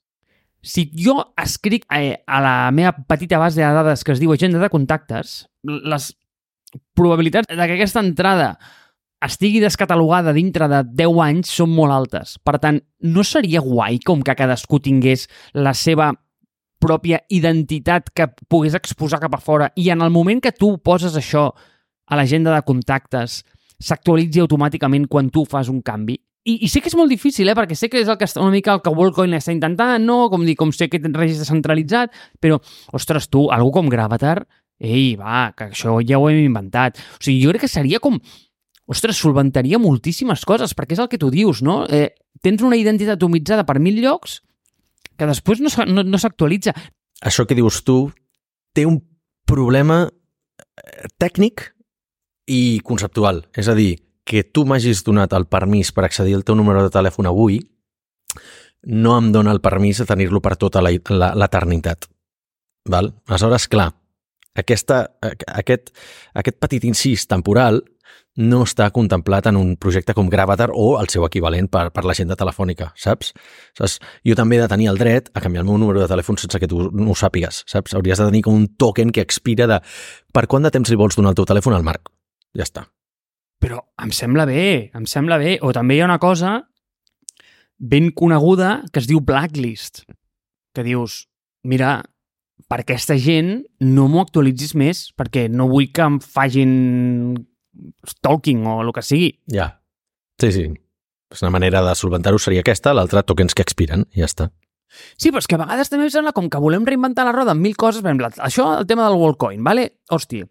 Si 0.61 0.89
jo 0.91 1.15
escric 1.39 1.85
eh, 1.95 2.19
a 2.27 2.41
la 2.43 2.55
meva 2.75 2.91
petita 3.07 3.39
base 3.39 3.61
de 3.61 3.69
dades 3.73 4.03
que 4.03 4.11
es 4.11 4.19
diu 4.19 4.33
agenda 4.35 4.59
de 4.59 4.69
contactes, 4.69 5.45
les 5.63 6.11
probabilitats 6.93 7.47
de 7.49 7.65
que 7.65 7.77
aquesta 7.79 8.03
entrada 8.03 8.57
estigui 9.25 9.59
descatalogada 9.59 10.33
dintre 10.33 10.69
de 10.71 10.83
10 11.03 11.21
anys 11.25 11.51
són 11.51 11.73
molt 11.75 11.93
altes. 11.95 12.37
Per 12.43 12.57
tant, 12.61 12.79
no 13.03 13.23
seria 13.27 13.61
guai 13.63 13.99
com 14.05 14.23
que 14.23 14.35
cadascú 14.35 14.79
tingués 14.83 15.27
la 15.53 15.73
seva 15.75 16.13
pròpia 16.79 17.19
identitat 17.27 18.09
que 18.15 18.29
pogués 18.47 18.77
exposar 18.77 19.19
cap 19.19 19.35
a 19.35 19.41
fora 19.43 19.67
i 19.75 19.89
en 19.91 20.01
el 20.01 20.13
moment 20.15 20.39
que 20.39 20.55
tu 20.55 20.77
poses 20.79 21.17
això 21.19 21.49
a 22.09 22.17
l'agenda 22.17 22.53
de 22.55 22.63
contactes 22.65 23.43
s'actualitzi 23.79 24.41
automàticament 24.43 25.07
quan 25.11 25.29
tu 25.29 25.45
fas 25.47 25.69
un 25.69 25.81
canvi. 25.83 26.17
I, 26.47 26.55
I 26.65 26.69
sé 26.71 26.79
que 26.81 26.87
és 26.87 26.95
molt 26.95 27.11
difícil, 27.11 27.51
eh? 27.51 27.55
perquè 27.55 27.75
sé 27.75 27.89
que 27.91 27.99
és 27.99 28.07
el 28.09 28.17
que 28.17 28.25
està 28.27 28.41
una 28.41 28.55
mica 28.55 28.73
el 28.73 28.81
que 28.83 28.91
WorldCoin 28.95 29.35
està 29.35 29.53
intentant, 29.53 29.99
no? 30.01 30.29
Com 30.31 30.45
dir, 30.47 30.55
com 30.59 30.71
sé 30.75 30.87
que 30.89 31.01
registre 31.03 31.47
centralitzat, 31.47 32.15
però, 32.41 32.57
ostres, 32.95 33.27
tu, 33.27 33.49
algú 33.53 33.73
com 33.75 33.91
Gravatar, 33.91 34.39
ei, 34.79 35.17
va, 35.19 35.49
que 35.55 35.67
això 35.73 35.97
ja 36.07 36.17
ho 36.17 36.29
hem 36.31 36.39
inventat. 36.45 36.99
O 37.19 37.23
sigui, 37.23 37.43
jo 37.43 37.51
crec 37.51 37.67
que 37.67 37.71
seria 37.71 37.99
com 37.99 38.17
ostres, 38.89 39.19
solventaria 39.21 39.79
moltíssimes 39.81 40.45
coses, 40.49 40.73
perquè 40.75 40.97
és 40.97 41.03
el 41.03 41.09
que 41.11 41.19
tu 41.21 41.29
dius, 41.33 41.61
no? 41.65 41.83
Eh, 41.85 42.09
tens 42.41 42.63
una 42.65 42.79
identitat 42.79 43.19
atomitzada 43.19 43.65
per 43.67 43.77
mil 43.79 43.99
llocs 44.01 44.39
que 45.19 45.27
després 45.29 45.61
no, 45.61 45.71
no, 45.85 46.05
no 46.07 46.19
s'actualitza. 46.21 46.73
Això 47.21 47.45
que 47.45 47.57
dius 47.57 47.83
tu 47.85 48.01
té 48.73 48.85
un 48.87 49.01
problema 49.49 50.05
eh, 50.07 51.09
tècnic 51.19 51.69
i 52.49 52.79
conceptual. 52.85 53.43
És 53.53 53.69
a 53.69 53.75
dir, 53.77 53.93
que 54.29 54.43
tu 54.45 54.65
m'hagis 54.65 55.03
donat 55.05 55.33
el 55.33 55.47
permís 55.49 55.91
per 55.93 56.05
accedir 56.05 56.35
al 56.37 56.45
teu 56.45 56.57
número 56.57 56.83
de 56.85 56.93
telèfon 56.93 57.29
avui 57.29 57.59
no 58.83 59.15
em 59.17 59.31
dona 59.33 59.51
el 59.51 59.61
permís 59.61 59.99
de 59.99 60.05
tenir-lo 60.07 60.39
per 60.41 60.55
tota 60.55 60.83
l'eternitat. 60.85 62.07
Val? 62.89 63.09
Aleshores, 63.27 63.67
clar, 63.67 63.89
aquesta, 64.55 65.01
aquest, 65.49 65.91
aquest 66.37 66.59
petit 66.61 66.85
incís 66.87 67.25
temporal 67.27 67.81
no 68.39 68.61
està 68.63 68.87
contemplat 68.95 69.49
en 69.49 69.57
un 69.59 69.73
projecte 69.75 70.13
com 70.15 70.29
Gravatar 70.31 70.69
o 70.71 70.93
el 71.01 71.09
seu 71.11 71.25
equivalent 71.27 71.67
per, 71.71 71.89
per 71.91 72.05
l'agenda 72.07 72.37
telefònica, 72.39 72.91
saps? 72.95 73.33
saps? 73.77 73.97
Jo 74.27 74.37
també 74.39 74.57
he 74.57 74.61
de 74.61 74.69
tenir 74.71 74.87
el 74.91 75.01
dret 75.01 75.27
a 75.33 75.43
canviar 75.43 75.65
el 75.65 75.69
meu 75.69 75.79
número 75.81 75.99
de 75.99 76.07
telèfon 76.11 76.39
sense 76.39 76.61
que 76.61 76.69
tu 76.69 76.87
no 76.93 77.11
ho 77.11 77.17
sàpigues, 77.19 77.63
saps? 77.67 77.97
Hauries 77.97 78.21
de 78.21 78.29
tenir 78.29 78.43
com 78.45 78.55
un 78.55 78.69
token 78.79 79.11
que 79.11 79.25
expira 79.25 79.67
de 79.67 79.81
per 80.33 80.47
quant 80.47 80.63
de 80.63 80.71
temps 80.71 80.89
li 80.89 80.99
vols 80.99 81.19
donar 81.19 81.33
el 81.33 81.39
teu 81.41 81.49
telèfon 81.49 81.75
al 81.75 81.83
Marc. 81.83 82.07
Ja 82.55 82.63
està. 82.63 82.85
Però 83.59 83.81
em 83.99 84.13
sembla 84.15 84.45
bé, 84.47 84.91
em 84.95 85.05
sembla 85.09 85.37
bé. 85.41 85.57
O 85.61 85.73
també 85.75 85.97
hi 85.97 86.03
ha 86.03 86.07
una 86.07 86.21
cosa 86.23 86.61
ben 87.79 88.11
coneguda 88.15 88.85
que 88.93 89.01
es 89.03 89.07
diu 89.07 89.19
blacklist, 89.19 90.05
que 90.75 90.83
dius, 90.87 91.25
mira, 91.67 91.99
per 92.69 92.81
aquesta 92.83 93.17
gent 93.19 93.63
no 93.83 94.07
m'ho 94.07 94.23
actualitzis 94.23 94.75
més, 94.79 95.07
perquè 95.17 95.47
no 95.51 95.67
vull 95.71 95.89
que 95.91 96.05
em 96.05 96.19
fagin 96.23 96.73
stalking 98.07 98.65
o 98.67 98.79
el 98.83 98.93
que 98.93 99.03
sigui. 99.05 99.33
Ja, 99.51 99.81
sí, 100.39 100.51
sí. 100.51 100.67
Pues 101.29 101.43
una 101.43 101.51
manera 101.51 101.83
de 101.85 101.93
solventar-ho 101.95 102.39
seria 102.41 102.63
aquesta, 102.65 102.93
l'altra 102.93 103.21
tokens 103.23 103.53
que 103.53 103.61
expiren, 103.61 104.07
ja 104.15 104.25
està. 104.25 104.49
Sí, 104.89 105.29
però 105.29 105.43
és 105.43 105.47
que 105.47 105.53
a 105.53 105.61
vegades 105.61 105.91
també 105.91 106.07
em 106.07 106.13
sembla 106.13 106.33
com 106.33 106.47
que 106.49 106.61
volem 106.61 106.87
reinventar 106.87 107.27
la 107.27 107.33
roda 107.35 107.53
amb 107.53 107.61
mil 107.61 107.75
coses. 107.77 108.01
Per 108.01 108.09
exemple, 108.09 108.31
això, 108.41 108.71
el 108.79 108.87
tema 108.89 109.05
del 109.05 109.19
Worldcoin, 109.21 109.61
vale? 109.63 109.85
Hòstia, 110.09 110.47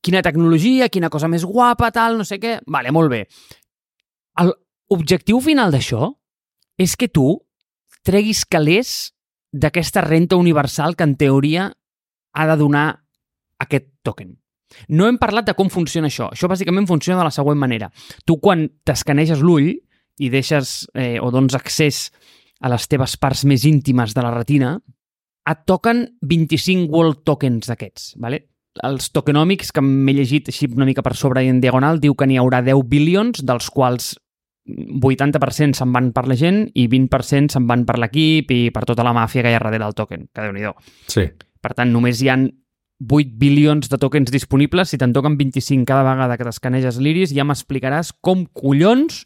quina 0.00 0.22
tecnologia, 0.22 0.88
quina 0.88 1.10
cosa 1.10 1.30
més 1.30 1.44
guapa, 1.44 1.90
tal, 1.94 2.18
no 2.20 2.26
sé 2.28 2.38
què... 2.42 2.60
Vale, 2.70 2.92
molt 2.94 3.10
bé. 3.10 3.24
L'objectiu 4.46 5.40
final 5.42 5.74
d'això 5.74 6.12
és 6.80 6.94
que 6.96 7.10
tu 7.10 7.34
treguis 8.06 8.44
calés 8.46 9.12
d'aquesta 9.52 10.02
renta 10.06 10.38
universal 10.38 10.96
que 10.96 11.06
en 11.06 11.16
teoria 11.18 11.66
ha 12.32 12.46
de 12.48 12.56
donar 12.56 12.86
aquest 13.60 13.90
token. 14.02 14.36
No 14.88 15.08
hem 15.08 15.18
parlat 15.20 15.48
de 15.48 15.56
com 15.58 15.70
funciona 15.72 16.10
això. 16.10 16.30
Això 16.32 16.50
bàsicament 16.50 16.88
funciona 16.88 17.20
de 17.20 17.28
la 17.28 17.34
següent 17.34 17.60
manera. 17.60 17.90
Tu 18.24 18.38
quan 18.40 18.68
t'escaneges 18.84 19.42
l'ull 19.44 19.72
i 20.18 20.30
deixes 20.32 20.86
eh, 20.94 21.18
o 21.20 21.30
dones 21.34 21.56
accés 21.58 22.10
a 22.62 22.70
les 22.70 22.86
teves 22.88 23.16
parts 23.18 23.44
més 23.48 23.64
íntimes 23.66 24.14
de 24.14 24.22
la 24.22 24.32
retina, 24.34 24.76
et 25.50 25.62
toquen 25.66 26.04
25 26.22 26.90
World 26.92 27.24
Tokens 27.26 27.66
d'aquests. 27.66 28.12
¿vale? 28.22 28.44
Els 28.86 29.10
tokenòmics, 29.12 29.72
que 29.74 29.82
m'he 29.84 30.14
llegit 30.16 30.48
així 30.48 30.68
una 30.70 30.86
mica 30.88 31.02
per 31.02 31.16
sobre 31.18 31.42
i 31.44 31.50
en 31.50 31.60
diagonal, 31.60 32.00
diu 32.00 32.14
que 32.14 32.28
n'hi 32.28 32.38
haurà 32.40 32.62
10 32.62 32.86
bilions, 32.88 33.42
dels 33.44 33.68
quals 33.74 34.14
80% 34.62 35.74
se'n 35.74 35.92
van 35.92 36.12
per 36.14 36.28
la 36.30 36.36
gent 36.38 36.68
i 36.78 36.86
20% 36.86 37.50
se'n 37.50 37.66
van 37.66 37.82
per 37.84 37.98
l'equip 37.98 38.52
i 38.54 38.60
per 38.70 38.84
tota 38.86 39.02
la 39.02 39.14
màfia 39.16 39.42
que 39.42 39.50
hi 39.50 39.56
ha 39.56 39.58
darrere 39.58 39.82
del 39.82 39.96
token, 39.98 40.28
que 40.30 40.44
déu 40.44 40.54
nhi 40.54 40.68
Sí. 41.10 41.26
Per 41.62 41.74
tant, 41.74 41.90
només 41.92 42.22
hi 42.22 42.28
han 42.30 42.46
8 43.08 43.38
bilions 43.38 43.88
de 43.90 43.98
tokens 43.98 44.30
disponibles, 44.32 44.92
si 44.92 44.98
te'n 45.00 45.14
toquen 45.14 45.38
25 45.38 45.86
cada 45.88 46.04
vegada 46.06 46.36
que 46.38 46.46
t'escaneges 46.46 47.00
l'iris, 47.02 47.34
ja 47.34 47.46
m'explicaràs 47.48 48.12
com 48.20 48.46
collons 48.46 49.24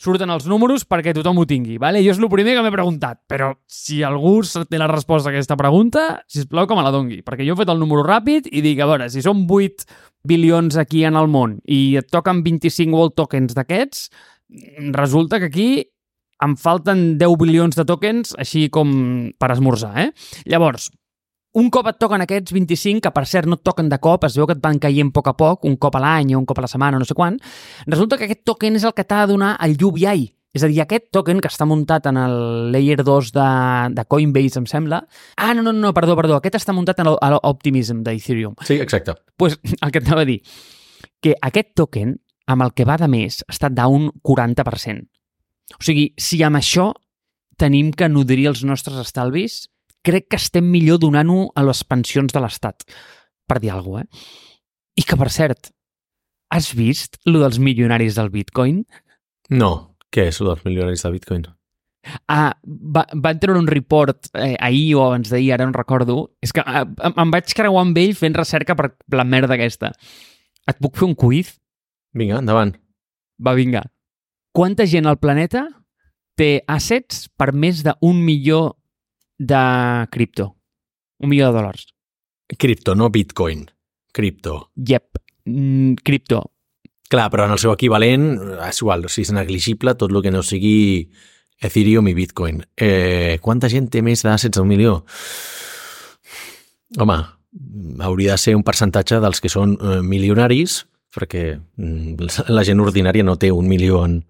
surten 0.00 0.32
els 0.34 0.46
números 0.50 0.84
perquè 0.88 1.14
tothom 1.16 1.38
ho 1.40 1.46
tingui. 1.48 1.78
Vale? 1.80 2.02
Jo 2.04 2.12
és 2.14 2.20
el 2.20 2.30
primer 2.32 2.56
que 2.56 2.64
m'he 2.64 2.74
preguntat, 2.74 3.22
però 3.30 3.52
si 3.70 4.02
algú 4.04 4.40
té 4.68 4.80
la 4.80 4.90
resposta 4.90 5.30
a 5.30 5.34
aquesta 5.34 5.56
pregunta, 5.60 6.24
si 6.28 6.44
plau 6.50 6.66
que 6.68 6.76
me 6.76 6.84
la 6.84 6.92
dongui, 6.94 7.22
perquè 7.24 7.46
jo 7.46 7.54
he 7.54 7.62
fet 7.62 7.72
el 7.72 7.80
número 7.80 8.04
ràpid 8.06 8.50
i 8.50 8.62
dic, 8.64 8.82
a 8.82 8.90
veure, 8.90 9.08
si 9.10 9.22
són 9.24 9.46
8 9.48 9.86
bilions 10.26 10.76
aquí 10.80 11.04
en 11.04 11.18
el 11.20 11.28
món 11.28 11.58
i 11.68 11.96
et 12.00 12.10
toquen 12.12 12.42
25 12.44 12.96
world 12.96 13.16
tokens 13.16 13.56
d'aquests, 13.56 14.08
resulta 14.94 15.40
que 15.40 15.50
aquí 15.52 15.68
em 16.44 16.56
falten 16.60 17.14
10 17.20 17.38
bilions 17.40 17.76
de 17.78 17.86
tokens 17.88 18.34
així 18.40 18.66
com 18.72 18.90
per 19.38 19.52
esmorzar, 19.54 19.94
eh? 20.02 20.10
Llavors, 20.50 20.90
un 21.54 21.70
cop 21.70 21.86
et 21.86 21.98
toquen 22.02 22.24
aquests 22.24 22.54
25, 22.54 23.00
que 23.04 23.12
per 23.14 23.24
cert 23.30 23.46
no 23.46 23.58
et 23.58 23.64
toquen 23.66 23.88
de 23.90 23.98
cop, 24.02 24.24
es 24.26 24.36
veu 24.38 24.46
que 24.50 24.56
et 24.56 24.62
van 24.62 24.80
caient 24.82 25.06
a 25.06 25.14
poc 25.14 25.28
a 25.30 25.34
poc, 25.38 25.66
un 25.68 25.76
cop 25.78 25.94
a 25.94 26.00
l'any 26.02 26.34
o 26.34 26.40
un 26.40 26.46
cop 26.46 26.58
a 26.58 26.64
la 26.64 26.70
setmana, 26.70 26.98
no 26.98 27.06
sé 27.06 27.14
quan, 27.14 27.36
resulta 27.86 28.18
que 28.18 28.26
aquest 28.26 28.42
token 28.48 28.80
és 28.80 28.86
el 28.86 28.94
que 28.96 29.04
t'ha 29.06 29.22
de 29.24 29.34
donar 29.34 29.54
el 29.62 29.78
UBI. 29.78 30.32
És 30.54 30.62
a 30.62 30.68
dir, 30.70 30.78
aquest 30.82 31.08
token 31.10 31.40
que 31.42 31.50
està 31.50 31.66
muntat 31.66 32.04
en 32.06 32.18
el 32.18 32.34
layer 32.70 33.00
2 33.02 33.32
de, 33.34 33.46
de 33.96 34.04
Coinbase, 34.06 34.60
em 34.60 34.68
sembla... 34.70 35.00
Ah, 35.34 35.50
no, 35.54 35.64
no, 35.66 35.72
no, 35.74 35.90
perdó, 35.94 36.14
perdó, 36.14 36.36
aquest 36.38 36.60
està 36.60 36.74
muntat 36.74 37.02
en 37.02 37.10
l'Optimism 37.10 38.04
d'Ethereum. 38.06 38.54
Sí, 38.62 38.78
exacte. 38.78 39.16
pues, 39.36 39.58
el 39.82 39.90
que 39.90 40.02
t'anava 40.02 40.22
a 40.22 40.30
dir, 40.30 40.40
que 41.22 41.34
aquest 41.42 41.72
token, 41.74 42.14
amb 42.46 42.62
el 42.62 42.74
que 42.74 42.86
va 42.86 42.98
de 43.00 43.10
més, 43.10 43.42
està 43.50 43.70
d'un 43.70 44.12
40%. 44.22 45.06
O 45.74 45.82
sigui, 45.82 46.12
si 46.20 46.42
amb 46.46 46.60
això 46.60 46.92
tenim 47.58 47.90
que 47.90 48.10
nodrir 48.10 48.46
els 48.52 48.62
nostres 48.66 49.00
estalvis, 49.02 49.64
crec 50.04 50.28
que 50.30 50.40
estem 50.40 50.66
millor 50.70 51.00
donant-ho 51.02 51.48
a 51.56 51.64
les 51.66 51.82
pensions 51.88 52.32
de 52.32 52.42
l'Estat, 52.42 52.86
per 53.48 53.60
dir 53.62 53.72
alguna 53.72 54.04
cosa, 54.04 54.08
eh? 54.08 54.52
I 54.94 55.02
que, 55.02 55.16
per 55.18 55.30
cert, 55.34 55.72
has 56.54 56.70
vist 56.78 57.18
lo 57.26 57.40
dels 57.42 57.58
milionaris 57.58 58.14
del 58.14 58.30
Bitcoin? 58.30 58.84
No. 59.50 59.72
Què 60.14 60.28
és, 60.30 60.38
dels 60.38 60.62
milionaris 60.62 61.02
de 61.02 61.10
Bitcoin? 61.10 61.46
Ah, 62.30 62.52
va, 62.62 63.02
van 63.10 63.40
treure 63.42 63.58
un 63.58 63.66
report 63.66 64.28
eh, 64.36 64.54
ahir 64.62 64.94
o 64.94 65.02
abans 65.06 65.32
d'ahir, 65.32 65.50
ara 65.56 65.66
no 65.66 65.74
recordo. 65.74 66.16
És 66.44 66.52
que 66.54 66.62
eh, 66.62 66.84
em 67.10 67.32
vaig 67.34 67.50
creuar 67.56 67.82
amb 67.82 67.98
ell 67.98 68.14
fent 68.14 68.36
recerca 68.38 68.76
per 68.78 68.92
la 69.10 69.24
merda 69.26 69.56
aquesta. 69.56 69.90
Et 70.70 70.78
puc 70.78 71.00
fer 71.00 71.08
un 71.08 71.16
quiz? 71.18 71.56
Vinga, 72.14 72.38
endavant. 72.38 72.74
Va, 73.42 73.56
vinga. 73.58 73.82
Quanta 74.54 74.86
gent 74.86 75.08
al 75.10 75.18
planeta 75.18 75.66
té 76.38 76.62
assets 76.70 77.26
per 77.34 77.50
més 77.50 77.82
d'un 77.82 78.20
milió 78.22 78.76
de 79.38 80.08
cripto? 80.10 80.54
Un 81.20 81.30
milió 81.30 81.50
de 81.50 81.58
dòlars. 81.58 81.86
Cripto, 82.58 82.94
no 82.94 83.10
bitcoin. 83.10 83.66
Cripto. 84.12 84.70
Yep, 84.76 85.22
mm, 85.46 85.94
cripto. 86.04 86.42
Clar, 87.08 87.28
però 87.30 87.44
en 87.46 87.52
el 87.54 87.60
seu 87.60 87.72
equivalent 87.74 88.26
és 88.64 88.80
igual, 88.80 89.04
o 89.04 89.12
sigui, 89.12 89.28
és 89.28 89.34
negligible 89.36 89.94
tot 89.94 90.10
el 90.10 90.22
que 90.22 90.32
no 90.32 90.42
sigui 90.42 91.10
Ethereum 91.60 92.08
i 92.08 92.14
Bitcoin. 92.14 92.62
Eh, 92.76 93.38
quanta 93.42 93.68
gent 93.70 93.90
té 93.92 94.02
més 94.02 94.24
d'assets 94.24 94.56
d'un 94.58 94.68
milió? 94.68 95.02
Home, 96.98 97.18
hauria 98.06 98.34
de 98.34 98.40
ser 98.40 98.56
un 98.56 98.64
percentatge 98.66 99.20
dels 99.22 99.40
que 99.40 99.52
són 99.52 99.76
eh, 99.78 100.00
milionaris, 100.02 100.82
perquè 101.14 101.44
mm, 101.54 102.30
la 102.50 102.64
gent 102.66 102.82
ordinària 102.82 103.26
no 103.26 103.36
té 103.38 103.52
un 103.54 103.68
milió 103.70 104.04
en, 104.06 104.20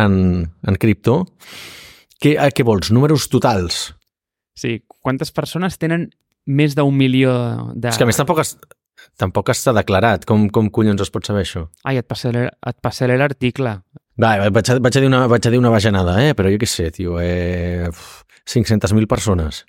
en, 0.00 0.14
en 0.46 0.80
cripto. 0.80 1.22
Què, 2.22 2.36
eh, 2.36 2.52
què 2.54 2.64
vols? 2.64 2.92
Números 2.94 3.28
totals? 3.32 3.90
Sí, 4.62 4.76
quantes 5.02 5.34
persones 5.34 5.78
tenen 5.82 6.10
més 6.46 6.76
d'un 6.78 6.94
milió 6.94 7.34
de... 7.74 7.90
És 7.90 7.98
que 7.98 8.06
a 8.06 8.10
més 8.10 8.18
tampoc, 8.18 8.42
es, 8.42 8.56
Tampoc 9.20 9.50
està 9.52 9.74
declarat. 9.76 10.26
Com, 10.28 10.48
com 10.52 10.70
collons 10.72 11.02
es 11.04 11.10
pot 11.12 11.26
saber 11.26 11.44
això? 11.46 11.66
Ai, 11.88 11.98
et 12.00 12.08
passaré, 12.08 12.46
et 12.48 12.78
passaré 12.84 13.18
l'article. 13.20 13.76
Va, 14.20 14.32
vaig 14.52 14.70
a, 14.70 14.78
vaig, 14.82 14.96
a 14.98 15.02
dir 15.02 15.08
una, 15.08 15.24
vaig 15.30 15.48
a 15.48 15.52
dir 15.52 15.60
una 15.60 15.72
bajanada, 15.72 16.18
eh? 16.22 16.36
però 16.38 16.52
jo 16.52 16.60
què 16.60 16.68
sé, 16.68 16.90
tio, 16.94 17.18
eh... 17.22 17.88
500.000 18.42 19.06
persones. 19.06 19.62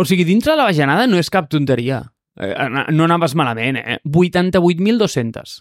O 0.00 0.04
sigui, 0.08 0.24
dintre 0.24 0.54
de 0.54 0.58
la 0.58 0.68
bajanada 0.70 1.04
no 1.06 1.18
és 1.20 1.28
cap 1.30 1.50
tonteria. 1.52 2.00
Eh, 2.40 2.54
no 2.94 3.04
anaves 3.04 3.34
malament, 3.36 3.76
eh? 3.82 3.98
88.200. 4.08 5.58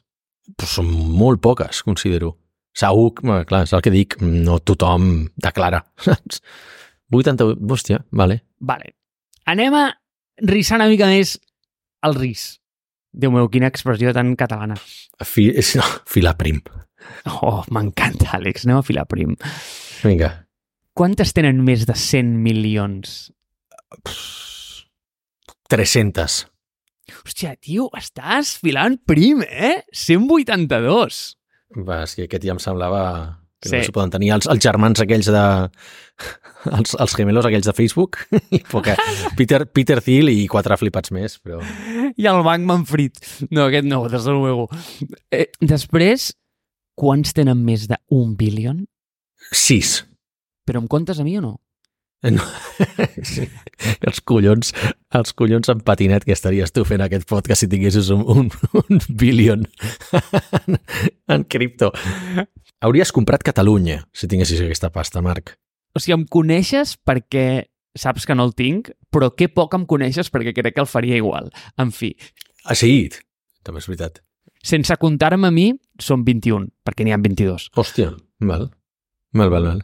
Pues 0.56 0.76
són 0.80 0.88
molt 1.20 1.44
poques, 1.44 1.84
considero. 1.84 2.38
Segur, 2.78 3.12
clar, 3.20 3.66
és 3.66 3.74
el 3.76 3.84
que 3.84 3.92
dic, 3.92 4.16
no 4.24 4.62
tothom 4.64 5.28
declara, 5.44 5.84
saps? 6.08 6.40
88, 7.12 7.60
hòstia, 7.68 8.00
vale. 8.16 8.42
Vale. 8.60 8.96
Anem 9.48 9.76
a 9.78 9.86
rissar 10.44 10.80
una 10.82 10.90
mica 10.92 11.10
més 11.10 11.38
el 12.06 12.18
ris. 12.18 12.58
Déu 13.18 13.32
meu, 13.34 13.48
quina 13.50 13.70
expressió 13.72 14.12
tan 14.14 14.36
catalana. 14.38 14.76
Fi, 15.26 15.50
no, 15.80 15.88
filar 16.10 16.36
prim. 16.38 16.60
Oh, 17.42 17.64
m'encanta, 17.74 18.34
Àlex. 18.38 18.66
Anem 18.68 18.82
a 18.82 18.86
filar 18.86 19.08
prim. 19.10 19.34
Vinga. 20.04 20.34
Quantes 20.98 21.34
tenen 21.38 21.64
més 21.66 21.86
de 21.90 21.96
100 21.98 22.36
milions? 22.44 23.18
300. 25.70 26.38
Hòstia, 27.24 27.56
tio, 27.64 27.88
estàs 27.96 28.56
filant 28.62 28.98
prim, 29.08 29.44
eh? 29.48 29.84
182. 29.94 31.22
Va, 31.88 32.02
és 32.04 32.16
que 32.18 32.28
aquest 32.28 32.48
ja 32.48 32.56
em 32.56 32.62
semblava 32.64 33.04
que 33.62 33.70
sí. 33.70 33.76
no 33.76 33.86
s'ho 33.86 33.96
poden 33.96 34.14
tenir 34.14 34.34
els, 34.36 34.48
els 34.50 34.64
germans 34.64 35.02
aquells 35.04 35.30
de... 35.34 35.46
Els, 36.68 36.96
els 37.00 37.14
gemelos 37.16 37.46
aquells 37.48 37.70
de 37.70 37.74
Facebook. 37.78 38.20
Peter, 39.38 39.62
Peter 39.70 40.00
Thiel 40.04 40.34
i 40.34 40.48
quatre 40.52 40.78
flipats 40.80 41.14
més, 41.16 41.38
però... 41.44 41.62
I 42.18 42.28
el 42.30 42.42
banc 42.46 42.66
Manfred. 42.68 43.22
No, 43.52 43.68
aquest 43.68 43.88
no, 43.88 44.04
des 44.10 44.26
de 44.26 44.36
luego. 44.36 44.68
Eh, 45.34 45.48
després, 45.62 46.32
quants 46.98 47.34
tenen 47.38 47.62
més 47.66 47.88
d'un 47.92 48.36
bilion? 48.40 48.84
Sis. 49.54 50.02
Però 50.68 50.82
em 50.84 50.90
comptes 50.92 51.22
a 51.22 51.26
mi 51.26 51.38
o 51.40 51.46
no? 51.46 51.56
No. 52.24 52.44
Sí. 53.28 53.46
Els 54.02 54.20
collons, 54.26 54.72
els 55.18 55.34
collons 55.38 55.70
en 55.70 55.82
patinet 55.86 56.26
que 56.26 56.34
estaries 56.34 56.72
tu 56.74 56.84
fent 56.88 57.02
aquest 57.04 57.28
podcast 57.30 57.64
si 57.64 57.70
tinguessis 57.70 58.10
un, 58.14 58.24
un, 58.26 58.50
un 58.82 59.02
bilion 59.20 59.66
en, 60.18 60.78
en 61.34 61.46
cripto. 61.46 61.92
Hauries 62.82 63.12
comprat 63.12 63.42
Catalunya 63.42 64.04
si 64.14 64.28
tinguessis 64.30 64.62
aquesta 64.62 64.92
pasta, 64.94 65.22
Marc. 65.26 65.56
O 65.98 66.02
sigui, 66.02 66.14
em 66.20 66.28
coneixes 66.30 66.94
perquè 67.02 67.66
saps 67.98 68.28
que 68.30 68.36
no 68.38 68.46
el 68.46 68.54
tinc, 68.54 68.92
però 69.10 69.32
que 69.34 69.50
poc 69.50 69.74
em 69.74 69.88
coneixes 69.90 70.30
perquè 70.30 70.54
crec 70.54 70.76
que 70.76 70.84
el 70.84 70.90
faria 70.90 71.18
igual. 71.18 71.50
En 71.82 71.90
fi. 71.92 72.14
Ah, 72.66 72.76
sí? 72.78 73.10
També 73.66 73.82
és 73.82 73.90
veritat. 73.90 74.22
Sense 74.64 74.94
comptar-me 75.02 75.50
a 75.50 75.54
mi, 75.54 75.72
són 76.02 76.26
21, 76.28 76.70
perquè 76.86 77.06
n'hi 77.06 77.16
ha 77.16 77.22
22. 77.22 77.70
Hòstia, 77.78 78.12
val. 78.46 78.68
Val, 79.38 79.52
val, 79.54 79.70
val. 79.72 79.82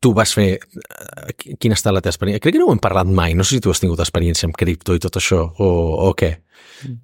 Tu 0.00 0.12
vas 0.14 0.32
fer... 0.36 0.48
Eh, 0.60 1.56
quina 1.58 1.78
està 1.78 1.90
la 1.94 2.02
teva 2.04 2.12
experiència? 2.12 2.42
Crec 2.44 2.54
que 2.54 2.60
no 2.62 2.68
ho 2.68 2.74
hem 2.74 2.82
parlat 2.82 3.08
mai. 3.08 3.34
No 3.34 3.46
sé 3.46 3.56
si 3.56 3.64
tu 3.64 3.72
has 3.72 3.80
tingut 3.82 4.02
experiència 4.02 4.46
amb 4.46 4.58
cripto 4.58 4.94
i 4.94 5.02
tot 5.02 5.16
això, 5.18 5.40
o, 5.56 5.70
o 6.06 6.12
què. 6.18 6.34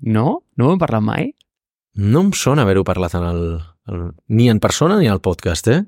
No? 0.02 0.42
No 0.60 0.68
ho 0.68 0.76
hem 0.76 0.82
parlat 0.82 1.02
mai? 1.02 1.32
No 1.96 2.26
em 2.26 2.30
sona 2.36 2.66
haver-ho 2.66 2.84
parlat 2.86 3.16
en 3.18 3.26
el... 3.26 3.42
ni 4.28 4.48
en 4.50 4.60
persona 4.60 4.98
ni 5.00 5.08
al 5.08 5.22
podcast, 5.24 5.68
eh? 5.68 5.82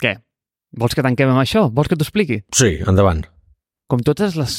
Què? 0.00 0.16
Vols 0.76 0.96
que 0.96 1.04
tanquem 1.04 1.30
amb 1.32 1.42
això? 1.42 1.66
Vols 1.72 1.88
que 1.88 1.96
t'ho 1.96 2.06
expliqui? 2.06 2.42
Sí, 2.54 2.76
endavant. 2.86 3.24
Com 3.88 4.02
totes 4.04 4.36
les 4.36 4.58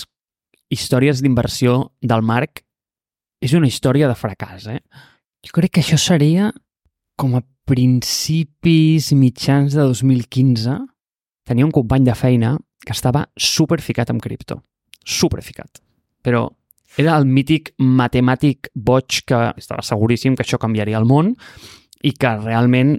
històries 0.73 1.21
d'inversió 1.23 1.91
del 2.01 2.23
Marc, 2.25 2.63
és 3.43 3.53
una 3.53 3.69
història 3.69 4.09
de 4.09 4.17
fracàs, 4.17 4.67
eh? 4.71 4.81
Jo 5.45 5.53
crec 5.55 5.77
que 5.77 5.83
això 5.83 5.99
seria 6.01 6.51
com 7.17 7.35
a 7.37 7.43
principis 7.67 9.11
mitjans 9.13 9.75
de 9.75 9.83
2015 9.83 10.77
tenia 11.47 11.65
un 11.65 11.73
company 11.75 12.05
de 12.07 12.15
feina 12.15 12.55
que 12.83 12.95
estava 12.95 13.25
super 13.35 13.79
ficat 13.83 14.11
amb 14.11 14.23
cripto. 14.23 14.61
Super 15.03 15.43
ficat. 15.43 15.81
Però 16.23 16.45
era 16.97 17.15
el 17.19 17.27
mític 17.29 17.73
matemàtic 17.79 18.71
boig 18.73 19.21
que 19.27 19.41
estava 19.59 19.83
seguríssim 19.85 20.35
que 20.35 20.45
això 20.45 20.59
canviaria 20.59 20.99
el 20.99 21.07
món 21.07 21.35
i 22.03 22.13
que 22.13 22.33
realment 22.41 22.97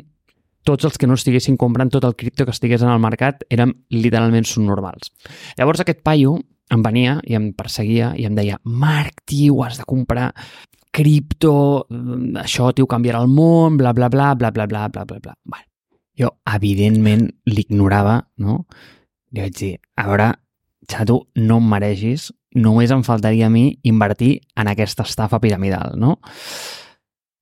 tots 0.68 0.84
els 0.84 0.99
que 1.01 1.09
no 1.09 1.16
estiguessin 1.16 1.57
comprant 1.57 1.90
tot 1.92 2.05
el 2.05 2.16
cripto 2.18 2.44
que 2.44 2.53
estigués 2.53 2.82
en 2.84 2.92
el 2.92 3.01
mercat 3.01 3.44
eren 3.49 3.72
literalment 3.94 4.46
subnormals. 4.49 5.12
Llavors 5.57 5.80
aquest 5.80 6.03
paio 6.05 6.36
em 6.74 6.82
venia 6.84 7.18
i 7.24 7.36
em 7.38 7.53
perseguia 7.57 8.12
i 8.18 8.26
em 8.28 8.34
deia 8.36 8.59
Marc, 8.64 9.22
tio, 9.26 9.62
has 9.64 9.78
de 9.80 9.86
comprar 9.88 10.28
cripto, 10.92 11.86
això, 12.42 12.72
tio, 12.74 12.88
canviarà 12.90 13.22
el 13.22 13.32
món, 13.32 13.78
bla, 13.80 13.94
bla, 13.96 14.09
bla, 14.12 14.34
bla, 14.34 14.51
bla, 14.51 14.66
bla, 14.66 14.88
bla, 14.88 15.05
bla, 15.05 15.18
bla. 15.22 15.34
Bueno, 15.44 15.64
jo, 16.18 16.32
evidentment, 16.55 17.28
l'ignorava, 17.46 18.18
no? 18.42 18.64
Li 19.32 19.44
vaig 19.44 19.57
dir, 19.57 19.72
a 20.01 20.09
veure, 20.09 20.32
xato, 20.88 21.20
no 21.38 21.61
em 21.62 21.70
mereixis, 21.70 22.30
només 22.59 22.92
em 22.92 23.05
faltaria 23.07 23.46
a 23.46 23.53
mi 23.53 23.70
invertir 23.86 24.38
en 24.57 24.72
aquesta 24.72 25.07
estafa 25.07 25.40
piramidal, 25.40 25.94
no? 26.01 26.16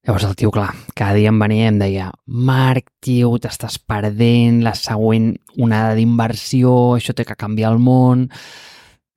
Llavors 0.06 0.22
el 0.22 0.36
tio, 0.38 0.52
clar, 0.54 0.68
cada 0.94 1.16
dia 1.18 1.32
em 1.32 1.38
venia 1.42 1.64
i 1.64 1.68
em 1.72 1.78
deia 1.80 2.04
Marc, 2.30 2.92
tio, 3.02 3.32
t'estàs 3.42 3.74
perdent 3.90 4.60
la 4.62 4.76
següent 4.78 5.32
onada 5.58 5.96
d'inversió, 5.98 6.74
això 6.94 7.10
té 7.10 7.24
que 7.26 7.34
canviar 7.34 7.72
el 7.74 7.80
món... 7.82 8.28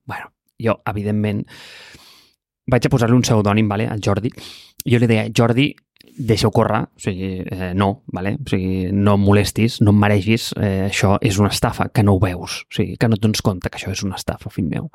bueno, 0.10 0.32
jo, 0.58 0.80
evidentment, 0.90 1.44
vaig 2.72 2.86
a 2.86 2.92
posar-li 2.94 3.18
un 3.18 3.26
pseudònim, 3.26 3.70
vale, 3.70 3.88
al 3.90 4.02
Jordi. 4.04 4.32
Jo 4.86 5.00
li 5.00 5.10
deia, 5.10 5.28
Jordi, 5.36 5.72
deixa-ho 6.20 6.52
córrer, 6.52 6.82
o 6.84 7.00
sigui, 7.00 7.44
eh, 7.46 7.72
no, 7.74 8.04
vale? 8.08 8.34
o 8.36 8.50
sigui, 8.50 8.92
no 8.92 9.14
em 9.16 9.22
molestis, 9.24 9.80
no 9.82 9.94
em 9.94 10.00
mereixis, 10.04 10.50
eh, 10.60 10.90
això 10.90 11.14
és 11.24 11.40
una 11.40 11.52
estafa, 11.54 11.90
que 11.96 12.04
no 12.04 12.18
ho 12.18 12.20
veus, 12.20 12.64
o 12.68 12.76
sigui, 12.76 12.98
que 13.00 13.08
no 13.08 13.16
et 13.16 13.24
dones 13.24 13.42
compte 13.42 13.72
que 13.72 13.80
això 13.80 13.94
és 13.96 14.04
una 14.04 14.20
estafa, 14.20 14.52
fill 14.52 14.68
meu. 14.68 14.90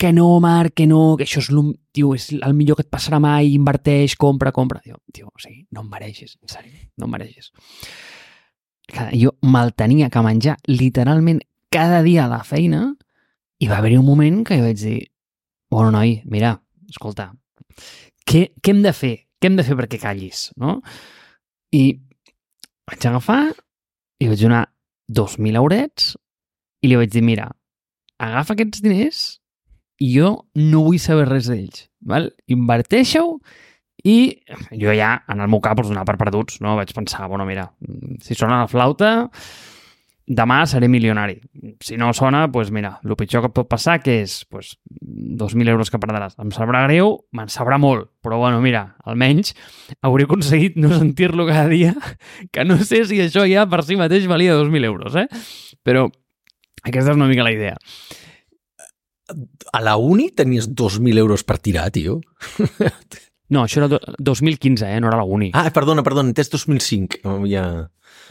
Que 0.00 0.12
no, 0.16 0.28
Marc, 0.40 0.74
que 0.80 0.88
no, 0.88 1.18
que 1.20 1.28
això 1.28 1.44
és, 1.44 1.50
tio, 1.92 2.14
és 2.16 2.30
el 2.40 2.56
millor 2.56 2.80
que 2.80 2.86
et 2.86 2.90
passarà 2.92 3.20
mai, 3.20 3.52
inverteix, 3.52 4.16
compra, 4.16 4.52
compra. 4.56 4.80
Tio, 4.80 4.96
tio 5.12 5.28
o 5.28 5.38
sigui, 5.42 5.66
no 5.70 5.84
em 5.84 5.92
mereixis, 5.92 6.38
en 6.40 6.52
sèrio, 6.56 6.72
no 6.96 7.08
em 7.08 7.16
mereixis. 7.18 7.52
Jo 9.16 9.36
me'l 9.44 9.72
tenia 9.76 10.10
que 10.12 10.24
menjar 10.24 10.58
literalment 10.68 11.40
cada 11.72 12.02
dia 12.04 12.24
a 12.24 12.30
la 12.30 12.42
feina 12.44 12.86
i 13.60 13.68
va 13.68 13.78
haver-hi 13.80 13.96
un 14.00 14.06
moment 14.06 14.44
que 14.44 14.56
jo 14.56 14.64
vaig 14.64 14.80
dir, 14.80 14.98
bueno, 15.70 15.90
noi, 15.90 16.22
mira, 16.24 16.58
escolta, 16.90 17.30
què, 18.26 18.48
què 18.60 18.74
hem 18.74 18.82
de 18.84 18.92
fer? 18.96 19.14
Què 19.40 19.50
hem 19.50 19.58
de 19.58 19.66
fer 19.66 19.76
perquè 19.78 20.00
callis, 20.02 20.48
no? 20.60 20.78
I 21.74 21.84
vaig 22.88 23.06
agafar 23.08 23.42
i 24.22 24.30
vaig 24.30 24.40
donar 24.40 24.64
2.000 25.12 25.60
eurets 25.60 26.14
i 26.84 26.90
li 26.90 26.98
vaig 27.00 27.12
dir, 27.12 27.24
mira, 27.24 27.48
agafa 28.22 28.54
aquests 28.54 28.82
diners 28.84 29.24
i 30.02 30.10
jo 30.14 30.30
no 30.58 30.84
vull 30.86 31.00
saber 31.02 31.28
res 31.28 31.50
d'ells, 31.50 31.86
val? 32.04 32.30
inverteixo 32.50 33.24
i 34.04 34.16
jo 34.76 34.92
ja, 34.92 35.14
en 35.32 35.40
el 35.40 35.48
meu 35.48 35.62
cap, 35.64 35.78
els 35.80 35.88
donava 35.88 36.10
per 36.10 36.20
perduts, 36.20 36.58
no? 36.64 36.74
Vaig 36.76 36.92
pensar, 36.96 37.24
bueno, 37.30 37.46
mira, 37.48 37.70
si 38.24 38.36
sona 38.36 38.60
la 38.60 38.68
flauta, 38.68 39.30
demà 40.26 40.62
seré 40.66 40.88
milionari. 40.88 41.36
Si 41.84 41.98
no 42.00 42.12
sona, 42.16 42.46
doncs 42.48 42.70
mira, 42.72 42.94
el 43.04 43.16
pitjor 43.18 43.44
que 43.44 43.52
pot 43.52 43.68
passar 43.68 43.98
que 44.02 44.20
és 44.22 44.38
doncs, 44.48 44.74
2.000 45.00 45.68
euros 45.74 45.92
que 45.92 46.00
perdràs. 46.00 46.38
Em 46.40 46.52
sabrà 46.54 46.84
greu, 46.86 47.18
me'n 47.36 47.52
sabrà 47.52 47.78
molt, 47.80 48.08
però 48.24 48.38
bueno, 48.40 48.62
mira, 48.64 48.96
almenys 49.04 49.52
hauré 50.00 50.24
aconseguit 50.28 50.78
no 50.80 50.92
sentir-lo 50.94 51.46
cada 51.48 51.68
dia, 51.68 51.94
que 52.52 52.64
no 52.64 52.78
sé 52.80 53.04
si 53.08 53.20
això 53.20 53.44
ja 53.50 53.66
per 53.68 53.82
si 53.84 54.00
mateix 54.00 54.28
valia 54.30 54.56
2.000 54.56 54.88
euros, 54.88 55.16
eh? 55.20 55.28
Però 55.84 56.08
aquesta 56.84 57.12
és 57.12 57.16
una 57.16 57.28
mica 57.28 57.44
la 57.44 57.52
idea. 57.52 57.76
A 59.72 59.80
la 59.80 59.96
uni 59.96 60.30
tenies 60.36 60.70
2.000 60.70 61.20
euros 61.20 61.44
per 61.44 61.58
tirar, 61.58 61.90
tio. 61.92 62.20
No, 63.52 63.64
això 63.66 63.82
era 63.82 63.88
do- 63.92 64.00
2015, 64.18 64.86
eh? 64.88 65.00
No 65.00 65.08
era 65.10 65.18
la 65.20 65.24
uni. 65.28 65.50
Ah, 65.52 65.68
perdona, 65.74 66.02
perdona, 66.02 66.30
entès 66.32 66.48
2005. 66.52 67.20
Oh, 67.28 67.42
ja... 67.48 67.64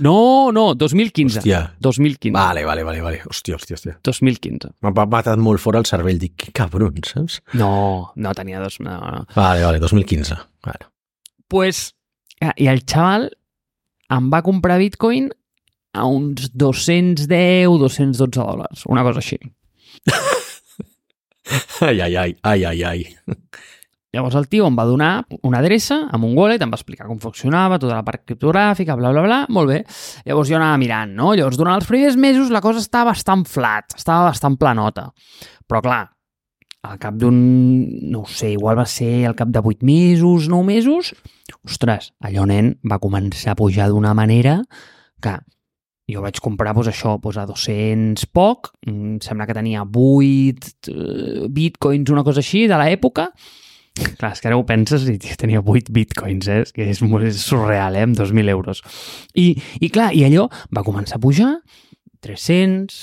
No, 0.01 0.49
no, 0.51 0.73
2015. 0.73 1.43
Hòstia. 1.43 1.59
2015. 1.85 2.33
Vale, 2.33 2.63
vale, 2.65 2.81
vale, 2.87 3.01
vale. 3.05 3.19
Hòstia, 3.29 3.59
hòstia, 3.59 3.77
hòstia. 3.77 3.93
2015. 4.03 4.71
M'ha 4.81 5.05
matat 5.05 5.37
molt 5.37 5.61
fora 5.61 5.77
el 5.83 5.85
cervell. 5.85 6.17
Dic, 6.17 6.33
que 6.47 6.51
cabron, 6.55 6.97
saps? 7.05 7.41
No, 7.53 8.11
no 8.15 8.33
tenia 8.33 8.59
dos... 8.63 8.79
No, 8.81 8.95
no. 8.97 9.25
Vale, 9.35 9.61
vale, 9.67 9.79
2015. 9.83 10.39
Vale. 10.65 10.89
Pues, 11.53 11.91
ah, 12.41 12.55
i 12.57 12.65
el 12.71 12.81
xaval 12.89 13.29
em 14.17 14.31
va 14.33 14.41
comprar 14.45 14.79
bitcoin 14.81 15.29
a 15.93 16.07
uns 16.09 16.49
210, 16.57 17.77
212 17.77 18.33
dòlars, 18.41 18.87
una 18.89 19.03
cosa 19.05 19.21
així. 19.21 19.37
Ai, 21.83 21.99
ai, 22.01 22.15
ai, 22.15 22.35
ai, 22.41 22.63
ai, 22.65 22.83
ai. 22.87 23.01
Llavors 24.13 24.35
el 24.37 24.45
tio 24.45 24.67
em 24.69 24.75
va 24.77 24.85
donar 24.85 25.11
una 25.41 25.57
adreça 25.63 26.03
amb 26.13 26.27
un 26.27 26.35
wallet, 26.37 26.61
em 26.61 26.69
va 26.69 26.77
explicar 26.77 27.07
com 27.09 27.17
funcionava, 27.21 27.79
tota 27.81 27.95
la 27.97 28.05
part 28.05 28.21
criptogràfica, 28.27 28.93
bla, 28.99 29.09
bla, 29.09 29.23
bla, 29.25 29.39
molt 29.49 29.71
bé. 29.73 29.79
Llavors 30.27 30.51
jo 30.51 30.59
anava 30.59 30.77
mirant, 30.77 31.15
no? 31.17 31.31
Llavors 31.33 31.57
durant 31.57 31.79
els 31.79 31.89
primers 31.89 32.17
mesos 32.19 32.53
la 32.53 32.61
cosa 32.61 32.83
estava 32.83 33.09
bastant 33.09 33.41
flat, 33.49 33.97
estava 33.97 34.27
bastant 34.29 34.59
planota. 34.61 35.07
Però 35.65 35.81
clar, 35.81 36.03
al 36.83 36.99
cap 37.01 37.17
d'un, 37.17 37.39
no 38.11 38.21
ho 38.21 38.29
sé, 38.29 38.51
igual 38.53 38.77
va 38.77 38.85
ser 38.85 39.25
al 39.25 39.37
cap 39.39 39.49
de 39.49 39.63
8 39.63 39.87
mesos, 39.87 40.49
9 40.51 40.67
mesos, 40.67 41.13
ostres, 41.63 42.11
allò 42.21 42.45
nen 42.45 42.75
va 42.85 43.01
començar 43.01 43.55
a 43.55 43.59
pujar 43.59 43.89
d'una 43.89 44.13
manera 44.13 44.59
que 45.23 45.37
jo 46.11 46.21
vaig 46.21 46.37
comprar 46.43 46.75
doncs, 46.75 46.91
això 46.91 47.15
doncs, 47.17 47.39
a 47.39 47.47
200 47.47 48.29
poc, 48.35 48.73
em 48.85 49.17
sembla 49.23 49.47
que 49.47 49.55
tenia 49.55 49.87
8 49.87 50.91
eh, 50.91 51.47
bitcoins, 51.49 52.11
una 52.11 52.25
cosa 52.27 52.43
així, 52.43 52.67
de 52.67 52.77
l'època. 52.77 53.31
Clar, 53.93 54.31
és 54.33 54.41
que 54.41 54.49
ara 54.49 54.57
ho 54.57 54.63
penses 54.65 55.03
i 55.05 55.17
tenia 55.37 55.61
8 55.61 55.93
bitcoins, 55.93 56.47
eh? 56.49 56.63
Que 56.73 56.87
és, 56.89 57.01
és 57.03 57.41
surreal, 57.45 57.93
eh? 57.93 58.05
Amb 58.07 58.17
2.000 58.17 58.49
euros. 58.49 58.81
I, 59.37 59.51
I 59.85 59.89
clar, 59.93 60.09
i 60.17 60.23
allò 60.25 60.47
va 60.73 60.85
començar 60.85 61.19
a 61.19 61.21
pujar 61.21 61.51
300, 62.25 62.97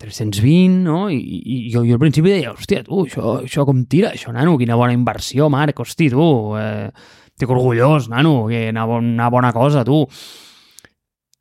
320, 0.00 0.80
no? 0.86 1.02
I, 1.12 1.20
i 1.20 1.58
jo, 1.74 1.84
jo 1.84 1.98
al 1.98 2.00
principi 2.00 2.32
deia, 2.32 2.54
hòstia, 2.54 2.86
tu, 2.86 3.02
això, 3.04 3.36
això 3.44 3.66
com 3.68 3.84
tira, 3.92 4.14
això, 4.16 4.32
nano, 4.32 4.56
quina 4.60 4.80
bona 4.80 4.96
inversió, 4.96 5.50
Marc, 5.52 5.84
hosti, 5.84 6.08
tu, 6.14 6.26
eh, 6.56 6.88
estic 7.28 7.52
orgullós, 7.52 8.08
nano, 8.08 8.46
que 8.48 8.70
una, 8.72 8.88
una 8.96 9.28
bona 9.32 9.52
cosa, 9.52 9.84
tu. 9.84 10.06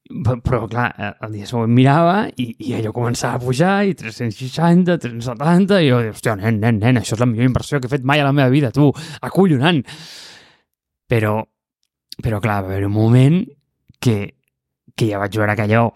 Però, 0.06 0.60
clar, 0.70 0.92
el 1.26 1.32
dia 1.34 1.48
següent 1.50 1.72
mirava 1.74 2.28
i, 2.38 2.52
i 2.68 2.76
allò 2.78 2.92
començava 2.94 3.40
a 3.40 3.42
pujar 3.42 3.80
i 3.90 3.96
360, 3.98 5.00
370 5.02 5.80
i 5.82 5.88
jo, 5.90 6.02
hòstia, 6.12 6.36
nen, 6.38 6.60
nen, 6.62 6.78
nen, 6.78 7.00
això 7.02 7.16
és 7.16 7.24
la 7.24 7.28
millor 7.30 7.50
inversió 7.50 7.80
que 7.82 7.90
he 7.90 7.94
fet 7.96 8.06
mai 8.06 8.22
a 8.22 8.28
la 8.28 8.36
meva 8.36 8.54
vida, 8.54 8.70
tu, 8.76 8.92
acollonant. 9.26 9.82
Però, 11.10 11.40
però 12.22 12.42
clar, 12.44 12.60
va 12.68 12.76
haver 12.76 12.86
un 12.86 12.94
moment 12.94 13.40
que, 13.98 14.18
que 14.94 15.10
ja 15.10 15.22
vaig 15.24 15.42
veure 15.42 15.58
que 15.58 15.66
allò 15.66 15.88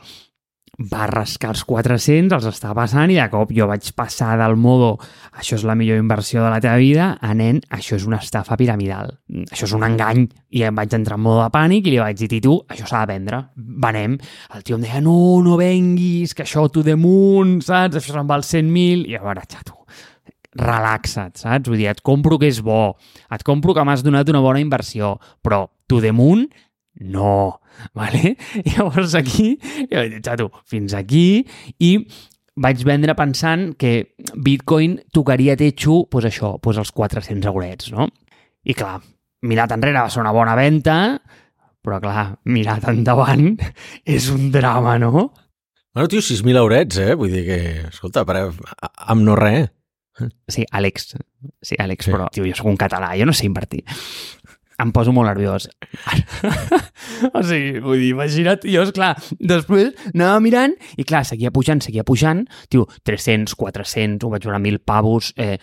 va 0.79 1.07
rascar 1.11 1.51
els 1.51 1.65
400, 1.67 2.31
els 2.37 2.45
estava 2.47 2.77
passant 2.83 3.11
i 3.11 3.17
de 3.19 3.25
cop 3.31 3.51
jo 3.55 3.67
vaig 3.67 3.89
passar 3.97 4.37
del 4.39 4.55
modo 4.55 4.93
això 5.35 5.57
és 5.57 5.65
la 5.67 5.75
millor 5.75 5.99
inversió 5.99 6.43
de 6.45 6.51
la 6.53 6.61
teva 6.63 6.77
vida 6.79 7.09
a 7.19 7.33
nen, 7.35 7.59
això 7.75 7.97
és 7.97 8.05
una 8.07 8.21
estafa 8.23 8.55
piramidal. 8.59 9.11
Això 9.49 9.67
és 9.67 9.73
un 9.75 9.83
engany. 9.83 10.25
I 10.55 10.63
em 10.69 10.75
vaig 10.75 10.95
entrar 10.95 11.17
en 11.19 11.25
modo 11.25 11.41
de 11.43 11.49
pànic 11.53 11.87
i 11.87 11.95
li 11.95 11.99
vaig 11.99 12.23
dir, 12.23 12.39
tu, 12.43 12.55
això 12.71 12.87
s'ha 12.87 13.03
de 13.03 13.11
vendre. 13.11 13.41
Venem. 13.55 14.15
El 14.55 14.63
tio 14.63 14.79
em 14.79 14.85
deia, 14.85 15.01
no, 15.03 15.17
no 15.43 15.57
venguis, 15.59 16.33
que 16.33 16.45
això 16.47 16.67
the 16.69 16.95
moon, 16.95 17.59
saps? 17.61 17.99
Això 17.99 18.15
se'n 18.15 18.29
val 18.29 18.45
100.000. 18.47 19.09
I 19.09 19.19
a 19.19 19.23
veure, 19.25 19.43
xato, 19.51 19.83
relaxa't, 20.55 21.35
saps? 21.43 21.67
Vull 21.67 21.77
dir, 21.77 21.89
et 21.91 22.01
compro 22.01 22.39
que 22.39 22.47
és 22.47 22.61
bo, 22.63 22.95
et 23.29 23.43
compro 23.43 23.75
que 23.75 23.83
m'has 23.83 24.03
donat 24.05 24.29
una 24.31 24.41
bona 24.41 24.63
inversió, 24.63 25.17
però 25.43 25.67
the 25.89 26.11
moon, 26.11 26.47
no, 26.99 27.61
vale? 27.97 28.35
I 28.63 28.75
llavors 28.75 29.15
aquí, 29.19 29.53
jo 29.61 30.01
vaig 30.01 30.15
dir, 30.15 30.23
xato, 30.25 30.49
fins 30.69 30.95
aquí, 30.97 31.43
i 31.79 31.93
vaig 32.59 32.83
vendre 32.87 33.15
pensant 33.15 33.71
que 33.79 34.15
Bitcoin 34.35 34.99
tocaria 35.15 35.57
techo, 35.59 36.03
doncs 36.11 36.29
això, 36.31 36.55
doncs 36.59 36.81
els 36.83 36.93
400 36.95 37.51
eurets, 37.51 37.91
no? 37.95 38.09
I 38.67 38.75
clar, 38.75 38.97
mirat 39.47 39.71
enrere 39.75 40.01
va 40.01 40.11
ser 40.11 40.23
una 40.23 40.35
bona 40.35 40.55
venda, 40.59 40.97
però 41.85 42.01
clar, 42.03 42.25
mirat 42.51 42.89
endavant 42.91 43.53
és 44.17 44.29
un 44.33 44.49
drama, 44.51 44.97
no? 44.99 45.29
Bueno, 45.93 46.07
tio, 46.11 46.21
6.000 46.21 46.59
eurets, 46.59 46.99
eh? 47.01 47.15
Vull 47.17 47.33
dir 47.33 47.45
que, 47.47 47.59
escolta, 47.89 48.21
per, 48.27 48.43
amb 49.09 49.25
no 49.25 49.35
res. 49.39 49.71
Sí, 50.51 50.65
Àlex. 50.75 51.13
Sí, 51.63 51.77
Àlex, 51.79 52.05
sí. 52.05 52.13
però, 52.13 52.27
tio, 52.33 52.45
jo 52.45 52.57
sóc 52.57 52.67
un 52.69 52.77
català, 52.79 53.13
jo 53.17 53.25
no 53.25 53.33
sé 53.33 53.47
invertir. 53.47 53.81
Em 54.79 54.93
poso 54.95 55.11
molt 55.11 55.27
nerviós. 55.27 55.67
o 57.37 57.41
sigui, 57.43 57.81
vull 57.83 57.99
dir, 57.99 58.13
imagina't, 58.13 58.63
jo, 58.63 58.85
esclar, 58.87 59.11
després 59.39 59.91
anava 60.13 60.39
mirant 60.43 60.75
i, 60.95 61.03
clar, 61.03 61.25
seguia 61.27 61.51
pujant, 61.51 61.83
seguia 61.83 62.05
pujant, 62.07 62.45
tio, 62.71 62.85
300, 63.07 63.57
400, 63.59 64.23
ho 64.23 64.31
vaig 64.31 64.47
veure 64.47 64.61
1.000 64.61 64.83
pavos, 64.87 65.33
eh, 65.35 65.57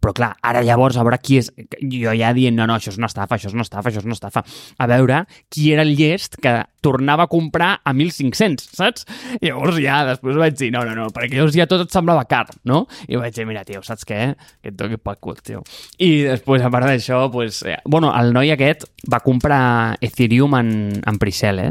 però 0.00 0.14
clar, 0.16 0.30
ara 0.40 0.62
llavors 0.64 0.96
a 0.96 1.04
veure 1.04 1.18
qui 1.22 1.38
és... 1.40 1.50
Jo 1.92 2.14
ja 2.16 2.32
dient, 2.36 2.56
no, 2.56 2.66
no, 2.68 2.76
això 2.78 2.92
és 2.92 2.98
una 3.00 3.10
estafa, 3.10 3.36
això 3.36 3.50
és 3.50 3.56
una 3.56 3.66
estafa, 3.66 3.90
això 3.90 4.00
és 4.00 4.08
una 4.08 4.16
estafa. 4.16 4.42
A 4.78 4.88
veure 4.90 5.22
qui 5.52 5.72
era 5.74 5.84
el 5.84 5.92
llest 5.98 6.38
que 6.42 6.54
tornava 6.82 7.26
a 7.26 7.30
comprar 7.30 7.72
a 7.84 7.92
1.500, 7.94 8.64
saps? 8.78 9.06
I 9.38 9.50
llavors 9.50 9.78
ja, 9.82 10.00
després 10.08 10.38
vaig 10.40 10.56
dir, 10.58 10.72
no, 10.74 10.82
no, 10.88 10.96
no, 10.98 11.10
perquè 11.14 11.36
llavors 11.36 11.58
ja 11.58 11.68
tot 11.70 11.84
et 11.84 11.94
semblava 11.94 12.24
car, 12.30 12.46
no? 12.68 12.84
I 13.06 13.20
vaig 13.20 13.36
dir, 13.36 13.46
mira, 13.48 13.66
tio, 13.68 13.82
saps 13.86 14.08
què? 14.08 14.20
Que 14.62 14.72
et 14.72 14.78
toqui 14.78 14.98
pel 14.98 15.20
cul, 15.22 15.38
tio. 15.44 15.62
I 16.02 16.10
després, 16.30 16.64
a 16.64 16.72
part 16.72 16.88
d'això, 16.88 17.26
pues, 17.34 17.62
eh, 17.68 17.78
bueno, 17.86 18.10
el 18.18 18.32
noi 18.34 18.54
aquest 18.54 18.88
va 19.12 19.22
comprar 19.22 19.62
Ethereum 20.02 20.56
en, 20.58 20.72
en 20.98 21.20
Priscel, 21.22 21.62
eh? 21.68 21.70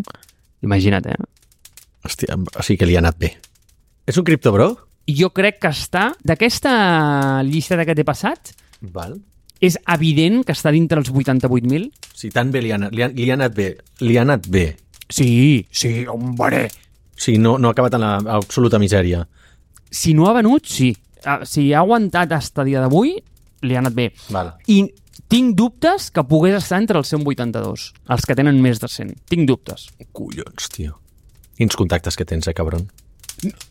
Imagina't, 0.64 1.10
eh? 1.10 1.20
Hòstia, 2.06 2.38
o 2.38 2.64
sigui 2.64 2.80
que 2.82 2.90
li 2.90 2.96
ha 2.98 3.04
anat 3.04 3.20
bé. 3.20 3.36
És 4.10 4.18
un 4.18 4.26
cripto, 4.26 4.54
bro? 4.56 4.72
Jo 5.10 5.32
crec 5.34 5.60
que 5.64 5.72
està... 5.74 6.12
D'aquesta 6.24 7.42
llista 7.48 7.80
que 7.86 7.96
t'he 7.98 8.06
passat, 8.08 8.54
Val. 8.82 9.18
és 9.62 9.78
evident 9.94 10.44
que 10.46 10.54
està 10.54 10.72
dintre 10.72 11.00
els 11.02 11.12
88.000. 11.12 11.90
Si 12.16 12.30
tan 12.34 12.52
bé 12.52 12.62
li 12.62 12.72
ha, 12.72 12.78
anat, 12.80 12.94
li, 12.96 13.04
ha, 13.04 13.10
li 13.10 13.30
ha 13.30 13.36
anat 13.38 13.56
bé, 13.56 13.70
li 14.02 14.18
ha 14.18 14.24
anat 14.26 14.48
bé. 14.48 14.66
Sí, 15.12 15.66
sí, 15.72 16.06
hombre. 16.08 16.70
Si 17.18 17.38
no, 17.38 17.58
no 17.60 17.70
ha 17.70 17.76
acabat 17.76 17.94
en 17.98 18.02
la 18.06 18.16
absoluta 18.38 18.80
misèria. 18.80 19.26
Si 19.92 20.14
no 20.14 20.30
ha 20.30 20.34
venut, 20.38 20.66
sí. 20.66 20.94
Ah, 21.26 21.42
Si 21.46 21.74
ha 21.74 21.82
aguantat 21.84 22.32
fins 22.32 22.54
a 22.58 22.64
dia 22.66 22.82
d'avui, 22.82 23.18
li 23.62 23.76
ha 23.76 23.82
anat 23.84 23.94
bé. 23.94 24.08
Val. 24.34 24.54
I 24.72 24.86
tinc 25.30 25.54
dubtes 25.56 26.10
que 26.12 26.24
pogués 26.28 26.56
estar 26.58 26.80
entre 26.82 26.98
els 26.98 27.12
182, 27.14 27.92
els 28.10 28.26
que 28.26 28.36
tenen 28.36 28.58
més 28.64 28.80
de 28.82 28.88
100. 28.90 29.14
Tinc 29.30 29.46
dubtes. 29.48 29.90
Collons, 30.12 30.70
tio. 30.74 30.98
Quins 31.58 31.76
contactes 31.78 32.18
que 32.18 32.26
tens, 32.26 32.48
eh, 32.48 32.54
cabron? 32.58 32.88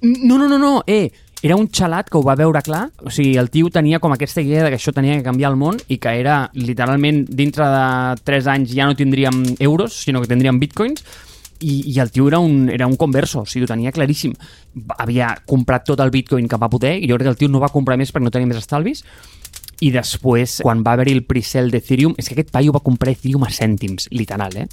No, 0.02 0.38
no, 0.38 0.48
no, 0.48 0.58
no, 0.58 0.82
eh, 0.86 1.10
era 1.42 1.56
un 1.56 1.70
xalat 1.72 2.10
que 2.10 2.18
ho 2.18 2.24
va 2.24 2.36
veure 2.36 2.60
clar, 2.62 2.90
o 3.00 3.10
sigui, 3.12 3.36
el 3.40 3.48
tio 3.52 3.70
tenia 3.72 4.00
com 4.02 4.12
aquesta 4.12 4.42
idea 4.44 4.64
de 4.64 4.72
que 4.72 4.76
això 4.76 4.92
tenia 4.92 5.16
que 5.16 5.24
canviar 5.24 5.52
el 5.54 5.56
món 5.56 5.78
i 5.88 5.96
que 6.02 6.12
era, 6.20 6.50
literalment, 6.52 7.24
dintre 7.26 7.64
de 7.64 8.20
3 8.28 8.50
anys 8.52 8.74
ja 8.76 8.88
no 8.88 8.96
tindríem 8.98 9.42
euros, 9.58 10.02
sinó 10.04 10.20
que 10.20 10.28
tindríem 10.28 10.60
bitcoins, 10.60 11.04
i, 11.60 11.92
i 11.92 11.98
el 12.00 12.10
tio 12.12 12.28
era 12.28 12.38
un, 12.40 12.68
era 12.72 12.86
un 12.86 12.96
converso, 12.96 13.44
o 13.44 13.48
sigui, 13.48 13.64
ho 13.64 13.68
tenia 13.68 13.92
claríssim. 13.92 14.32
Havia 14.96 15.34
comprat 15.48 15.84
tot 15.88 16.00
el 16.00 16.12
bitcoin 16.12 16.48
que 16.48 16.58
va 16.60 16.70
poder, 16.72 16.96
i 16.98 17.08
jo 17.08 17.16
crec 17.16 17.28
que 17.28 17.34
el 17.36 17.40
tio 17.40 17.52
no 17.52 17.60
va 17.62 17.72
comprar 17.72 17.98
més 18.00 18.12
perquè 18.12 18.26
no 18.26 18.32
tenia 18.34 18.48
més 18.50 18.60
estalvis, 18.60 19.04
i 19.80 19.88
després, 19.94 20.58
quan 20.64 20.82
va 20.84 20.92
haver-hi 20.92 21.14
el 21.16 21.24
pre-sell 21.24 21.72
d'Ethereum, 21.72 22.18
és 22.20 22.28
que 22.28 22.36
aquest 22.36 22.52
paio 22.52 22.74
va 22.76 22.84
comprar 22.84 23.14
Ethereum 23.14 23.46
a 23.48 23.52
cèntims, 23.52 24.10
literal, 24.12 24.60
eh? 24.60 24.66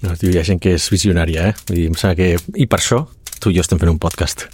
No, 0.00 0.12
tio, 0.16 0.28
hi 0.32 0.40
ha 0.40 0.44
gent 0.44 0.60
que 0.60 0.74
és 0.76 0.88
visionària, 0.92 1.48
eh? 1.48 1.56
Vull 1.68 1.80
dir, 1.80 1.86
em 1.92 1.96
sembla 1.96 2.18
que... 2.20 2.60
I 2.60 2.68
per 2.68 2.80
això 2.80 3.00
tu 3.40 3.50
i 3.50 3.56
jo 3.56 3.64
estem 3.64 3.80
fent 3.80 3.92
un 3.92 3.98
podcast. 3.98 4.48